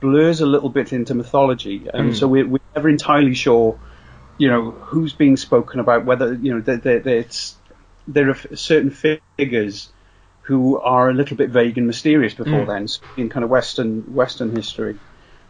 blurs 0.00 0.40
a 0.40 0.46
little 0.46 0.68
bit 0.68 0.92
into 0.92 1.14
mythology, 1.14 1.88
and 1.92 2.16
so 2.16 2.26
we're, 2.28 2.46
we're 2.46 2.60
never 2.74 2.88
entirely 2.88 3.34
sure 3.34 3.78
you 4.38 4.48
know 4.48 4.70
who's 4.70 5.12
being 5.12 5.36
spoken 5.36 5.80
about 5.80 6.04
whether 6.04 6.34
you 6.34 6.54
know 6.54 6.60
that 6.60 6.82
that 6.82 7.06
it's 7.06 7.56
there 8.06 8.30
are 8.30 8.56
certain 8.56 8.90
figures 8.90 9.92
who 10.42 10.78
are 10.78 11.08
a 11.08 11.14
little 11.14 11.36
bit 11.36 11.50
vague 11.50 11.78
and 11.78 11.86
mysterious 11.86 12.34
before 12.34 12.66
then 12.66 12.86
in 13.16 13.28
kind 13.30 13.44
of 13.44 13.50
western 13.50 14.14
western 14.14 14.54
history. 14.54 14.98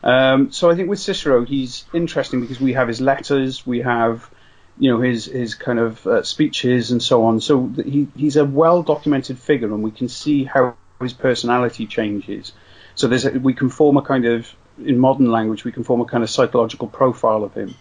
Um, 0.04 0.52
so 0.52 0.70
I 0.70 0.76
think 0.76 0.88
with 0.88 1.00
Cicero 1.00 1.44
he's 1.44 1.84
interesting 1.92 2.40
because 2.40 2.60
we 2.60 2.74
have 2.74 2.88
his 2.88 3.00
letters 3.00 3.66
we 3.66 3.80
have 3.80 4.30
you 4.78 4.90
know 4.90 5.00
his 5.00 5.26
his 5.26 5.54
kind 5.54 5.78
of 5.78 6.06
uh, 6.06 6.22
speeches 6.22 6.90
and 6.90 7.02
so 7.02 7.24
on 7.24 7.40
so 7.40 7.66
he 7.84 8.08
he's 8.16 8.36
a 8.36 8.44
well 8.44 8.82
documented 8.82 9.38
figure 9.38 9.68
and 9.68 9.82
we 9.82 9.90
can 9.90 10.08
see 10.08 10.44
how 10.44 10.74
his 11.00 11.12
personality 11.12 11.86
changes 11.86 12.52
so 12.94 13.06
there's 13.08 13.24
a, 13.24 13.30
we 13.30 13.54
can 13.54 13.68
form 13.70 13.96
a 13.96 14.02
kind 14.02 14.24
of 14.26 14.52
in 14.84 14.98
modern 14.98 15.30
language 15.30 15.64
we 15.64 15.72
can 15.72 15.84
form 15.84 16.00
a 16.00 16.04
kind 16.04 16.24
of 16.24 16.30
psychological 16.30 16.88
profile 16.88 17.44
of 17.44 17.54
him 17.54 17.74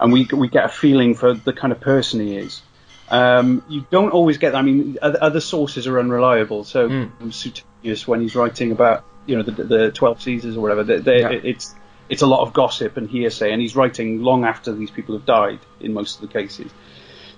and 0.00 0.12
we 0.12 0.26
we 0.32 0.48
get 0.48 0.64
a 0.64 0.68
feeling 0.68 1.14
for 1.14 1.32
the 1.32 1.52
kind 1.52 1.72
of 1.72 1.80
person 1.80 2.20
he 2.20 2.36
is. 2.36 2.60
Um, 3.08 3.62
you 3.68 3.86
don't 3.90 4.10
always 4.10 4.38
get. 4.38 4.54
I 4.54 4.62
mean, 4.62 4.98
other, 5.00 5.18
other 5.22 5.40
sources 5.40 5.86
are 5.86 6.00
unreliable. 6.00 6.64
So 6.64 6.88
Suetonius, 7.30 8.08
when 8.08 8.20
he's 8.20 8.34
writing 8.34 8.72
about 8.72 9.04
you 9.26 9.36
know 9.36 9.42
the, 9.42 9.64
the 9.64 9.92
twelve 9.92 10.20
Caesars 10.20 10.56
or 10.56 10.60
whatever, 10.60 10.82
they, 10.82 10.98
they, 10.98 11.20
Yeah. 11.20 11.30
it's 11.30 11.74
it's 12.12 12.20
a 12.20 12.26
lot 12.26 12.42
of 12.46 12.52
gossip 12.52 12.98
and 12.98 13.08
hearsay, 13.08 13.52
and 13.52 13.62
he's 13.62 13.74
writing 13.74 14.22
long 14.22 14.44
after 14.44 14.70
these 14.74 14.90
people 14.90 15.16
have 15.16 15.24
died 15.24 15.60
in 15.80 15.94
most 15.94 16.16
of 16.16 16.20
the 16.20 16.32
cases. 16.40 16.70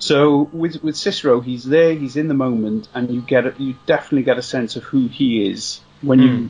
So 0.00 0.50
with 0.52 0.82
with 0.82 0.96
Cicero, 0.96 1.40
he's 1.40 1.64
there, 1.64 1.94
he's 1.94 2.16
in 2.16 2.26
the 2.26 2.34
moment, 2.34 2.88
and 2.92 3.08
you 3.08 3.20
get 3.22 3.46
a, 3.46 3.54
you 3.56 3.76
definitely 3.86 4.24
get 4.24 4.36
a 4.36 4.42
sense 4.42 4.74
of 4.74 4.82
who 4.82 5.06
he 5.06 5.48
is 5.48 5.80
when 6.02 6.18
you 6.18 6.48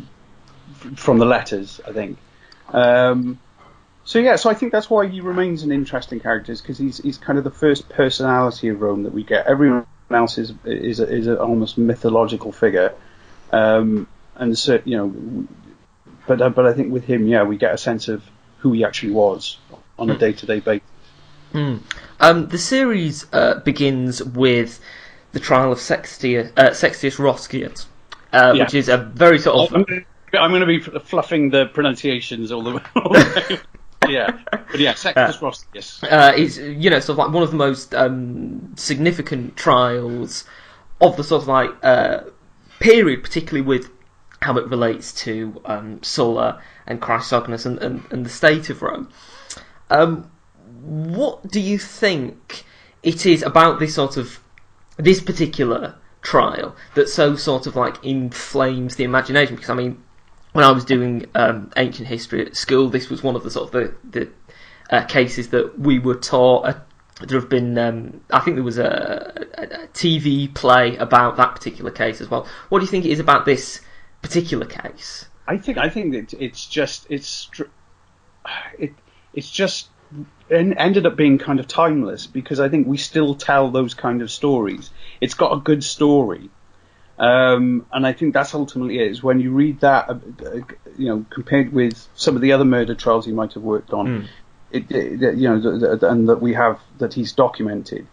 from 0.96 1.18
the 1.18 1.26
letters, 1.26 1.82
I 1.86 1.92
think. 1.92 2.16
Um, 2.72 3.38
so 4.04 4.18
yeah, 4.18 4.36
so 4.36 4.48
I 4.48 4.54
think 4.54 4.72
that's 4.72 4.88
why 4.88 5.06
he 5.06 5.20
remains 5.20 5.62
an 5.62 5.70
interesting 5.70 6.18
character, 6.18 6.54
because 6.54 6.78
he's 6.78 6.96
he's 6.96 7.18
kind 7.18 7.38
of 7.38 7.44
the 7.44 7.50
first 7.64 7.90
personality 7.90 8.68
of 8.68 8.80
Rome 8.80 9.02
that 9.02 9.12
we 9.12 9.22
get. 9.22 9.46
Everyone 9.46 9.86
else 10.10 10.38
is 10.38 10.54
is 10.64 11.00
a, 11.00 11.06
is 11.06 11.26
an 11.26 11.36
almost 11.36 11.76
mythological 11.76 12.52
figure, 12.52 12.94
um, 13.52 14.06
and 14.34 14.56
so 14.56 14.80
you 14.86 14.96
know, 14.96 15.46
but 16.26 16.40
uh, 16.40 16.48
but 16.50 16.66
I 16.66 16.72
think 16.72 16.92
with 16.92 17.04
him, 17.04 17.26
yeah, 17.26 17.42
we 17.42 17.56
get 17.56 17.74
a 17.74 17.78
sense 17.78 18.08
of 18.08 18.22
who 18.58 18.72
he 18.72 18.84
actually 18.84 19.12
was 19.12 19.58
on 19.98 20.10
a 20.10 20.16
day 20.18 20.32
to 20.32 20.46
day 20.46 20.60
basis. 20.60 20.86
Um, 21.54 22.48
the 22.48 22.58
series 22.58 23.26
uh, 23.32 23.60
begins 23.60 24.22
with 24.22 24.80
the 25.32 25.40
trial 25.40 25.70
of 25.72 25.78
Sextius, 25.78 26.50
uh, 26.56 26.70
Sextius 26.70 27.18
Roscius, 27.18 27.86
uh, 28.32 28.52
Yeah. 28.56 28.64
which 28.64 28.74
is 28.74 28.88
a 28.88 28.96
very 28.98 29.38
sort 29.38 29.72
of 29.72 29.74
I'm 30.32 30.50
gonna, 30.50 30.66
be 30.66 30.80
fluffing 30.80 31.50
the 31.50 31.66
pronunciations 31.66 32.50
all 32.50 32.62
the, 32.62 32.82
all 32.96 33.12
the 33.12 33.44
way. 33.50 33.60
yeah, 34.12 34.36
but 34.50 34.80
yeah, 34.80 34.94
Sextus 34.94 35.36
Roscius. 35.40 36.02
uh, 36.02 36.32
is 36.36 36.58
you 36.58 36.90
know 36.90 36.98
sort 36.98 37.10
of 37.10 37.18
like 37.18 37.32
one 37.32 37.42
of 37.44 37.50
the 37.52 37.56
most 37.56 37.94
um, 37.94 38.72
significant 38.76 39.56
trials 39.56 40.44
of 41.00 41.16
the 41.16 41.22
sort 41.22 41.42
of 41.42 41.48
like 41.48 41.70
uh, 41.84 42.20
period, 42.80 43.22
particularly 43.22 43.64
with 43.64 43.90
how 44.44 44.58
it 44.58 44.68
relates 44.68 45.10
to 45.12 45.58
um, 45.64 46.02
Sulla 46.02 46.60
and 46.86 47.00
Chrysogonus 47.00 47.64
and, 47.64 47.78
and, 47.78 48.04
and 48.10 48.26
the 48.26 48.30
state 48.30 48.68
of 48.68 48.82
Rome. 48.82 49.08
Um, 49.88 50.30
what 50.82 51.50
do 51.50 51.60
you 51.60 51.78
think 51.78 52.64
it 53.02 53.24
is 53.24 53.42
about 53.42 53.78
this 53.78 53.94
sort 53.94 54.18
of 54.18 54.38
this 54.98 55.20
particular 55.20 55.94
trial 56.20 56.76
that 56.94 57.08
so 57.08 57.36
sort 57.36 57.66
of 57.66 57.74
like 57.74 58.04
inflames 58.04 58.96
the 58.96 59.04
imagination? 59.04 59.56
Because 59.56 59.70
I 59.70 59.74
mean, 59.74 60.02
when 60.52 60.64
I 60.64 60.72
was 60.72 60.84
doing 60.84 61.24
um, 61.34 61.72
ancient 61.78 62.06
history 62.06 62.44
at 62.44 62.54
school, 62.54 62.90
this 62.90 63.08
was 63.08 63.22
one 63.22 63.36
of 63.36 63.44
the 63.44 63.50
sort 63.50 63.68
of 63.68 63.72
the, 63.72 63.94
the 64.10 64.28
uh, 64.94 65.04
cases 65.06 65.48
that 65.50 65.78
we 65.78 65.98
were 65.98 66.16
taught. 66.16 66.66
Uh, 66.66 66.74
there 67.26 67.40
have 67.40 67.48
been, 67.48 67.78
um, 67.78 68.20
I 68.30 68.40
think 68.40 68.56
there 68.56 68.64
was 68.64 68.76
a, 68.76 69.46
a, 69.56 69.62
a 69.62 69.86
TV 69.94 70.52
play 70.52 70.96
about 70.96 71.38
that 71.38 71.54
particular 71.54 71.90
case 71.90 72.20
as 72.20 72.28
well. 72.28 72.46
What 72.68 72.80
do 72.80 72.84
you 72.84 72.90
think 72.90 73.06
it 73.06 73.12
is 73.12 73.20
about 73.20 73.46
this 73.46 73.80
particular 74.24 74.66
case? 74.66 75.26
I 75.46 75.58
think 75.58 75.76
I 75.76 75.90
think 75.90 76.12
that 76.14 76.40
it's 76.40 76.66
just 76.66 77.06
it's 77.10 77.50
it 78.78 78.94
it's 79.34 79.50
just 79.50 79.88
ended 80.50 81.06
up 81.06 81.16
being 81.16 81.38
kind 81.38 81.60
of 81.60 81.68
timeless 81.68 82.26
because 82.26 82.60
I 82.60 82.68
think 82.68 82.86
we 82.86 82.96
still 82.96 83.34
tell 83.34 83.70
those 83.70 83.94
kind 83.94 84.22
of 84.22 84.30
stories. 84.30 84.90
It's 85.20 85.34
got 85.34 85.52
a 85.52 85.60
good 85.60 85.84
story, 85.84 86.48
um, 87.18 87.86
and 87.92 88.06
I 88.06 88.14
think 88.14 88.32
that's 88.32 88.54
ultimately 88.54 88.98
it. 88.98 89.10
Is 89.10 89.22
when 89.22 89.40
you 89.40 89.50
read 89.52 89.80
that, 89.80 90.08
uh, 90.08 90.14
uh, 90.14 90.60
you 90.96 91.08
know, 91.08 91.26
compared 91.28 91.72
with 91.72 92.08
some 92.14 92.36
of 92.36 92.40
the 92.40 92.52
other 92.52 92.64
murder 92.64 92.94
trials 92.94 93.26
he 93.26 93.32
might 93.32 93.52
have 93.52 93.62
worked 93.62 93.92
on, 93.92 94.06
mm. 94.06 94.26
it, 94.70 94.90
it, 94.90 95.36
you 95.36 95.48
know, 95.48 95.60
the, 95.60 95.96
the, 95.96 96.10
and 96.10 96.28
that 96.30 96.40
we 96.40 96.54
have 96.54 96.80
that 96.98 97.12
he's 97.12 97.32
documented. 97.32 98.06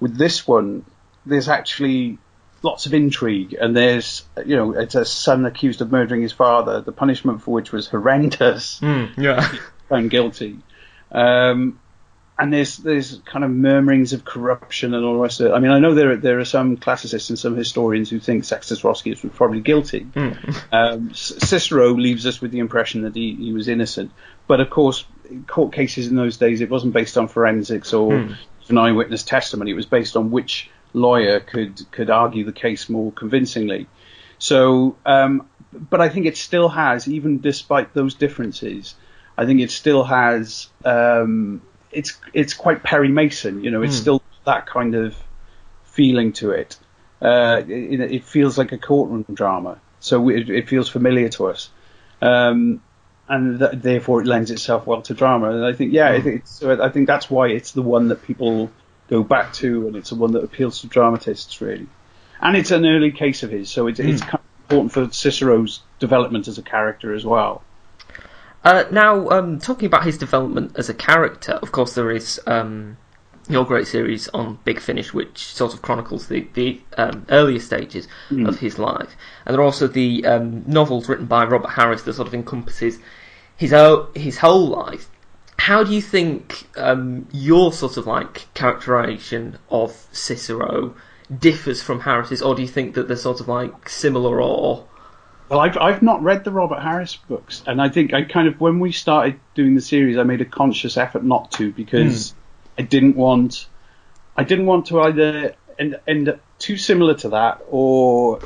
With 0.00 0.18
this 0.18 0.46
one, 0.46 0.84
there's 1.24 1.48
actually 1.48 2.18
lots 2.62 2.86
of 2.86 2.94
intrigue, 2.94 3.56
and 3.58 3.76
there's 3.76 4.24
you 4.44 4.56
know, 4.56 4.72
it's 4.72 4.94
a 4.94 5.04
son 5.04 5.46
accused 5.46 5.80
of 5.80 5.90
murdering 5.90 6.22
his 6.22 6.32
father, 6.32 6.80
the 6.80 6.92
punishment 6.92 7.42
for 7.42 7.52
which 7.52 7.72
was 7.72 7.88
horrendous. 7.88 8.80
Mm, 8.86 9.16
yeah, 9.16 9.52
found 9.88 10.10
guilty. 10.10 10.58
Um, 11.10 11.80
and 12.38 12.52
there's 12.52 12.76
there's 12.76 13.20
kind 13.24 13.44
of 13.44 13.50
murmurings 13.50 14.12
of 14.12 14.24
corruption 14.24 14.92
and 14.92 15.04
all 15.04 15.14
the 15.14 15.20
rest 15.20 15.40
of 15.40 15.46
it. 15.46 15.52
I 15.52 15.58
mean, 15.58 15.70
I 15.70 15.78
know 15.78 15.94
there 15.94 16.12
are, 16.12 16.16
there 16.16 16.38
are 16.38 16.44
some 16.44 16.76
classicists 16.76 17.30
and 17.30 17.38
some 17.38 17.56
historians 17.56 18.10
who 18.10 18.20
think 18.20 18.44
Sextus 18.44 18.84
Roscius 18.84 19.22
was 19.22 19.32
probably 19.32 19.60
guilty. 19.60 20.06
Mm. 20.14 20.36
Um, 20.72 21.14
Cicero 21.14 21.94
leaves 21.94 22.26
us 22.26 22.40
with 22.40 22.50
the 22.50 22.58
impression 22.58 23.02
that 23.02 23.14
he, 23.14 23.34
he 23.34 23.52
was 23.52 23.68
innocent, 23.68 24.10
but 24.46 24.60
of 24.60 24.68
course, 24.68 25.06
court 25.46 25.72
cases 25.72 26.08
in 26.08 26.16
those 26.16 26.36
days 26.36 26.60
it 26.60 26.68
wasn't 26.68 26.92
based 26.92 27.16
on 27.16 27.28
forensics 27.28 27.94
or 27.94 28.10
mm. 28.12 28.36
an 28.68 28.78
eyewitness 28.78 29.22
testimony. 29.22 29.70
It 29.70 29.74
was 29.74 29.86
based 29.86 30.16
on 30.16 30.30
which 30.30 30.70
lawyer 30.96 31.40
could 31.40 31.80
could 31.92 32.10
argue 32.10 32.44
the 32.44 32.52
case 32.52 32.88
more 32.88 33.12
convincingly. 33.12 33.86
So, 34.38 34.96
um, 35.06 35.48
but 35.72 36.00
I 36.00 36.08
think 36.08 36.26
it 36.26 36.36
still 36.36 36.68
has, 36.68 37.06
even 37.06 37.40
despite 37.40 37.94
those 37.94 38.14
differences, 38.14 38.94
I 39.36 39.46
think 39.46 39.60
it 39.60 39.70
still 39.70 40.04
has. 40.04 40.68
Um, 40.84 41.62
it's 41.92 42.18
it's 42.32 42.54
quite 42.54 42.82
Perry 42.82 43.08
Mason, 43.08 43.62
you 43.62 43.70
know. 43.70 43.82
It's 43.82 43.96
mm. 43.96 44.00
still 44.00 44.22
that 44.44 44.66
kind 44.66 44.94
of 44.94 45.14
feeling 45.84 46.32
to 46.34 46.50
it. 46.50 46.78
Uh, 47.20 47.62
it, 47.66 48.00
it, 48.00 48.24
feels 48.24 48.58
like 48.58 48.72
a 48.72 48.78
courtroom 48.78 49.24
drama, 49.32 49.80
so 50.00 50.28
it, 50.28 50.50
it 50.50 50.68
feels 50.68 50.90
familiar 50.90 51.30
to 51.30 51.46
us, 51.46 51.70
um, 52.20 52.82
and 53.26 53.58
th- 53.58 53.72
therefore 53.72 54.20
it 54.20 54.26
lends 54.26 54.50
itself 54.50 54.86
well 54.86 55.00
to 55.00 55.14
drama. 55.14 55.50
And 55.50 55.64
I 55.64 55.72
think, 55.72 55.94
yeah, 55.94 56.12
mm. 56.12 56.18
I 56.18 56.20
think 56.20 56.40
it's, 56.42 56.62
I 56.62 56.90
think 56.90 57.06
that's 57.06 57.30
why 57.30 57.48
it's 57.48 57.72
the 57.72 57.80
one 57.80 58.08
that 58.08 58.22
people 58.22 58.70
go 59.08 59.22
back 59.22 59.52
to, 59.54 59.86
and 59.86 59.96
it's 59.96 60.10
the 60.10 60.16
one 60.16 60.32
that 60.32 60.44
appeals 60.44 60.80
to 60.80 60.86
dramatists 60.86 61.60
really. 61.60 61.86
And 62.40 62.56
it's 62.56 62.70
an 62.70 62.84
early 62.84 63.12
case 63.12 63.42
of 63.42 63.50
his, 63.50 63.70
so 63.70 63.86
it, 63.86 63.96
mm. 63.96 64.08
it's 64.08 64.20
kind 64.20 64.34
of 64.34 64.40
important 64.70 64.92
for 64.92 65.12
Cicero's 65.12 65.80
development 65.98 66.48
as 66.48 66.58
a 66.58 66.62
character 66.62 67.14
as 67.14 67.24
well. 67.24 67.62
Uh, 68.64 68.84
now, 68.90 69.28
um, 69.30 69.60
talking 69.60 69.86
about 69.86 70.04
his 70.04 70.18
development 70.18 70.72
as 70.76 70.88
a 70.88 70.94
character, 70.94 71.52
of 71.52 71.70
course, 71.70 71.94
there 71.94 72.10
is 72.10 72.40
um, 72.46 72.96
your 73.48 73.64
great 73.64 73.86
series 73.86 74.28
on 74.28 74.58
Big 74.64 74.80
Finish, 74.80 75.14
which 75.14 75.38
sort 75.38 75.72
of 75.72 75.82
chronicles 75.82 76.26
the, 76.26 76.48
the 76.54 76.80
um, 76.98 77.24
earlier 77.30 77.60
stages 77.60 78.08
mm. 78.28 78.48
of 78.48 78.58
his 78.58 78.78
life. 78.78 79.14
And 79.44 79.54
there 79.54 79.60
are 79.60 79.64
also 79.64 79.86
the 79.86 80.26
um, 80.26 80.64
novels 80.66 81.08
written 81.08 81.26
by 81.26 81.44
Robert 81.44 81.68
Harris 81.68 82.02
that 82.02 82.14
sort 82.14 82.26
of 82.28 82.34
encompasses 82.34 82.98
his, 83.56 83.72
o- 83.72 84.08
his 84.14 84.38
whole 84.38 84.66
life. 84.66 85.08
How 85.58 85.82
do 85.82 85.92
you 85.92 86.02
think 86.02 86.66
um, 86.76 87.26
your 87.32 87.72
sort 87.72 87.96
of 87.96 88.06
like 88.06 88.46
characterization 88.54 89.58
of 89.70 89.92
Cicero 90.12 90.94
differs 91.36 91.82
from 91.82 92.00
Harris's, 92.00 92.42
or 92.42 92.54
do 92.54 92.62
you 92.62 92.68
think 92.68 92.94
that 92.94 93.08
they're 93.08 93.16
sort 93.16 93.40
of 93.40 93.48
like 93.48 93.88
similar 93.88 94.40
or 94.40 94.86
well, 95.48 95.60
I've 95.60 95.76
I've 95.76 96.02
not 96.02 96.22
read 96.22 96.42
the 96.44 96.50
Robert 96.50 96.80
Harris 96.80 97.14
books, 97.14 97.62
and 97.66 97.80
I 97.80 97.88
think 97.88 98.12
I 98.12 98.22
kind 98.22 98.48
of 98.48 98.60
when 98.60 98.80
we 98.80 98.90
started 98.90 99.38
doing 99.54 99.74
the 99.74 99.80
series, 99.80 100.18
I 100.18 100.24
made 100.24 100.40
a 100.40 100.44
conscious 100.44 100.96
effort 100.96 101.22
not 101.24 101.52
to 101.52 101.72
because 101.72 102.32
mm. 102.32 102.34
I 102.78 102.82
didn't 102.82 103.16
want 103.16 103.68
I 104.36 104.42
didn't 104.42 104.66
want 104.66 104.86
to 104.86 105.00
either 105.00 105.54
end, 105.78 106.00
end 106.06 106.28
up 106.28 106.40
too 106.58 106.76
similar 106.76 107.14
to 107.14 107.28
that 107.30 107.62
or 107.70 108.40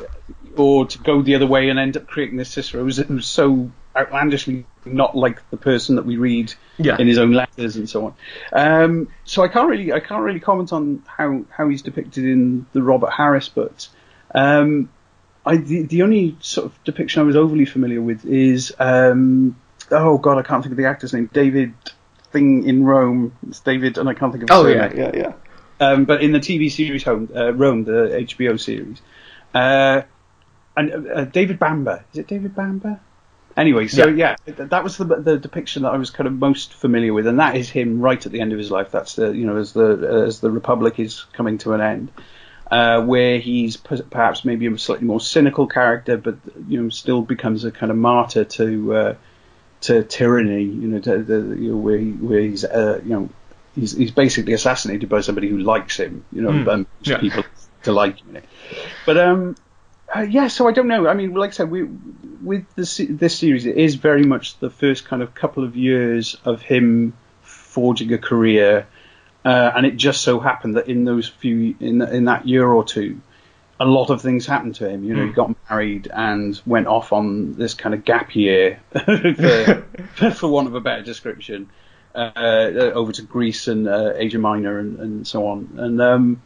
or 0.57 0.87
to 0.87 0.99
go 0.99 1.23
the 1.23 1.37
other 1.37 1.47
way 1.47 1.71
and 1.71 1.79
end 1.79 1.97
up 1.97 2.07
creating 2.07 2.37
this 2.37 2.51
Cicero 2.51 2.85
who's, 2.85 2.99
who's 2.99 3.27
so 3.27 3.71
outlandishly 3.97 4.65
not 4.85 5.17
like 5.17 5.49
the 5.51 5.57
person 5.57 5.97
that 5.97 6.05
we 6.05 6.17
read 6.17 6.53
yeah. 6.79 6.97
in 6.99 7.07
his 7.07 7.19
own 7.19 7.33
letters 7.33 7.77
and 7.77 7.89
so 7.89 8.07
on. 8.07 8.15
Um, 8.53 9.09
so 9.25 9.43
I 9.43 9.49
can't 9.49 9.69
really 9.69 9.93
I 9.93 10.01
can't 10.01 10.23
really 10.23 10.41
comment 10.41 10.73
on 10.73 11.03
how 11.07 11.45
how 11.51 11.69
he's 11.69 11.83
depicted 11.83 12.25
in 12.25 12.67
the 12.73 12.83
Robert 12.83 13.11
Harris 13.11 13.49
books. 13.49 13.91
Um, 14.35 14.91
I 15.45 15.57
the, 15.57 15.83
the 15.83 16.03
only 16.03 16.37
sort 16.41 16.67
of 16.67 16.85
depiction 16.85 17.21
I 17.21 17.25
was 17.25 17.37
overly 17.37 17.65
familiar 17.65 18.01
with 18.01 18.25
is 18.25 18.75
um, 18.79 19.57
oh 19.91 20.19
god 20.19 20.39
I 20.39 20.43
can't 20.43 20.63
think 20.63 20.73
of 20.73 20.79
the 20.79 20.87
actor's 20.87 21.13
name. 21.13 21.29
David 21.33 21.75
thing 22.31 22.65
in 22.65 22.85
Rome. 22.85 23.37
It's 23.49 23.61
David 23.61 23.99
and 23.99 24.09
I 24.09 24.15
can't 24.15 24.33
think 24.33 24.45
of 24.45 24.51
oh 24.53 24.67
yeah 24.67 24.93
yeah 24.95 25.11
yeah. 25.15 25.33
Um, 25.81 26.05
but 26.05 26.23
in 26.23 26.33
the 26.33 26.41
TV 26.41 26.71
series 26.71 27.03
Home 27.05 27.29
uh, 27.35 27.53
Rome 27.53 27.85
the 27.85 28.25
HBO 28.29 28.59
series. 28.61 29.01
Uh, 29.53 30.03
and 30.77 31.09
uh, 31.09 31.25
David 31.25 31.59
Bamber. 31.59 32.05
Is 32.13 32.21
it 32.21 32.29
David 32.29 32.55
Bamber 32.55 33.01
anyway 33.57 33.87
so 33.89 34.09
yeah, 34.09 34.37
yeah 34.47 34.55
that 34.57 34.85
was 34.85 34.97
the, 34.97 35.05
the 35.05 35.39
depiction 35.39 35.83
that 35.83 35.93
I 35.93 35.97
was 35.97 36.11
kind 36.11 36.27
of 36.27 36.35
most 36.35 36.75
familiar 36.75 37.13
with 37.13 37.27
and 37.27 37.41
that 37.41 37.57
is 37.57 37.69
him 37.69 38.01
right 38.01 38.25
at 38.25 38.33
the 38.33 38.41
end 38.41 38.53
of 38.53 38.59
his 38.59 38.71
life 38.71 38.91
that's 38.91 39.17
the 39.17 39.31
you 39.31 39.47
know 39.47 39.57
as 39.57 39.73
the 39.73 40.25
as 40.27 40.41
the 40.41 40.51
Republic 40.51 40.99
is 40.99 41.25
coming 41.33 41.59
to 41.59 41.73
an 41.73 41.81
end 41.81 42.13
uh, 42.71 43.03
where 43.03 43.39
he's 43.39 43.77
perhaps 43.77 44.45
maybe 44.45 44.67
a 44.67 44.79
slightly 44.79 45.07
more 45.07 45.21
cynical 45.21 45.67
character, 45.67 46.17
but 46.17 46.37
you 46.69 46.81
know 46.81 46.89
still 46.89 47.21
becomes 47.21 47.65
a 47.65 47.71
kind 47.71 47.91
of 47.91 47.99
martyr 47.99 48.45
to 48.45 48.95
uh, 48.95 49.15
to 49.83 50.05
tyranny. 50.05 50.63
You 50.63 50.89
know, 50.89 51.01
to, 51.01 51.23
the, 51.23 51.57
you 51.59 51.73
know 51.73 51.77
where 51.77 51.99
he, 51.99 52.13
where 52.13 52.41
he's 52.41 52.65
uh, 52.65 53.01
you 53.03 53.11
know 53.11 53.29
he's 53.75 53.93
he's 53.93 54.13
basically 54.13 54.53
assassinated 54.53 55.09
by 55.09 55.21
somebody 55.21 55.49
who 55.49 55.59
likes 55.59 55.97
him. 55.97 56.25
You 56.33 56.43
know, 56.43 56.51
mm. 56.51 56.87
yeah. 57.03 57.19
people 57.19 57.45
to 57.83 57.93
like 57.93 58.19
him. 58.19 58.39
But 59.05 59.19
um. 59.19 59.57
Uh, 60.15 60.21
yeah, 60.21 60.49
so 60.49 60.69
I 60.69 60.73
don't 60.73 60.89
know. 60.89 61.07
I 61.07 61.15
mean, 61.15 61.35
like 61.35 61.51
I 61.51 61.53
said, 61.53 61.71
we, 61.71 61.85
with 62.43 62.65
this 62.75 63.01
this 63.09 63.39
series, 63.39 63.67
it 63.67 63.77
is 63.77 63.95
very 63.95 64.25
much 64.25 64.59
the 64.59 64.71
first 64.71 65.05
kind 65.05 65.23
of 65.23 65.35
couple 65.35 65.65
of 65.65 65.77
years 65.77 66.37
of 66.45 66.63
him 66.63 67.15
forging 67.43 68.13
a 68.13 68.19
career, 68.19 68.87
uh, 69.45 69.71
and 69.77 69.87
it 69.87 69.97
just 69.97 70.23
so 70.23 70.41
happened 70.41 70.77
that 70.77 70.89
in 70.89 71.05
those 71.05 71.29
few 71.29 71.77
in 71.79 72.03
in 72.03 72.25
that 72.25 72.49
year 72.49 72.67
or 72.67 72.83
two, 72.83 73.21
a 73.79 73.85
lot 73.85 74.11
of 74.11 74.21
things 74.21 74.47
happened 74.47 74.75
to 74.77 74.89
him. 74.89 75.05
You 75.05 75.15
know, 75.15 75.23
mm. 75.23 75.27
he 75.27 75.31
hmm. 75.31 75.35
got 75.35 75.71
married 75.71 76.11
and 76.13 76.61
went 76.67 76.89
off 76.89 77.13
on 77.13 77.55
this 77.55 77.75
kind 77.75 77.95
of 77.95 78.05
gap 78.05 78.35
year, 78.35 78.81
for, 78.93 80.31
for 80.33 80.49
want 80.49 80.67
of 80.67 80.75
a 80.75 80.81
better 80.81 81.03
description, 81.03 81.71
uh, 82.15 82.91
over 82.95 83.13
to 83.13 83.23
Greece 83.23 83.69
and 83.69 83.87
uh, 83.87 84.13
Asia 84.17 84.39
Minor 84.39 84.79
and, 84.79 84.99
and 84.99 85.27
so 85.27 85.47
on. 85.47 85.71
And 85.77 86.01
um, 86.01 86.43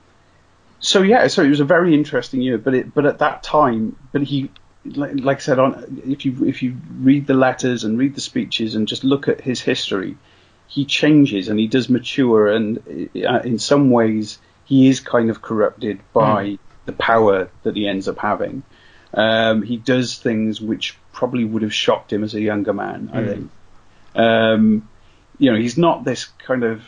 so 0.84 1.02
yeah, 1.02 1.26
so 1.28 1.42
it 1.42 1.48
was 1.48 1.60
a 1.60 1.64
very 1.64 1.94
interesting 1.94 2.40
year. 2.40 2.58
But 2.58 2.74
it 2.74 2.94
but 2.94 3.06
at 3.06 3.18
that 3.18 3.42
time, 3.42 3.96
but 4.12 4.22
he 4.22 4.50
like, 4.84 5.12
like 5.14 5.36
I 5.38 5.40
said 5.40 5.58
on 5.58 6.02
if 6.06 6.24
you 6.24 6.44
if 6.44 6.62
you 6.62 6.76
read 6.98 7.26
the 7.26 7.34
letters 7.34 7.84
and 7.84 7.98
read 7.98 8.14
the 8.14 8.20
speeches 8.20 8.74
and 8.74 8.86
just 8.86 9.04
look 9.04 9.28
at 9.28 9.40
his 9.40 9.60
history 9.60 10.16
he 10.66 10.84
changes 10.84 11.48
and 11.48 11.58
he 11.58 11.66
does 11.66 11.88
mature, 11.88 12.48
and 12.48 13.08
uh, 13.16 13.40
in 13.44 13.58
some 13.58 13.90
ways 13.90 14.38
he 14.64 14.88
is 14.88 15.00
kind 15.00 15.30
of 15.30 15.42
corrupted 15.42 16.00
by 16.12 16.44
mm. 16.44 16.58
the 16.86 16.92
power 16.92 17.50
that 17.62 17.76
he 17.76 17.86
ends 17.86 18.08
up 18.08 18.18
having. 18.18 18.62
Um, 19.12 19.62
he 19.62 19.76
does 19.76 20.18
things 20.18 20.60
which 20.60 20.98
probably 21.12 21.44
would 21.44 21.62
have 21.62 21.74
shocked 21.74 22.12
him 22.12 22.24
as 22.24 22.34
a 22.34 22.40
younger 22.40 22.72
man. 22.72 23.08
Mm. 23.08 23.14
I 23.14 23.20
hmm. 23.20 23.28
think. 23.28 23.50
Um, 24.16 24.88
you 25.38 25.52
know, 25.52 25.58
he's 25.58 25.78
not 25.78 26.04
this 26.04 26.24
kind 26.24 26.64
of 26.64 26.82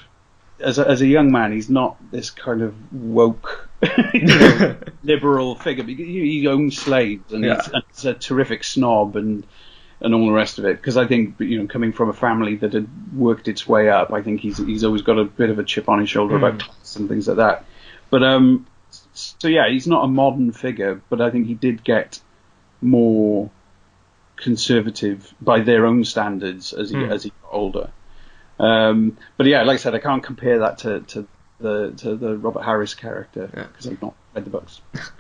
as 0.59 0.79
a, 0.79 0.89
as 0.89 1.03
a 1.03 1.07
young 1.07 1.31
man, 1.31 1.53
he's 1.53 1.69
not 1.69 1.97
this 2.11 2.31
kind 2.31 2.63
of 2.63 2.75
woke, 2.93 3.66
know, 3.83 4.77
liberal 5.03 5.55
figure. 5.55 5.85
He 5.85 6.47
owns 6.49 6.79
slaves 6.79 7.33
and, 7.33 7.45
yeah. 7.45 7.57
he's, 7.57 7.67
and 7.73 7.83
he's 7.89 8.05
a 8.05 8.15
terrific 8.15 8.65
snob 8.65 9.17
and 9.17 9.47
and 10.01 10.15
all 10.15 10.27
the 10.27 10.33
rest 10.33 10.59
of 10.59 10.65
it. 10.65 10.77
Because 10.77 10.97
I 10.97 11.07
think 11.07 11.41
you 11.41 11.61
know, 11.61 11.67
coming 11.67 11.93
from 11.93 12.09
a 12.09 12.13
family 12.13 12.57
that 12.57 12.73
had 12.73 12.89
worked 13.15 13.49
its 13.49 13.67
way 13.67 13.89
up, 13.89 14.13
I 14.13 14.23
think 14.23 14.41
he's 14.41 14.59
he's 14.59 14.85
always 14.85 15.03
got 15.03 15.19
a 15.19 15.25
bit 15.25 15.51
of 15.51 15.59
a 15.59 15.65
chip 15.65 15.89
on 15.89 16.01
his 16.01 16.09
shoulder 16.09 16.35
mm. 16.35 16.39
about 16.39 16.61
class 16.61 16.97
and 16.97 17.09
things 17.09 17.29
like 17.29 17.39
that. 17.39 17.65
But 18.11 18.23
um, 18.23 18.67
so 19.13 19.49
yeah, 19.49 19.69
he's 19.69 19.87
not 19.87 20.05
a 20.05 20.09
modern 20.09 20.53
figure, 20.53 21.01
but 21.09 21.21
I 21.21 21.31
think 21.31 21.47
he 21.47 21.55
did 21.55 21.85
get 21.85 22.21
more 22.81 23.51
conservative 24.37 25.33
by 25.41 25.61
their 25.61 25.87
own 25.87 26.05
standards 26.05 26.73
as 26.73 26.91
he 26.91 26.97
mm. 26.97 27.11
as 27.11 27.25
he 27.25 27.33
got 27.43 27.53
older. 27.53 27.91
Um, 28.59 29.19
but 29.37 29.47
yeah, 29.47 29.63
like 29.63 29.75
I 29.75 29.79
said, 29.79 29.95
I 29.95 29.99
can't 29.99 30.23
compare 30.23 30.61
that 30.61 30.79
to, 30.79 31.01
to 31.01 31.29
the 31.59 31.93
to 31.99 32.17
the 32.17 32.37
Robert 32.37 32.63
Harris 32.63 32.95
character 32.95 33.47
because 33.47 33.87
yeah. 33.87 33.93
I've 33.93 34.03
not 34.03 34.15
read 34.35 34.45
the 34.45 34.51
books. 34.51 34.81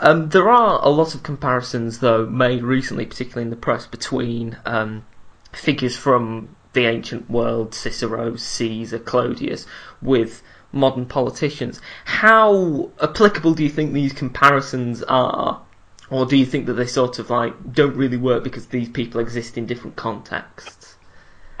Um, 0.00 0.28
there 0.28 0.48
are 0.48 0.80
a 0.80 0.88
lot 0.90 1.16
of 1.16 1.24
comparisons, 1.24 1.98
though, 1.98 2.24
made 2.24 2.62
recently, 2.62 3.04
particularly 3.04 3.42
in 3.42 3.50
the 3.50 3.56
press, 3.56 3.86
between 3.86 4.56
um, 4.64 5.04
figures 5.52 5.96
from 5.96 6.54
the 6.72 6.86
ancient 6.86 7.28
world, 7.28 7.74
Cicero, 7.74 8.36
Caesar, 8.36 9.00
Clodius, 9.00 9.66
with 10.00 10.42
modern 10.70 11.06
politicians. 11.06 11.80
How 12.04 12.90
applicable 13.02 13.54
do 13.54 13.64
you 13.64 13.70
think 13.70 13.92
these 13.92 14.12
comparisons 14.12 15.02
are? 15.02 15.62
Or 16.10 16.26
do 16.26 16.36
you 16.36 16.46
think 16.46 16.66
that 16.66 16.74
they 16.74 16.86
sort 16.86 17.18
of 17.18 17.28
like 17.28 17.72
don't 17.72 17.96
really 17.96 18.16
work 18.16 18.44
because 18.44 18.66
these 18.66 18.88
people 18.88 19.20
exist 19.20 19.58
in 19.58 19.66
different 19.66 19.96
contexts? 19.96 20.96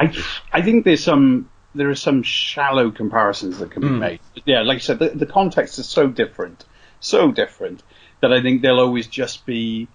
I 0.00 0.12
I 0.52 0.62
think 0.62 0.84
there's 0.84 1.02
some 1.02 1.50
there 1.78 1.90
are 1.90 1.94
some 1.94 2.22
shallow 2.22 2.90
comparisons 2.90 3.58
that 3.58 3.70
can 3.70 3.82
be 3.82 3.88
hmm. 3.88 3.98
made. 3.98 4.20
Yeah, 4.44 4.62
like 4.62 4.76
I 4.76 4.80
said, 4.80 4.98
the, 4.98 5.10
the 5.10 5.26
context 5.26 5.78
is 5.78 5.88
so 5.88 6.08
different, 6.08 6.64
so 7.00 7.30
different 7.30 7.82
that 8.20 8.32
I 8.32 8.42
think 8.42 8.62
there'll 8.62 8.80
always 8.80 9.06
just 9.06 9.46
be 9.46 9.88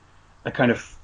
a 0.45 0.51
kind 0.51 0.71
of 0.71 0.97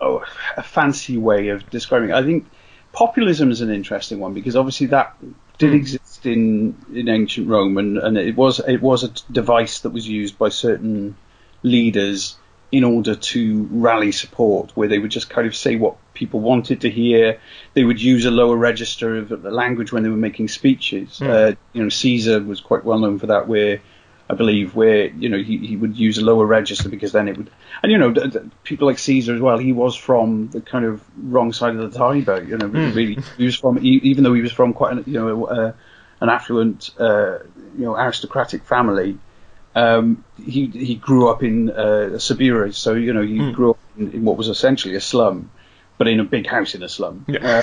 oh, 0.00 0.24
a 0.56 0.62
fancy 0.62 1.16
way 1.16 1.48
of 1.48 1.68
describing. 1.70 2.10
it. 2.10 2.14
I 2.14 2.22
think 2.22 2.46
populism 2.92 3.50
is 3.50 3.62
an 3.62 3.70
interesting 3.70 4.20
one 4.20 4.34
because 4.34 4.56
obviously 4.56 4.88
that 4.88 5.16
did 5.58 5.70
hmm. 5.70 5.76
exist 5.76 6.26
in 6.26 6.76
in 6.92 7.08
ancient 7.08 7.48
Rome, 7.48 7.78
and, 7.78 7.98
and 7.98 8.18
it 8.18 8.36
was 8.36 8.60
it 8.60 8.82
was 8.82 9.04
a 9.04 9.32
device 9.32 9.80
that 9.80 9.90
was 9.90 10.06
used 10.06 10.38
by 10.38 10.50
certain 10.50 11.16
leaders 11.62 12.36
in 12.72 12.84
order 12.84 13.16
to 13.16 13.68
rally 13.72 14.12
support, 14.12 14.70
where 14.76 14.88
they 14.88 14.98
would 14.98 15.10
just 15.10 15.28
kind 15.28 15.46
of 15.46 15.56
say 15.56 15.76
what 15.76 15.96
people 16.14 16.40
wanted 16.40 16.82
to 16.82 16.90
hear. 16.90 17.40
They 17.74 17.84
would 17.84 18.00
use 18.00 18.24
a 18.24 18.30
lower 18.30 18.56
register 18.56 19.16
of 19.16 19.28
the 19.28 19.50
language 19.50 19.92
when 19.92 20.02
they 20.02 20.08
were 20.08 20.16
making 20.16 20.48
speeches. 20.48 21.20
Uh, 21.20 21.54
you 21.72 21.82
know, 21.82 21.88
Caesar 21.88 22.40
was 22.40 22.60
quite 22.60 22.84
well 22.84 22.98
known 22.98 23.18
for 23.18 23.26
that, 23.26 23.48
where 23.48 23.80
I 24.28 24.34
believe 24.34 24.76
where 24.76 25.06
you 25.06 25.28
know 25.28 25.38
he, 25.38 25.58
he 25.58 25.76
would 25.76 25.96
use 25.96 26.18
a 26.18 26.24
lower 26.24 26.46
register 26.46 26.88
because 26.88 27.10
then 27.10 27.26
it 27.26 27.36
would, 27.36 27.50
and 27.82 27.90
you 27.90 27.98
know 27.98 28.12
d- 28.12 28.28
d- 28.28 28.38
people 28.62 28.86
like 28.86 28.98
Caesar 28.98 29.34
as 29.34 29.40
well. 29.40 29.58
He 29.58 29.72
was 29.72 29.96
from 29.96 30.48
the 30.50 30.60
kind 30.60 30.84
of 30.84 31.02
wrong 31.16 31.52
side 31.52 31.74
of 31.74 31.90
the 31.90 31.98
Tiber. 31.98 32.40
You 32.40 32.56
know, 32.56 32.66
really 32.66 33.18
he 33.36 33.46
was 33.46 33.56
from 33.56 33.78
e- 33.84 34.00
even 34.04 34.22
though 34.22 34.34
he 34.34 34.42
was 34.42 34.52
from 34.52 34.72
quite 34.72 34.92
an, 34.92 35.04
you 35.08 35.14
know 35.14 35.44
uh, 35.46 35.72
an 36.20 36.28
affluent 36.28 36.90
uh, 37.00 37.38
you 37.76 37.84
know 37.84 37.96
aristocratic 37.96 38.64
family. 38.64 39.18
Um, 39.74 40.24
he 40.36 40.66
he 40.66 40.94
grew 40.96 41.28
up 41.28 41.42
in 41.42 41.70
uh, 41.70 42.16
Subura, 42.18 42.74
so 42.74 42.94
you 42.94 43.12
know 43.12 43.22
he 43.22 43.38
grew 43.52 43.70
up 43.70 43.78
in, 43.96 44.12
in 44.12 44.24
what 44.24 44.36
was 44.36 44.48
essentially 44.48 44.94
a 44.96 45.00
slum, 45.00 45.50
but 45.96 46.08
in 46.08 46.18
a 46.18 46.24
big 46.24 46.46
house 46.46 46.74
in 46.74 46.82
a 46.82 46.88
slum. 46.88 47.24
Uh, 47.42 47.62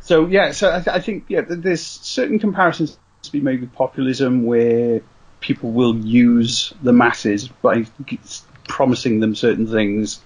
so 0.00 0.26
yeah, 0.26 0.50
so 0.52 0.70
I, 0.70 0.80
th- 0.80 0.88
I 0.88 1.00
think 1.00 1.24
yeah, 1.28 1.42
there's 1.46 1.82
certain 1.82 2.38
comparisons 2.38 2.98
to 3.22 3.32
be 3.32 3.40
made 3.40 3.60
with 3.60 3.72
populism 3.72 4.44
where 4.44 5.00
people 5.40 5.70
will 5.70 5.96
use 5.96 6.72
the 6.82 6.92
masses 6.92 7.46
by 7.48 7.86
g- 8.04 8.18
promising 8.66 9.20
them 9.20 9.34
certain 9.36 9.68
things 9.68 10.20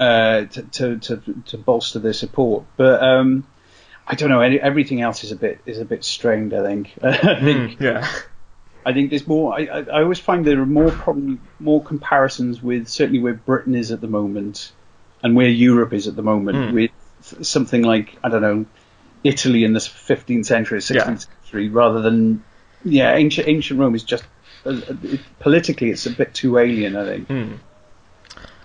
uh, 0.00 0.44
to, 0.46 0.62
to 0.62 0.98
to 0.98 1.34
to 1.46 1.58
bolster 1.58 1.98
their 1.98 2.12
support. 2.14 2.64
But 2.78 3.02
um, 3.02 3.46
I 4.06 4.14
don't 4.14 4.30
know. 4.30 4.40
Any, 4.40 4.58
everything 4.58 5.02
else 5.02 5.24
is 5.24 5.32
a 5.32 5.36
bit 5.36 5.60
is 5.66 5.78
a 5.78 5.84
bit 5.84 6.04
strained. 6.04 6.54
I 6.54 6.62
think. 6.62 6.92
I 7.02 7.40
think 7.40 7.80
Yeah. 7.80 8.08
I 8.86 8.92
think 8.92 9.10
there's 9.10 9.26
more. 9.26 9.52
I, 9.58 9.64
I, 9.66 9.78
I 9.98 10.02
always 10.02 10.20
find 10.20 10.44
there 10.46 10.60
are 10.60 10.64
more 10.80 10.90
probably 10.92 11.38
more 11.58 11.82
comparisons 11.82 12.62
with 12.62 12.86
certainly 12.86 13.18
where 13.20 13.34
Britain 13.34 13.74
is 13.74 13.90
at 13.90 14.00
the 14.00 14.06
moment 14.06 14.70
and 15.24 15.34
where 15.34 15.48
Europe 15.48 15.92
is 15.92 16.06
at 16.06 16.14
the 16.14 16.22
moment 16.22 16.72
with 16.72 16.90
something 17.42 17.82
like 17.82 18.16
I 18.22 18.28
don't 18.28 18.42
know 18.42 18.64
Italy 19.24 19.64
in 19.64 19.72
the 19.72 19.80
15th 19.80 20.46
century, 20.46 20.78
16th 20.78 20.94
Yeah. 20.94 21.16
century, 21.16 21.68
rather 21.68 22.00
than 22.00 22.44
yeah 22.84 23.14
ancient 23.16 23.48
ancient 23.48 23.80
Rome 23.80 23.96
is 23.96 24.04
just 24.04 24.22
uh, 24.64 24.70
uh, 24.70 24.94
it, 25.02 25.20
politically 25.40 25.90
it's 25.90 26.06
a 26.06 26.10
bit 26.10 26.32
too 26.32 26.56
alien. 26.56 26.94
I 26.96 27.04
think. 27.04 27.28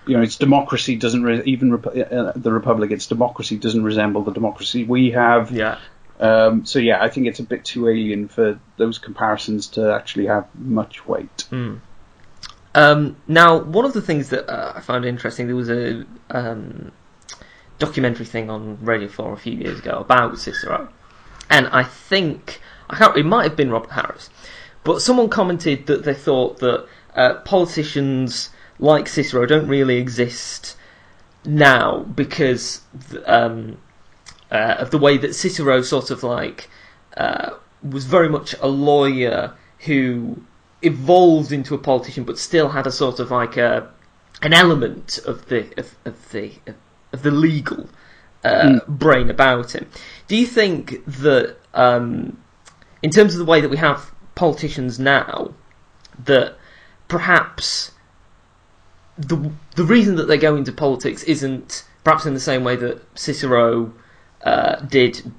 You 0.07 0.17
know, 0.17 0.23
its 0.23 0.37
democracy 0.37 0.95
doesn't 0.97 1.23
re- 1.23 1.43
even 1.45 1.73
rep- 1.73 1.95
uh, 2.11 2.31
the 2.35 2.51
republic. 2.51 2.89
Its 2.91 3.07
democracy 3.07 3.57
doesn't 3.57 3.83
resemble 3.83 4.23
the 4.23 4.31
democracy 4.33 4.83
we 4.83 5.11
have. 5.11 5.51
Yeah. 5.51 5.77
Um, 6.21 6.65
so 6.65 6.77
yeah, 6.77 7.03
I 7.03 7.09
think 7.09 7.25
it's 7.25 7.39
a 7.39 7.43
bit 7.43 7.65
too 7.65 7.89
alien 7.89 8.27
for 8.27 8.59
those 8.77 8.99
comparisons 8.99 9.67
to 9.69 9.91
actually 9.91 10.27
have 10.27 10.47
much 10.55 11.07
weight. 11.07 11.45
Um, 12.75 13.17
now, 13.27 13.57
one 13.59 13.85
of 13.85 13.93
the 13.93 14.01
things 14.01 14.29
that 14.29 14.47
uh, 14.49 14.73
I 14.75 14.81
found 14.81 15.03
interesting, 15.03 15.47
there 15.47 15.55
was 15.55 15.69
a 15.69 16.05
um, 16.29 16.91
documentary 17.79 18.25
thing 18.25 18.49
on 18.51 18.77
Radio 18.85 19.09
4 19.09 19.33
a 19.33 19.37
few 19.37 19.53
years 19.53 19.79
ago 19.79 19.97
about 19.97 20.37
Cicero, 20.37 20.89
and 21.49 21.67
I 21.67 21.83
think 21.83 22.61
I 22.89 22.97
can't. 22.97 23.17
It 23.17 23.25
might 23.25 23.43
have 23.43 23.57
been 23.57 23.71
Robert 23.71 23.91
Harris, 23.91 24.29
but 24.83 25.01
someone 25.01 25.27
commented 25.27 25.87
that 25.87 26.03
they 26.03 26.13
thought 26.13 26.59
that 26.59 26.85
uh, 27.15 27.33
politicians 27.41 28.51
like 28.79 29.07
Cicero 29.07 29.45
don't 29.47 29.67
really 29.67 29.97
exist 29.97 30.77
now 31.43 31.99
because 31.99 32.81
um, 33.25 33.77
uh, 34.51 34.75
of 34.79 34.91
the 34.91 34.97
way 34.97 35.17
that 35.17 35.33
Cicero 35.33 35.81
sort 35.81 36.11
of 36.11 36.23
like 36.23 36.69
uh, 37.17 37.51
was 37.83 38.05
very 38.05 38.29
much 38.29 38.53
a 38.61 38.67
lawyer 38.67 39.55
who 39.79 40.41
evolved 40.81 41.51
into 41.51 41.73
a 41.75 41.77
politician, 41.77 42.23
but 42.23 42.37
still 42.37 42.69
had 42.69 42.87
a 42.87 42.91
sort 42.91 43.19
of 43.19 43.31
like 43.31 43.57
a 43.57 43.89
an 44.41 44.53
element 44.53 45.19
of 45.25 45.47
the 45.47 45.71
of, 45.77 45.95
of 46.05 46.31
the 46.31 46.51
of 47.13 47.23
the 47.23 47.31
legal 47.31 47.89
uh, 48.43 48.79
brain 48.87 49.29
about 49.29 49.75
him. 49.75 49.87
Do 50.27 50.35
you 50.35 50.47
think 50.47 51.05
that 51.05 51.57
um, 51.73 52.41
in 53.03 53.09
terms 53.09 53.33
of 53.33 53.39
the 53.39 53.45
way 53.45 53.61
that 53.61 53.69
we 53.69 53.77
have 53.77 54.11
politicians 54.35 54.99
now, 54.99 55.53
that 56.25 56.55
perhaps 57.07 57.91
the 59.17 59.51
the 59.75 59.83
reason 59.83 60.15
that 60.15 60.25
they 60.25 60.37
go 60.37 60.55
into 60.55 60.71
politics 60.71 61.23
isn't 61.23 61.85
perhaps 62.03 62.25
in 62.25 62.33
the 62.33 62.39
same 62.39 62.63
way 62.63 62.75
that 62.75 63.01
Cicero 63.17 63.93
uh, 64.43 64.75
did 64.81 65.31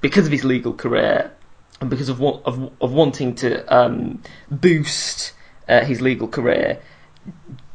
because 0.00 0.26
of 0.26 0.32
his 0.32 0.44
legal 0.44 0.72
career 0.72 1.30
and 1.80 1.90
because 1.90 2.08
of 2.08 2.20
of, 2.22 2.72
of 2.80 2.92
wanting 2.92 3.34
to 3.36 3.64
um, 3.74 4.22
boost 4.50 5.32
uh, 5.68 5.84
his 5.84 6.00
legal 6.00 6.28
career. 6.28 6.80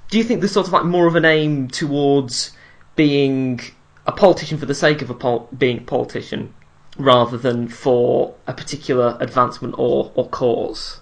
Do 0.09 0.17
you 0.17 0.23
think 0.23 0.41
there's 0.41 0.51
sort 0.51 0.67
of 0.67 0.73
like 0.73 0.85
more 0.85 1.07
of 1.07 1.15
an 1.15 1.25
aim 1.25 1.67
towards 1.67 2.51
being 2.95 3.59
a 4.05 4.11
politician 4.11 4.57
for 4.57 4.65
the 4.65 4.75
sake 4.75 5.01
of 5.01 5.09
a 5.09 5.13
pol- 5.13 5.47
being 5.57 5.79
a 5.79 5.81
politician 5.81 6.53
rather 6.97 7.37
than 7.37 7.67
for 7.67 8.35
a 8.47 8.53
particular 8.53 9.17
advancement 9.19 9.75
or, 9.77 10.11
or 10.15 10.27
cause? 10.29 10.99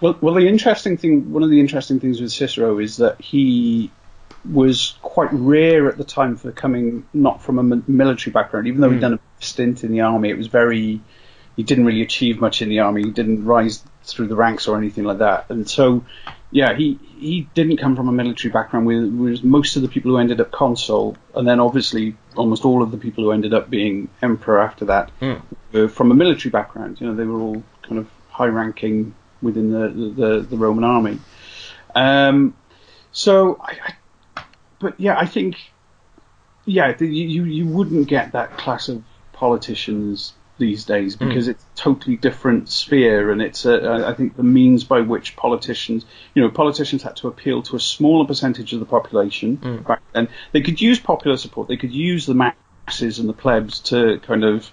Well, 0.00 0.16
well, 0.20 0.34
the 0.34 0.46
interesting 0.46 0.96
thing, 0.96 1.32
one 1.32 1.42
of 1.42 1.50
the 1.50 1.58
interesting 1.58 1.98
things 1.98 2.20
with 2.20 2.32
Cicero 2.32 2.78
is 2.78 2.98
that 2.98 3.20
he 3.20 3.90
was 4.44 4.96
quite 5.02 5.30
rare 5.32 5.88
at 5.88 5.98
the 5.98 6.04
time 6.04 6.36
for 6.36 6.52
coming 6.52 7.04
not 7.12 7.42
from 7.42 7.58
a 7.58 7.82
military 7.90 8.32
background. 8.32 8.66
Even 8.66 8.80
though 8.80 8.90
he'd 8.90 9.00
done 9.00 9.14
a 9.14 9.20
stint 9.44 9.82
in 9.84 9.90
the 9.90 10.00
army, 10.02 10.30
it 10.30 10.38
was 10.38 10.46
very 10.46 11.00
he 11.56 11.62
didn't 11.62 11.86
really 11.86 12.02
achieve 12.02 12.40
much 12.40 12.60
in 12.62 12.68
the 12.68 12.80
army. 12.80 13.02
He 13.02 13.10
didn't 13.10 13.44
rise 13.44 13.82
through 14.04 14.28
the 14.28 14.36
ranks 14.36 14.68
or 14.68 14.76
anything 14.76 15.04
like 15.04 15.18
that. 15.18 15.46
And 15.48 15.68
so, 15.68 16.04
yeah, 16.50 16.74
he 16.74 16.98
he 17.18 17.48
didn't 17.54 17.78
come 17.78 17.96
from 17.96 18.08
a 18.08 18.12
military 18.12 18.52
background. 18.52 18.86
With 18.86 19.12
whereas 19.12 19.42
most 19.42 19.76
of 19.76 19.82
the 19.82 19.88
people 19.88 20.12
who 20.12 20.18
ended 20.18 20.40
up 20.40 20.52
consul, 20.52 21.16
and 21.34 21.48
then 21.48 21.58
obviously 21.58 22.14
almost 22.36 22.64
all 22.64 22.82
of 22.82 22.90
the 22.90 22.98
people 22.98 23.24
who 23.24 23.32
ended 23.32 23.54
up 23.54 23.70
being 23.70 24.08
emperor 24.22 24.60
after 24.60 24.84
that, 24.84 25.10
were 25.72 25.88
from 25.88 26.10
a 26.10 26.14
military 26.14 26.50
background. 26.50 27.00
You 27.00 27.08
know, 27.08 27.14
they 27.14 27.24
were 27.24 27.40
all 27.40 27.62
kind 27.82 27.98
of 27.98 28.08
high-ranking 28.28 29.14
within 29.40 29.70
the 29.70 29.88
the, 29.88 30.40
the 30.40 30.56
Roman 30.56 30.84
army. 30.84 31.18
Um, 31.94 32.54
so, 33.12 33.58
I, 33.62 33.78
I, 33.82 33.94
but 34.78 35.00
yeah, 35.00 35.16
I 35.18 35.26
think 35.26 35.56
yeah, 36.64 36.92
the, 36.92 37.06
you 37.06 37.44
you 37.44 37.66
wouldn't 37.66 38.08
get 38.08 38.32
that 38.32 38.58
class 38.58 38.88
of 38.88 39.02
politicians 39.32 40.32
these 40.58 40.84
days 40.84 41.14
hmm. 41.14 41.28
because 41.28 41.48
it's 41.48 41.62
a 41.62 41.76
totally 41.76 42.16
different 42.16 42.68
sphere, 42.68 43.30
and 43.30 43.40
it's 43.40 43.64
a, 43.64 44.04
I 44.06 44.14
think 44.14 44.36
the 44.36 44.42
means 44.42 44.84
by 44.84 45.00
which 45.00 45.36
politicians, 45.36 46.04
you 46.34 46.42
know, 46.42 46.50
politicians 46.50 47.02
had 47.02 47.16
to 47.16 47.28
appeal 47.28 47.62
to 47.62 47.76
a 47.76 47.80
smaller 47.80 48.26
percentage 48.26 48.72
of 48.72 48.80
the 48.80 48.86
population 48.86 49.56
hmm. 49.56 49.76
back 49.78 50.02
then. 50.12 50.28
They 50.52 50.62
could 50.62 50.80
use 50.80 50.98
popular 50.98 51.36
support, 51.36 51.68
they 51.68 51.76
could 51.76 51.92
use 51.92 52.26
the 52.26 52.34
masses 52.34 53.18
and 53.18 53.28
the 53.28 53.34
plebs 53.34 53.80
to 53.80 54.18
kind 54.20 54.44
of 54.44 54.70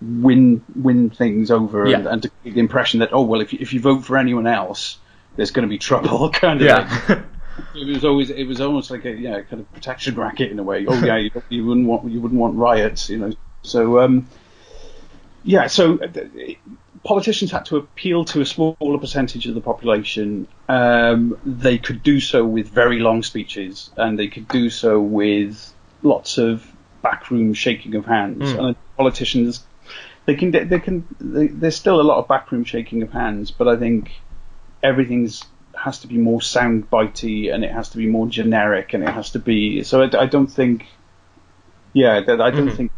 win 0.00 0.64
win 0.76 1.10
things 1.10 1.50
over 1.50 1.82
and, 1.82 2.04
Yeah. 2.04 2.12
and 2.12 2.22
to 2.22 2.30
give 2.44 2.54
the 2.54 2.60
impression 2.60 3.00
that 3.00 3.10
oh 3.12 3.22
well 3.22 3.40
if 3.40 3.52
you, 3.52 3.58
if 3.60 3.72
you 3.72 3.80
vote 3.80 4.04
for 4.04 4.16
anyone 4.16 4.46
else 4.46 4.96
there's 5.34 5.50
going 5.50 5.64
to 5.64 5.68
be 5.68 5.78
trouble 5.78 6.30
kind 6.32 6.60
of 6.60 6.66
Yeah. 6.66 7.22
It 7.74 7.86
was 7.86 8.04
always 8.04 8.30
it 8.30 8.44
was 8.44 8.60
almost 8.60 8.90
like 8.90 9.04
a 9.04 9.12
yeah 9.12 9.42
kind 9.42 9.60
of 9.60 9.72
protection 9.72 10.14
racket 10.14 10.50
in 10.50 10.58
a 10.58 10.62
way. 10.62 10.86
Oh 10.86 11.04
yeah, 11.04 11.16
you, 11.16 11.30
you 11.48 11.66
wouldn't 11.66 11.86
want 11.86 12.10
you 12.10 12.20
wouldn't 12.20 12.40
want 12.40 12.56
riots, 12.56 13.08
you 13.08 13.18
know. 13.18 13.32
So 13.62 14.00
um, 14.00 14.28
yeah, 15.44 15.66
so 15.66 15.98
uh, 15.98 16.08
politicians 17.04 17.50
had 17.50 17.64
to 17.66 17.76
appeal 17.76 18.24
to 18.26 18.40
a 18.40 18.46
smaller 18.46 18.98
percentage 18.98 19.46
of 19.46 19.54
the 19.54 19.60
population. 19.60 20.46
Um, 20.68 21.38
they 21.44 21.78
could 21.78 22.02
do 22.02 22.20
so 22.20 22.44
with 22.44 22.68
very 22.68 22.98
long 22.98 23.22
speeches, 23.22 23.90
and 23.96 24.18
they 24.18 24.28
could 24.28 24.48
do 24.48 24.70
so 24.70 25.00
with 25.00 25.72
lots 26.02 26.38
of 26.38 26.70
backroom 27.02 27.54
shaking 27.54 27.94
of 27.94 28.04
hands. 28.04 28.50
And 28.50 28.76
politicians, 28.96 29.64
they 30.26 30.34
can 30.34 30.50
they 30.50 30.80
can 30.80 31.06
they, 31.20 31.46
there's 31.48 31.76
still 31.76 32.00
a 32.00 32.02
lot 32.02 32.18
of 32.18 32.28
backroom 32.28 32.64
shaking 32.64 33.02
of 33.02 33.12
hands, 33.12 33.50
but 33.50 33.68
I 33.68 33.76
think 33.76 34.12
everything's 34.82 35.44
has 35.78 36.00
to 36.00 36.06
be 36.06 36.18
more 36.18 36.42
sound 36.42 36.90
bitey 36.90 37.52
and 37.52 37.64
it 37.64 37.70
has 37.70 37.90
to 37.90 37.96
be 37.98 38.06
more 38.06 38.26
generic 38.26 38.94
and 38.94 39.02
it 39.02 39.10
has 39.10 39.30
to 39.30 39.38
be 39.38 39.82
so 39.82 40.02
I, 40.02 40.22
I 40.22 40.26
don't 40.26 40.46
think 40.48 40.86
yeah 41.92 42.20
that 42.20 42.40
I 42.40 42.50
don't 42.50 42.70
think 42.70 42.92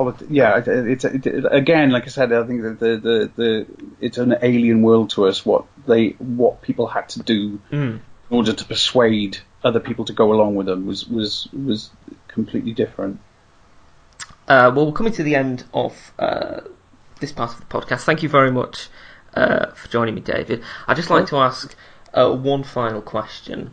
politi- 0.00 0.26
yeah, 0.30 0.58
it, 0.58 0.68
it's 0.68 1.04
it, 1.04 1.26
it, 1.26 1.44
again, 1.50 1.90
like 1.90 2.04
I 2.04 2.08
said, 2.08 2.32
I 2.32 2.46
think 2.46 2.62
that 2.62 2.80
the, 2.80 2.96
the, 2.96 3.30
the 3.36 3.66
it's 4.00 4.18
an 4.18 4.36
alien 4.40 4.82
world 4.82 5.10
to 5.10 5.26
us. 5.26 5.44
What 5.44 5.66
they 5.86 6.10
what 6.18 6.62
people 6.62 6.86
had 6.86 7.08
to 7.10 7.22
do 7.22 7.60
in 7.70 8.02
order 8.30 8.52
to 8.52 8.64
persuade 8.64 9.38
other 9.62 9.80
people 9.80 10.04
to 10.06 10.12
go 10.12 10.32
along 10.32 10.54
with 10.54 10.66
them 10.66 10.86
was 10.86 11.06
was 11.06 11.48
was 11.52 11.90
completely 12.28 12.72
different. 12.72 13.20
Uh, 14.48 14.72
well, 14.74 14.86
we're 14.86 14.92
coming 14.92 15.12
to 15.12 15.22
the 15.22 15.36
end 15.36 15.64
of 15.72 16.12
uh, 16.18 16.60
this 17.20 17.32
part 17.32 17.52
of 17.52 17.60
the 17.60 17.66
podcast. 17.66 18.02
Thank 18.02 18.22
you 18.22 18.28
very 18.28 18.50
much 18.50 18.88
uh, 19.34 19.66
for 19.72 19.88
joining 19.88 20.14
me, 20.14 20.20
David. 20.20 20.62
I'd 20.86 20.96
just 20.96 21.10
like 21.10 21.26
to 21.26 21.36
ask 21.36 21.74
uh, 22.14 22.32
one 22.32 22.64
final 22.64 23.02
question. 23.02 23.72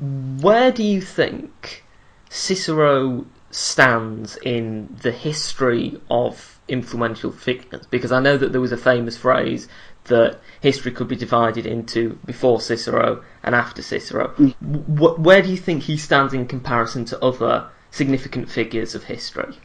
Where 0.00 0.72
do 0.72 0.82
you 0.82 1.00
think 1.00 1.84
Cicero 2.28 3.26
stands 3.50 4.36
in 4.42 4.94
the 5.00 5.12
history 5.12 6.00
of 6.10 6.60
influential 6.68 7.32
figures? 7.32 7.86
Because 7.86 8.12
I 8.12 8.20
know 8.20 8.36
that 8.36 8.52
there 8.52 8.60
was 8.60 8.72
a 8.72 8.76
famous 8.76 9.16
phrase 9.16 9.68
that 10.04 10.40
history 10.60 10.92
could 10.92 11.08
be 11.08 11.16
divided 11.16 11.66
into 11.66 12.18
before 12.24 12.60
Cicero 12.60 13.24
and 13.42 13.54
after 13.54 13.82
Cicero. 13.82 14.32
W- 14.36 15.14
where 15.16 15.42
do 15.42 15.48
you 15.48 15.56
think 15.56 15.82
he 15.82 15.96
stands 15.96 16.32
in 16.32 16.46
comparison 16.46 17.04
to 17.06 17.24
other 17.24 17.68
significant 17.90 18.50
figures 18.50 18.94
of 18.94 19.04
history? 19.04 19.56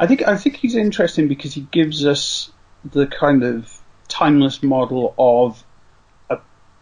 I 0.00 0.06
think 0.06 0.26
I 0.26 0.36
think 0.36 0.56
he's 0.56 0.74
interesting 0.74 1.28
because 1.28 1.54
he 1.54 1.62
gives 1.70 2.04
us 2.04 2.50
the 2.84 3.06
kind 3.06 3.44
of 3.44 3.70
timeless 4.08 4.62
model 4.62 5.14
of 5.18 5.62
a 6.30 6.38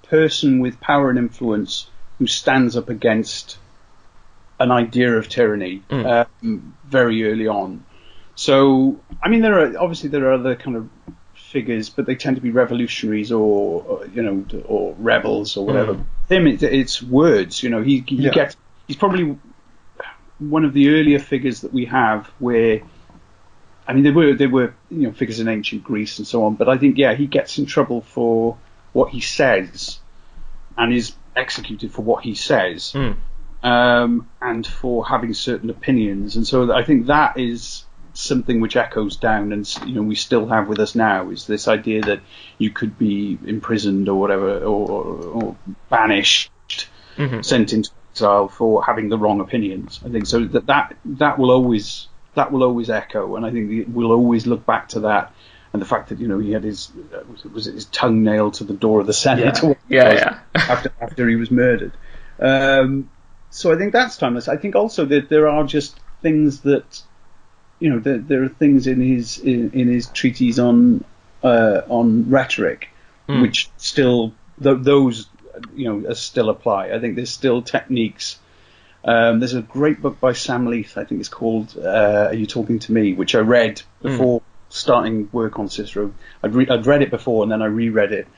person 0.09 0.61
with 0.61 0.81
power 0.81 1.11
and 1.11 1.19
influence 1.19 1.89
who 2.19 2.27
stands 2.27 2.77
up 2.77 2.89
against 2.89 3.59
an 4.61 4.71
idea 4.71 5.17
of 5.17 5.29
tyranny 5.29 5.83
um, 5.91 6.77
very 6.85 7.31
early 7.31 7.49
on. 7.49 7.85
So, 8.35 9.01
I 9.23 9.29
mean, 9.29 9.43
there 9.43 9.59
are 9.59 9.79
obviously 9.79 10.09
there 10.09 10.29
are 10.29 10.35
other 10.35 10.57
kind 10.57 10.77
of 10.77 10.91
figures, 11.35 11.91
but 11.91 12.07
they 12.07 12.15
tend 12.15 12.37
to 12.37 12.43
be 12.43 12.51
revolutionaries 12.51 13.31
or, 13.33 13.83
or 13.83 14.07
you 14.07 14.23
know 14.23 14.47
or 14.65 14.95
rebels 14.99 15.57
or 15.57 15.67
whatever. 15.67 15.99
Him, 16.29 16.47
it, 16.47 16.63
it's 16.63 17.03
words. 17.03 17.63
You 17.63 17.71
know, 17.71 17.83
he 17.83 18.05
he 18.07 18.17
Yeah. 18.17 18.33
gets 18.33 18.57
he's 18.87 18.97
probably 18.97 19.39
one 20.39 20.65
of 20.65 20.73
the 20.73 20.91
earlier 20.91 21.19
figures 21.19 21.61
that 21.61 21.73
we 21.73 21.85
have 21.87 22.27
where 22.39 22.81
I 23.87 23.95
mean, 23.95 24.05
there 24.05 24.13
were 24.13 24.35
there 24.35 24.49
were 24.49 24.75
you 24.91 25.09
know 25.09 25.13
figures 25.13 25.41
in 25.41 25.49
ancient 25.49 25.85
Greece 25.85 26.19
and 26.19 26.27
so 26.27 26.45
on, 26.45 26.55
but 26.55 26.69
I 26.69 26.79
think 26.79 26.99
yeah, 26.99 27.15
he 27.15 27.27
gets 27.27 27.59
in 27.59 27.67
trouble 27.67 28.01
for 28.01 28.57
what 28.93 29.11
he 29.11 29.21
says, 29.21 29.99
and 30.77 30.93
is 30.93 31.15
executed 31.35 31.93
for 31.93 32.03
what 32.03 32.23
he 32.23 32.35
says, 32.35 32.93
um, 33.63 34.29
and 34.41 34.67
for 34.67 35.07
having 35.07 35.35
certain 35.35 35.71
opinions, 35.71 36.37
and 36.37 36.47
so 36.47 36.73
I 36.73 36.85
think 36.85 37.07
that 37.07 37.39
is 37.39 37.85
something 38.15 38.61
which 38.61 38.77
echoes 38.77 39.17
down, 39.17 39.53
and 39.53 39.67
you 39.85 39.95
know 39.95 40.03
we 40.03 40.15
still 40.15 40.47
have 40.49 40.69
with 40.69 40.79
us 40.79 40.95
now 40.95 41.31
is 41.31 41.47
this 41.47 41.67
idea 41.69 42.03
that 42.03 42.21
you 42.59 42.71
could 42.71 42.99
be 42.99 43.39
imprisoned 43.47 44.09
or 44.09 44.21
whatever, 44.21 44.59
or, 44.59 44.89
or 44.91 45.57
banished, 45.89 46.51
sent 47.43 47.73
into 47.73 47.91
exile 48.13 48.49
for 48.49 48.85
having 48.85 49.09
the 49.09 49.19
wrong 49.19 49.41
opinions. 49.41 50.01
I 50.05 50.11
think. 50.11 50.27
So 50.27 50.45
that 50.45 50.67
that 50.67 50.97
that 51.05 51.39
will 51.39 51.51
always 51.51 52.09
that 52.35 52.53
will 52.53 52.63
always 52.63 52.91
echo, 52.91 53.37
and 53.37 53.45
I 53.45 53.51
think 53.51 53.87
we'll 53.89 54.13
always 54.13 54.47
look 54.47 54.65
back 54.67 54.89
to 54.91 55.01
that. 55.01 55.33
And 55.73 55.81
the 55.81 55.87
fact 55.87 56.11
that 56.11 56.19
you 56.19 56.29
know 56.29 56.39
he 56.39 56.53
had 56.53 56.65
his 56.65 56.91
uh, 57.15 57.23
was, 57.53 57.67
it, 57.67 57.75
his 57.75 57.87
tongue 57.87 58.23
nailed 58.23 58.55
to 58.55 58.65
the 58.65 58.75
door 58.75 59.01
of 59.01 59.07
the 59.07 59.15
Senate, 59.15 59.63
it 59.63 59.79
Yeah, 59.89 60.13
yeah. 60.13 60.39
after 60.55 60.93
after 61.01 61.29
he 61.29 61.37
was 61.37 61.51
murdered. 61.51 61.93
Um, 62.39 63.11
so 63.51 63.73
I 63.73 63.77
think 63.77 63.93
that's 63.93 64.17
timeless. 64.17 64.49
I 64.49 64.57
think 64.57 64.77
also 64.77 65.05
that 65.07 65.29
there 65.29 65.49
are 65.49 65.65
just 65.65 65.99
things 66.21 66.61
that 66.61 67.03
you 67.79 67.91
know 67.91 67.99
there, 68.01 68.19
there 68.19 68.43
are 68.43 68.49
things 68.49 68.87
in 68.87 69.01
his 69.01 69.39
in, 69.39 69.71
in 69.73 69.89
his 69.89 70.09
treatise 70.09 70.59
on 70.59 71.05
uh, 71.43 71.83
on 71.89 72.29
rhetoric 72.29 72.89
which 73.41 73.71
still 73.77 74.35
th- 74.63 74.79
those 74.81 75.29
you 75.75 75.89
know 75.89 76.13
still 76.15 76.51
apply. 76.51 76.91
I 76.91 76.99
think 77.01 77.17
there's 77.17 77.31
still 77.31 77.63
techniques. 77.63 78.39
Um, 79.05 79.41
there's 79.41 79.55
a 79.55 79.63
great 79.63 80.01
book 80.01 80.21
by 80.21 80.33
Sam 80.33 80.67
Leith, 80.67 80.97
I 80.97 81.05
think 81.05 81.21
it's 81.21 81.29
called 81.29 81.77
uh, 81.77 82.29
"Are 82.29 82.35
You 82.35 82.47
Talking 82.47 82.79
to 82.81 82.93
Me," 82.93 83.13
which 83.15 83.35
I 83.35 83.41
read 83.41 83.83
before 84.01 84.43
starting 84.69 85.29
work 85.33 85.59
on 85.59 85.69
Cicero. 85.69 86.15
I'd, 86.43 86.55
re- 86.55 86.69
I'd 86.69 86.87
read 86.87 87.03
it 87.03 87.11
before 87.11 87.43
and 87.43 87.51
then 87.51 87.63
I 87.63 87.67
reread 87.67 88.13
it, 88.13 88.29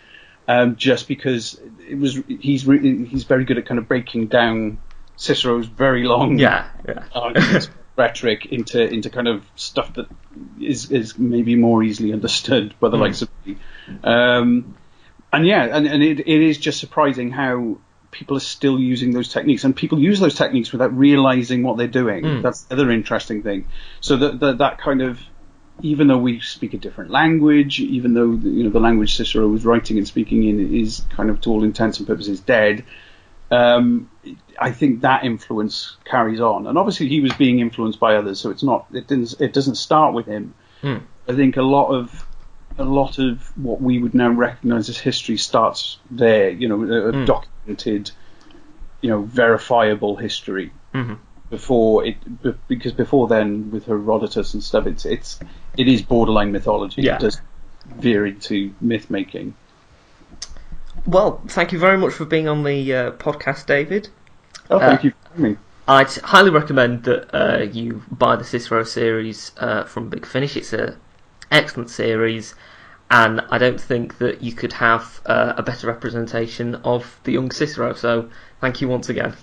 um, 0.48 0.76
just 0.76 1.06
because 1.06 1.60
it 1.88 1.98
was 1.98 2.18
he's 2.26 2.66
re- 2.66 3.04
he's 3.04 3.24
very 3.24 3.44
good 3.44 3.58
at 3.58 3.66
kind 3.66 3.78
of 3.78 3.88
breaking 3.88 4.28
down 4.28 4.78
Cicero's 5.16 5.66
very 5.66 6.04
long 6.04 6.38
Yeah, 6.38 6.66
yeah. 6.88 7.04
arguments, 7.14 7.68
rhetoric 7.96 8.46
into 8.46 8.82
into 8.82 9.10
kind 9.10 9.28
of 9.28 9.44
stuff 9.56 9.92
that 9.94 10.06
is 10.60 10.90
is 10.90 11.18
maybe 11.18 11.56
more 11.56 11.82
easily 11.82 12.12
understood 12.12 12.74
by 12.80 12.88
the 12.88 12.96
likes 12.96 13.22
of 13.22 13.28
me. 13.44 13.56
Um, 14.02 14.76
and 15.32 15.46
yeah, 15.46 15.64
and, 15.76 15.86
and 15.86 16.02
it, 16.02 16.20
it 16.20 16.42
is 16.42 16.58
just 16.58 16.80
surprising 16.80 17.30
how 17.30 17.78
people 18.14 18.36
are 18.36 18.46
still 18.56 18.78
using 18.78 19.12
those 19.12 19.28
techniques, 19.28 19.64
and 19.64 19.76
people 19.76 19.98
use 19.98 20.20
those 20.20 20.36
techniques 20.36 20.72
without 20.72 20.96
realizing 20.96 21.62
what 21.62 21.76
they're 21.76 21.86
doing. 22.02 22.22
That's 22.42 22.62
the 22.62 22.74
other 22.74 22.90
interesting 22.90 23.42
thing. 23.42 23.66
So 24.00 24.16
that 24.16 24.40
that, 24.40 24.58
that 24.58 24.78
kind 24.78 25.02
of 25.02 25.20
even 25.82 26.06
though 26.06 26.18
we 26.18 26.40
speak 26.40 26.72
a 26.72 26.78
different 26.78 27.10
language, 27.10 27.80
even 27.80 28.14
though 28.14 28.30
you 28.30 28.64
know 28.64 28.70
the 28.70 28.80
language 28.80 29.16
Cicero 29.16 29.48
was 29.48 29.66
writing 29.66 29.98
and 29.98 30.06
speaking 30.06 30.44
in 30.44 30.74
is 30.74 31.02
kind 31.10 31.28
of 31.30 31.40
to 31.42 31.50
all 31.50 31.64
intents 31.64 31.98
and 31.98 32.06
purposes 32.06 32.40
dead, 32.40 32.84
um, 33.50 34.08
I 34.58 34.70
think 34.70 35.00
that 35.00 35.24
influence 35.24 35.96
carries 36.04 36.40
on. 36.40 36.66
And 36.68 36.78
obviously 36.78 37.08
he 37.08 37.20
was 37.20 37.32
being 37.34 37.58
influenced 37.58 37.98
by 38.00 38.16
others, 38.16 38.40
so 38.40 38.50
it's 38.50 38.62
not 38.62 38.86
it 38.92 39.06
didn't 39.08 39.34
it 39.40 39.52
doesn't 39.52 39.74
start 39.74 40.14
with 40.14 40.26
him. 40.26 40.54
I 41.28 41.34
think 41.34 41.56
a 41.56 41.62
lot 41.62 41.88
of 41.88 42.26
a 42.78 42.84
lot 42.84 43.18
of 43.18 43.56
what 43.56 43.80
we 43.80 43.98
would 43.98 44.14
now 44.14 44.30
recognise 44.30 44.88
as 44.88 44.98
history 44.98 45.36
starts 45.36 45.98
there. 46.10 46.50
You 46.50 46.68
know, 46.68 46.82
a, 46.82 47.08
a 47.22 47.26
documented, 47.26 48.10
you 49.00 49.10
know, 49.10 49.22
verifiable 49.22 50.16
history. 50.16 50.72
Before 51.50 52.04
it, 52.04 52.42
be- 52.42 52.54
because 52.68 52.92
before 52.92 53.28
then, 53.28 53.70
with 53.70 53.86
Herodotus 53.86 54.54
and 54.54 54.62
stuff, 54.62 54.86
it's 54.86 55.04
it's 55.04 55.38
it 55.76 55.88
is 55.88 56.02
borderline 56.02 56.52
mythology. 56.52 57.02
Yeah. 57.02 57.16
It 57.16 57.20
does 57.20 57.40
veer 57.96 58.26
into 58.26 58.74
myth 58.80 59.10
making. 59.10 59.54
Well, 61.06 61.42
thank 61.48 61.72
you 61.72 61.78
very 61.78 61.98
much 61.98 62.14
for 62.14 62.24
being 62.24 62.48
on 62.48 62.62
the 62.64 62.94
uh, 62.94 63.10
podcast, 63.12 63.66
David. 63.66 64.08
Oh, 64.70 64.78
thank 64.78 65.00
Uh, 65.00 65.02
you 65.04 65.10
for 65.10 65.28
having 65.28 65.52
me. 65.52 65.56
I'd 65.86 66.10
highly 66.14 66.50
recommend 66.50 67.04
that 67.04 67.34
uh, 67.34 67.62
you 67.64 68.02
buy 68.10 68.36
the 68.36 68.44
Cicero 68.44 68.84
series 68.84 69.52
uh, 69.58 69.84
from 69.84 70.08
Big 70.08 70.24
Finish. 70.24 70.56
It's 70.56 70.72
a 70.72 70.96
excellent 71.50 71.90
series, 71.90 72.54
and 73.10 73.40
I 73.50 73.58
don't 73.58 73.80
think 73.80 74.18
that 74.18 74.42
you 74.42 74.52
could 74.52 74.72
have 74.74 75.20
uh, 75.26 75.54
a 75.56 75.62
better 75.62 75.86
representation 75.86 76.76
of 76.76 77.18
the 77.24 77.32
young 77.32 77.50
Cicero. 77.50 77.92
So, 77.94 78.30
thank 78.60 78.80
you 78.80 78.88
once 78.88 79.08
again. 79.08 79.34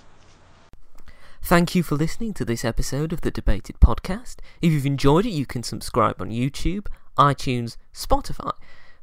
Thank 1.43 1.73
you 1.73 1.81
for 1.81 1.95
listening 1.95 2.33
to 2.35 2.45
this 2.45 2.63
episode 2.63 3.11
of 3.11 3.21
the 3.21 3.31
Debated 3.31 3.79
Podcast. 3.79 4.37
If 4.61 4.71
you've 4.71 4.85
enjoyed 4.85 5.25
it, 5.25 5.31
you 5.31 5.45
can 5.45 5.63
subscribe 5.63 6.21
on 6.21 6.29
YouTube, 6.29 6.87
iTunes, 7.17 7.77
Spotify. 7.93 8.51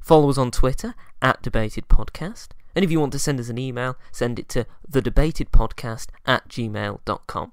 Follow 0.01 0.31
us 0.31 0.39
on 0.39 0.51
Twitter 0.51 0.95
at 1.21 1.43
Debated 1.43 1.89
Podcast. 1.89 2.49
And 2.75 2.85
if 2.85 2.93
you 2.93 3.01
want 3.01 3.13
to 3.13 3.19
send 3.19 3.41
us 3.41 3.49
an 3.49 3.59
email, 3.59 3.97
send 4.13 4.39
it 4.39 4.49
to 4.51 4.67
thedebatedpodcast 4.91 6.07
at 6.27 6.49
gmail.com. 6.49 7.53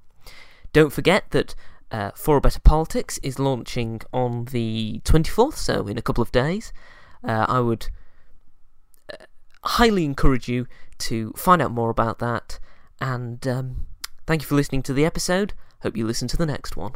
Don't 0.72 0.94
forget 0.94 1.32
that 1.32 1.56
uh, 1.92 2.12
For 2.16 2.38
a 2.38 2.42
Better 2.42 2.60
Politics 2.60 3.20
is 3.24 3.40
launching 3.40 4.02
on 4.14 4.46
the 4.46 5.02
24th, 5.06 5.56
so 5.56 5.88
in 5.88 5.98
a 5.98 6.02
couple 6.02 6.22
of 6.22 6.32
days. 6.32 6.74
Uh, 7.24 7.46
I 7.48 7.60
would 7.60 7.88
uh, 9.12 9.26
highly 9.64 10.06
encourage 10.06 10.48
you 10.48 10.68
to 11.00 11.34
find 11.36 11.62
out 11.62 11.72
more 11.72 11.90
about 11.90 12.20
that. 12.20 12.60
And 13.02 13.46
um, 13.48 13.88
thank 14.26 14.42
you 14.42 14.48
for 14.48 14.56
listening 14.56 14.84
to 14.84 14.94
the 14.94 15.06
episode. 15.06 15.54
Hope 15.82 15.98
you 15.98 16.06
listen 16.06 16.28
to 16.30 16.38
the 16.38 16.46
next 16.46 16.78
one. 16.78 16.94